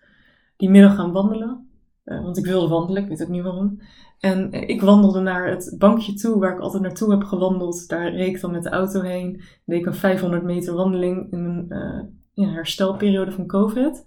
Die 0.56 0.70
middag 0.70 0.94
gaan 0.94 1.12
wandelen. 1.12 1.68
Uh, 2.04 2.22
want 2.22 2.36
ik 2.36 2.44
wilde 2.44 2.68
wandelen, 2.68 3.02
ik 3.02 3.08
weet 3.08 3.22
ook 3.22 3.28
niet 3.28 3.42
waarom. 3.42 3.80
En 4.20 4.54
uh, 4.54 4.68
ik 4.68 4.80
wandelde 4.80 5.20
naar 5.20 5.48
het 5.48 5.74
bankje 5.78 6.14
toe 6.14 6.38
waar 6.38 6.52
ik 6.52 6.60
altijd 6.60 6.82
naartoe 6.82 7.10
heb 7.10 7.24
gewandeld. 7.24 7.88
Daar 7.88 8.14
reed 8.14 8.34
ik 8.34 8.40
dan 8.40 8.50
met 8.50 8.62
de 8.62 8.68
auto 8.68 9.00
heen. 9.00 9.40
Deed 9.64 9.78
ik 9.78 9.86
een 9.86 9.94
500 9.94 10.42
meter 10.42 10.74
wandeling 10.74 11.32
in 11.32 11.44
een 11.44 12.14
ja, 12.32 12.48
herstelperiode 12.48 13.32
van 13.32 13.46
COVID. 13.46 14.04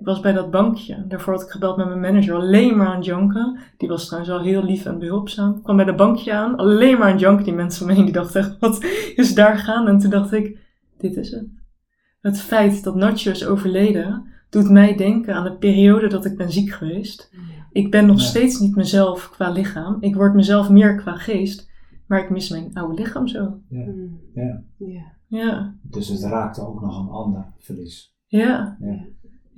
Ik 0.00 0.06
was 0.06 0.20
bij 0.20 0.32
dat 0.32 0.50
bankje. 0.50 1.04
Daarvoor 1.06 1.32
had 1.32 1.42
ik 1.42 1.50
gebeld 1.50 1.76
met 1.76 1.86
mijn 1.86 2.00
manager, 2.00 2.34
alleen 2.34 2.76
maar 2.76 2.86
aan 2.86 3.02
janken. 3.02 3.58
Die 3.76 3.88
was 3.88 4.06
trouwens 4.06 4.32
wel 4.32 4.42
heel 4.42 4.64
lief 4.64 4.84
en 4.84 4.98
behulpzaam. 4.98 5.56
Ik 5.56 5.62
kwam 5.62 5.76
bij 5.76 5.84
dat 5.84 5.96
bankje 5.96 6.32
aan, 6.32 6.56
alleen 6.56 6.98
maar 6.98 7.12
aan 7.12 7.18
janken. 7.18 7.44
Die 7.44 7.54
mensen 7.54 7.82
om 7.82 7.88
me 7.88 7.94
heen, 7.94 8.04
die 8.04 8.12
dachten 8.12 8.40
echt, 8.40 8.58
wat 8.58 8.84
is 9.14 9.34
daar 9.34 9.58
gaan? 9.58 9.88
En 9.88 9.98
toen 9.98 10.10
dacht 10.10 10.32
ik, 10.32 10.58
dit 10.98 11.16
is 11.16 11.30
het. 11.30 11.46
Het 12.20 12.40
feit 12.40 12.84
dat 12.84 12.94
Nacho 12.94 13.30
is 13.30 13.46
overleden, 13.46 14.26
doet 14.50 14.70
mij 14.70 14.96
denken 14.96 15.34
aan 15.34 15.44
de 15.44 15.56
periode 15.56 16.06
dat 16.06 16.24
ik 16.24 16.36
ben 16.36 16.52
ziek 16.52 16.70
geweest. 16.70 17.30
Ik 17.72 17.90
ben 17.90 18.06
nog 18.06 18.20
steeds 18.20 18.58
niet 18.58 18.76
mezelf 18.76 19.30
qua 19.30 19.50
lichaam. 19.50 19.96
Ik 20.00 20.14
word 20.14 20.34
mezelf 20.34 20.70
meer 20.70 20.96
qua 20.96 21.16
geest. 21.16 21.70
Maar 22.06 22.22
ik 22.22 22.30
mis 22.30 22.50
mijn 22.50 22.74
oude 22.74 23.02
lichaam 23.02 23.26
zo. 23.26 23.60
Ja. 23.68 23.84
Ja. 24.34 24.62
ja. 24.76 25.12
ja. 25.26 25.74
Dus 25.82 26.08
het 26.08 26.22
raakte 26.22 26.66
ook 26.66 26.80
nog 26.80 26.98
een 26.98 27.08
ander 27.08 27.46
verlies. 27.58 28.16
Ja. 28.26 28.76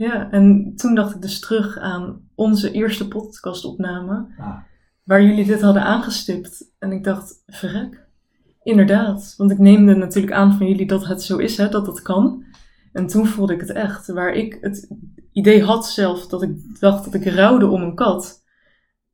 Ja. 0.01 0.31
En 0.31 0.73
toen 0.77 0.95
dacht 0.95 1.15
ik 1.15 1.23
dus 1.23 1.41
terug 1.41 1.79
aan 1.79 2.29
onze 2.35 2.73
eerste 2.73 3.09
podcastopname, 3.09 4.35
ah. 4.39 4.59
waar 5.03 5.23
jullie 5.23 5.45
dit 5.45 5.61
hadden 5.61 5.83
aangestipt. 5.83 6.73
En 6.79 6.93
ik 6.93 7.05
dacht, 7.05 7.43
verrek, 7.47 8.07
inderdaad. 8.63 9.35
Want 9.37 9.51
ik 9.51 9.59
neemde 9.59 9.95
natuurlijk 9.95 10.35
aan 10.35 10.57
van 10.57 10.67
jullie 10.67 10.87
dat 10.87 11.07
het 11.07 11.23
zo 11.23 11.37
is, 11.37 11.57
hè, 11.57 11.69
dat 11.69 11.87
dat 11.87 12.03
kan. 12.03 12.45
En 12.93 13.07
toen 13.07 13.27
voelde 13.27 13.55
ik 13.55 13.61
het 13.61 13.71
echt, 13.71 14.07
waar 14.07 14.33
ik 14.33 14.59
het 14.61 14.91
idee 15.33 15.63
had 15.63 15.87
zelf 15.87 16.27
dat 16.27 16.43
ik 16.43 16.81
dacht 16.81 17.05
dat 17.05 17.15
ik 17.15 17.25
rouwde 17.25 17.67
om 17.67 17.83
een 17.83 17.95
kat, 17.95 18.45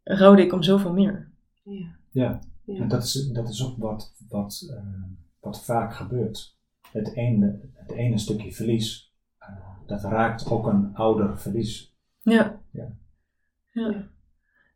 rouwde 0.02 0.42
ik 0.42 0.52
om 0.52 0.62
zoveel 0.62 0.92
meer. 0.92 1.32
Ja, 1.62 1.96
ja. 2.10 2.40
ja. 2.64 2.80
en 2.80 2.88
dat 2.88 3.02
is, 3.02 3.30
dat 3.32 3.48
is 3.48 3.66
ook 3.66 3.76
wat, 3.78 4.14
wat, 4.28 4.66
uh, 4.70 4.76
wat 5.40 5.64
vaak 5.64 5.94
gebeurt. 5.94 6.56
Het 6.92 7.14
ene, 7.14 7.60
het 7.72 7.92
ene 7.92 8.18
stukje 8.18 8.52
verlies 8.52 9.05
dat 9.86 10.02
raakt 10.02 10.50
ook 10.50 10.66
een 10.66 10.94
ouder 10.94 11.38
verlies. 11.38 11.96
Ja. 12.20 12.60
ja. 12.70 12.92
Ja. 13.72 14.08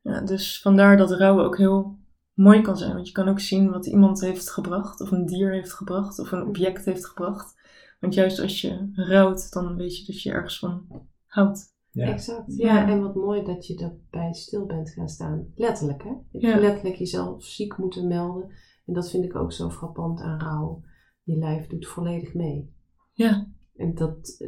ja. 0.02 0.20
dus 0.20 0.60
vandaar 0.60 0.96
dat 0.96 1.10
rouwen 1.10 1.44
ook 1.44 1.58
heel 1.58 1.98
mooi 2.34 2.60
kan 2.60 2.76
zijn. 2.76 2.94
Want 2.94 3.06
je 3.06 3.12
kan 3.12 3.28
ook 3.28 3.40
zien 3.40 3.70
wat 3.70 3.86
iemand 3.86 4.20
heeft 4.20 4.50
gebracht, 4.50 5.00
of 5.00 5.10
een 5.10 5.26
dier 5.26 5.52
heeft 5.52 5.72
gebracht, 5.72 6.18
of 6.18 6.32
een 6.32 6.46
object 6.46 6.84
heeft 6.84 7.06
gebracht. 7.06 7.58
Want 8.00 8.14
juist 8.14 8.40
als 8.40 8.60
je 8.60 8.90
rouwt, 8.92 9.52
dan 9.52 9.76
weet 9.76 9.98
je 9.98 10.12
dat 10.12 10.22
je 10.22 10.30
ergens 10.30 10.58
van 10.58 10.86
houdt. 11.26 11.78
Ja. 11.92 12.06
Exact. 12.06 12.56
Ja, 12.56 12.88
en 12.88 13.00
wat 13.00 13.14
mooi 13.14 13.44
dat 13.44 13.66
je 13.66 13.76
daarbij 13.76 14.32
stil 14.32 14.66
bent 14.66 14.90
gaan 14.90 15.08
staan. 15.08 15.52
Letterlijk, 15.54 16.02
hè? 16.02 16.08
Je 16.08 16.46
hebt 16.46 16.54
ja. 16.54 16.60
letterlijk 16.60 16.96
jezelf 16.96 17.44
ziek 17.44 17.76
moeten 17.76 18.08
melden. 18.08 18.50
En 18.86 18.94
dat 18.94 19.10
vind 19.10 19.24
ik 19.24 19.36
ook 19.36 19.52
zo 19.52 19.70
frappant 19.70 20.20
aan 20.20 20.40
rouw. 20.40 20.82
Je 21.22 21.36
lijf 21.36 21.66
doet 21.66 21.86
volledig 21.86 22.34
mee. 22.34 22.74
Ja. 23.12 23.48
En 23.80 23.94
dat, 23.94 24.44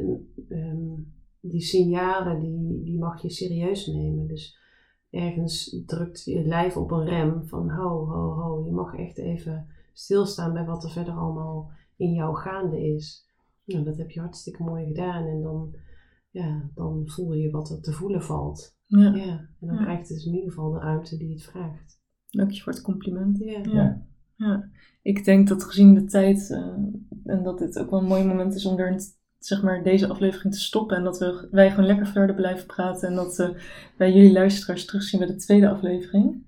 ehm, 0.49 0.93
die 1.39 1.61
signalen, 1.61 2.39
die, 2.39 2.83
die 2.83 2.99
mag 2.99 3.21
je 3.21 3.29
serieus 3.29 3.87
nemen. 3.87 4.27
Dus 4.27 4.57
ergens 5.09 5.83
drukt 5.85 6.23
je 6.23 6.45
lijf 6.45 6.77
op 6.77 6.91
een 6.91 7.05
rem 7.05 7.47
van 7.47 7.69
ho, 7.69 8.05
ho, 8.05 8.31
ho. 8.31 8.65
Je 8.65 8.71
mag 8.71 8.95
echt 8.95 9.17
even 9.17 9.67
stilstaan 9.93 10.53
bij 10.53 10.65
wat 10.65 10.83
er 10.83 10.89
verder 10.89 11.13
allemaal 11.13 11.71
in 11.95 12.13
jou 12.13 12.35
gaande 12.35 12.93
is. 12.93 13.29
Nou, 13.65 13.83
dat 13.83 13.97
heb 13.97 14.09
je 14.09 14.19
hartstikke 14.19 14.63
mooi 14.63 14.85
gedaan. 14.85 15.25
En 15.25 15.41
dan, 15.41 15.75
ja, 16.29 16.69
dan 16.75 17.01
voel 17.05 17.33
je 17.33 17.51
wat 17.51 17.69
er 17.69 17.81
te 17.81 17.91
voelen 17.91 18.23
valt. 18.23 18.77
Ja. 18.85 19.15
ja. 19.15 19.49
En 19.59 19.67
dan 19.67 19.77
krijgt 19.77 20.09
het 20.09 20.25
in 20.25 20.33
ieder 20.33 20.49
geval 20.49 20.71
de 20.71 20.79
ruimte 20.79 21.17
die 21.17 21.33
het 21.33 21.43
vraagt. 21.43 22.01
Dank 22.29 22.51
je 22.51 22.61
voor 22.61 22.73
het 22.73 22.81
compliment. 22.81 23.37
Ja. 23.37 23.59
ja. 23.63 24.05
ja. 24.35 24.69
Ik 25.01 25.25
denk 25.25 25.47
dat 25.47 25.63
gezien 25.63 25.93
de 25.93 26.03
tijd 26.03 26.49
uh, 26.49 26.75
en 27.23 27.43
dat 27.43 27.57
dit 27.57 27.79
ook 27.79 27.89
wel 27.89 27.99
een 27.99 28.07
mooi 28.07 28.25
moment 28.25 28.55
is 28.55 28.65
om 28.65 28.79
er 28.79 28.91
zeg 29.45 29.61
maar, 29.61 29.83
deze 29.83 30.07
aflevering 30.07 30.53
te 30.53 30.59
stoppen. 30.59 30.97
En 30.97 31.03
dat 31.03 31.19
we, 31.19 31.47
wij 31.51 31.69
gewoon 31.69 31.85
lekker 31.85 32.07
verder 32.07 32.35
blijven 32.35 32.65
praten. 32.65 33.07
En 33.09 33.15
dat 33.15 33.39
uh, 33.39 33.49
wij 33.97 34.13
jullie 34.13 34.31
luisteraars 34.31 34.85
terugzien 34.85 35.19
bij 35.19 35.27
de 35.27 35.35
tweede 35.35 35.69
aflevering. 35.69 36.45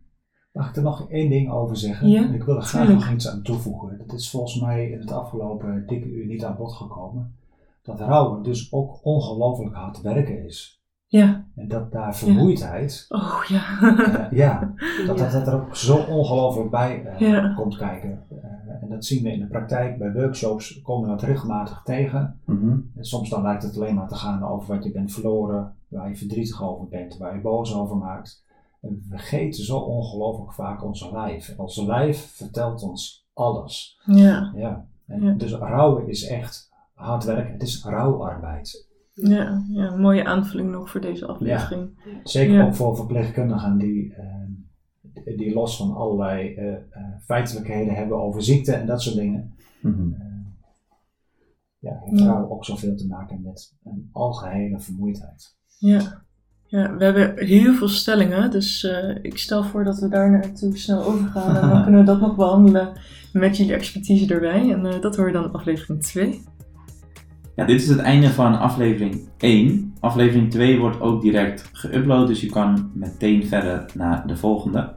Mag 0.51 0.69
ik 0.69 0.75
er 0.75 0.83
nog 0.83 1.09
één 1.09 1.29
ding 1.29 1.51
over 1.51 1.77
zeggen? 1.77 2.09
Ja, 2.09 2.29
ik 2.29 2.43
wil 2.43 2.55
er 2.55 2.61
graag 2.61 2.89
nog 2.89 3.11
iets 3.11 3.27
aan 3.27 3.41
toevoegen. 3.41 4.03
Dat 4.07 4.19
is 4.19 4.29
volgens 4.29 4.61
mij 4.61 4.91
in 4.91 4.99
het 4.99 5.11
afgelopen 5.11 5.87
dikke 5.87 6.07
uur 6.07 6.25
niet 6.25 6.43
aan 6.43 6.55
bod 6.57 6.73
gekomen. 6.73 7.35
Dat 7.81 7.99
rouwen 7.99 8.43
dus 8.43 8.71
ook 8.73 9.05
ongelooflijk 9.05 9.75
hard 9.75 10.01
werken 10.01 10.45
is. 10.45 10.84
Ja. 11.07 11.45
En 11.55 11.67
dat 11.67 11.91
daar 11.91 12.15
vermoeidheid. 12.15 13.05
Ja. 13.09 13.17
Oh 13.17 13.43
ja. 13.47 13.81
Uh, 13.81 14.31
ja, 14.31 14.73
dat, 15.07 15.17
dat, 15.17 15.31
dat 15.31 15.47
er 15.47 15.53
ook 15.53 15.75
zo 15.75 15.97
ongelooflijk 15.97 16.69
bij 16.69 17.17
uh, 17.19 17.55
komt 17.55 17.77
kijken. 17.77 18.23
Uh, 18.31 18.43
en 18.81 18.89
dat 18.89 19.05
zien 19.05 19.23
we 19.23 19.31
in 19.31 19.39
de 19.39 19.47
praktijk. 19.47 19.97
Bij 19.97 20.13
workshops 20.13 20.81
komen 20.81 21.09
we 21.09 21.15
dat 21.15 21.29
regelmatig 21.29 21.81
tegen. 21.83 22.39
Mm 22.45 22.59
-hmm. 22.59 22.91
en 22.95 23.03
soms 23.03 23.29
dan 23.29 23.41
lijkt 23.41 23.63
het 23.63 23.75
alleen 23.75 23.95
maar 23.95 24.07
te 24.07 24.15
gaan 24.15 24.43
over 24.43 24.75
wat 24.75 24.83
je 24.83 24.91
bent 24.91 25.13
verloren, 25.13 25.75
waar 25.87 26.09
je 26.09 26.15
verdrietig 26.15 26.63
over 26.63 26.87
bent, 26.87 27.17
waar 27.17 27.35
je 27.35 27.41
boos 27.41 27.75
over 27.75 27.97
maakt. 27.97 28.43
En 28.81 28.89
we 28.89 29.01
vergeten 29.09 29.63
zo 29.63 29.77
ongelooflijk 29.77 30.53
vaak 30.53 30.83
onze 30.83 31.11
lijf. 31.11 31.53
Onze 31.57 31.85
lijf 31.85 32.35
vertelt 32.35 32.83
ons 32.83 33.27
alles. 33.33 33.99
Ja. 34.05 34.51
ja. 34.55 34.85
En 35.07 35.37
Dus 35.37 35.53
rouwen 35.53 36.07
is 36.07 36.27
echt 36.27 36.71
hard 36.93 37.23
werken. 37.23 37.53
Het 37.53 37.61
is 37.61 37.83
rouwarbeid. 37.83 38.84
Ja, 39.15 39.63
ja, 39.71 39.91
een 39.91 40.01
mooie 40.01 40.25
aanvulling 40.25 40.71
nog 40.71 40.89
voor 40.89 41.01
deze 41.01 41.25
aflevering. 41.25 41.89
Ja, 42.05 42.19
zeker 42.23 42.65
ook 42.65 42.75
voor 42.75 42.95
verpleegkundigen 42.95 43.77
die, 43.77 44.15
uh, 45.23 45.37
die 45.37 45.53
los 45.53 45.77
van 45.77 45.95
allerlei 45.95 46.55
uh, 46.55 46.75
feitelijkheden 47.25 47.93
hebben 47.93 48.21
over 48.21 48.43
ziekte 48.43 48.73
en 48.73 48.87
dat 48.87 49.01
soort 49.01 49.15
dingen. 49.15 49.53
Mm 49.81 49.93
-hmm. 49.93 50.15
ja, 51.79 51.99
heeft 52.03 52.21
vrouwen 52.21 52.51
ook 52.51 52.65
zoveel 52.65 52.95
te 52.95 53.07
maken 53.07 53.41
met 53.41 53.75
een 53.83 54.09
algehele 54.11 54.79
vermoeidheid. 54.79 55.57
Ja. 55.79 56.23
Ja, 56.67 56.95
we 56.95 57.03
hebben 57.03 57.45
heel 57.45 57.73
veel 57.73 57.87
stellingen, 57.87 58.51
dus 58.51 58.83
uh, 58.83 59.15
ik 59.21 59.37
stel 59.37 59.63
voor 59.63 59.83
dat 59.83 59.99
we 59.99 60.07
daar 60.07 60.31
naartoe 60.31 60.77
snel 60.77 61.03
overgaan 61.03 61.55
en 61.55 61.69
dan 61.69 61.81
kunnen 61.83 61.99
we 61.99 62.05
dat 62.05 62.19
nog 62.19 62.35
behandelen 62.35 62.97
met 63.33 63.57
jullie 63.57 63.73
expertise 63.73 64.33
erbij. 64.33 64.71
En 64.71 64.85
uh, 64.85 65.01
dat 65.01 65.15
hoor 65.15 65.27
je 65.27 65.33
dan 65.33 65.51
aflevering 65.51 66.03
2. 66.03 66.43
Ja, 67.55 67.65
dit 67.65 67.81
is 67.81 67.87
het 67.87 67.99
einde 67.99 68.29
van 68.29 68.59
aflevering 68.59 69.29
1. 69.37 69.93
Aflevering 69.99 70.51
2 70.51 70.79
wordt 70.79 71.01
ook 71.01 71.21
direct 71.21 71.69
geüpload, 71.73 72.27
dus 72.27 72.41
je 72.41 72.49
kan 72.49 72.91
meteen 72.93 73.47
verder 73.47 73.85
naar 73.93 74.27
de 74.27 74.37
volgende. 74.37 74.93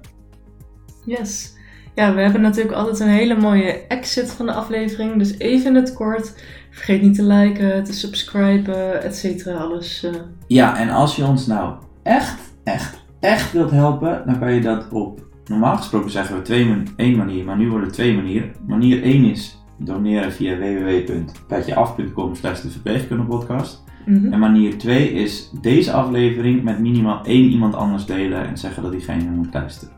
Yes. 1.05 1.57
Ja, 1.95 2.15
we 2.15 2.21
hebben 2.21 2.41
natuurlijk 2.41 2.77
altijd 2.77 3.01
een 3.01 3.09
hele 3.09 3.37
mooie 3.37 3.87
exit 3.87 4.31
van 4.31 4.47
de 4.47 4.53
aflevering, 4.53 5.19
dus 5.19 5.39
even 5.39 5.67
in 5.67 5.75
het 5.75 5.95
kort. 5.95 6.45
Vergeet 6.71 7.03
niet 7.03 7.15
te 7.15 7.25
liken, 7.25 7.85
te 7.85 7.93
subscriben, 7.93 9.03
et 9.03 9.17
cetera, 9.17 9.57
alles. 9.59 10.05
Uh... 10.05 10.11
Ja, 10.47 10.79
en 10.79 10.91
als 10.91 11.17
je 11.17 11.25
ons 11.25 11.47
nou 11.47 11.75
echt, 12.03 12.41
echt, 12.65 13.05
echt 13.21 13.53
wilt 13.53 13.71
helpen, 13.71 14.23
dan 14.27 14.39
kan 14.39 14.55
je 14.55 14.61
dat 14.61 14.89
op, 14.91 15.27
normaal 15.47 15.77
gesproken 15.77 16.11
zeggen 16.11 16.37
we 16.37 16.43
twee, 16.43 16.83
één 16.97 17.17
manier, 17.17 17.45
maar 17.45 17.57
nu 17.57 17.69
worden 17.69 17.87
het 17.87 17.97
twee 17.97 18.15
manieren. 18.15 18.53
Manier 18.67 19.03
1 19.03 19.25
is 19.25 19.58
doneren 19.79 20.33
via 20.33 20.59
www.petjeaf.com 20.59 22.35
slash 22.35 22.61
de 22.61 22.71
verpleegkundepodcast. 22.71 23.85
Mm 24.07 24.33
En 24.33 24.39
manier 24.39 24.79
2 24.79 25.13
is 25.13 25.51
deze 25.61 25.93
aflevering 25.93 26.63
met 26.63 26.79
minimaal 26.79 27.25
één 27.25 27.51
iemand 27.51 27.75
anders 27.75 28.07
delen 28.07 28.47
en 28.47 28.59
zeggen 28.59 28.83
dat 28.83 28.93
diegene 28.93 29.31
moet 29.31 29.55
luisteren. 29.55 29.95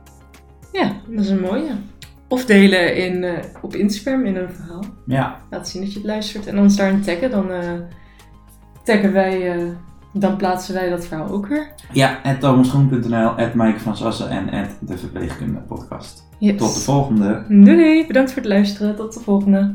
Ja, 0.73 0.93
dat 1.09 1.25
is 1.25 1.31
een 1.31 1.41
mooie. 1.41 1.71
Of 2.29 2.45
delen 2.45 2.97
in, 2.97 3.23
uh, 3.23 3.33
op 3.63 3.75
Instagram 3.75 4.25
in 4.25 4.37
een 4.37 4.51
verhaal. 4.51 4.85
Ja. 5.07 5.41
Laat 5.51 5.69
zien 5.69 5.83
dat 5.83 5.93
je 5.93 5.99
het 5.99 6.09
luistert 6.09 6.47
en 6.47 6.59
ons 6.59 6.77
daarin 6.77 7.01
taggen. 7.01 7.31
Dan 7.31 7.51
uh, 7.51 7.59
taggen 8.85 9.13
wij, 9.13 9.57
uh, 9.57 9.69
dan 10.13 10.37
plaatsen 10.37 10.75
wij 10.75 10.91
dat 10.91 11.07
verhaal 11.07 11.29
ook 11.29 11.47
weer. 11.47 11.67
Ja, 11.93 12.19
at 12.23 12.41
thomasgroen.nl, 12.41 13.29
at 13.29 13.55
Mike 13.55 13.81
van 13.81 13.97
Sassen 13.97 14.31
en 14.31 14.51
at 14.51 14.69
de 14.81 14.99
Verpleegkunde 14.99 15.59
Podcast. 15.59 16.29
Yes. 16.39 16.59
Tot 16.59 16.75
de 16.75 16.81
volgende. 16.81 17.45
Doei, 17.49 18.07
bedankt 18.07 18.33
voor 18.33 18.43
het 18.43 18.51
luisteren. 18.51 18.97
Tot 18.97 19.15
de 19.15 19.21
volgende. 19.21 19.75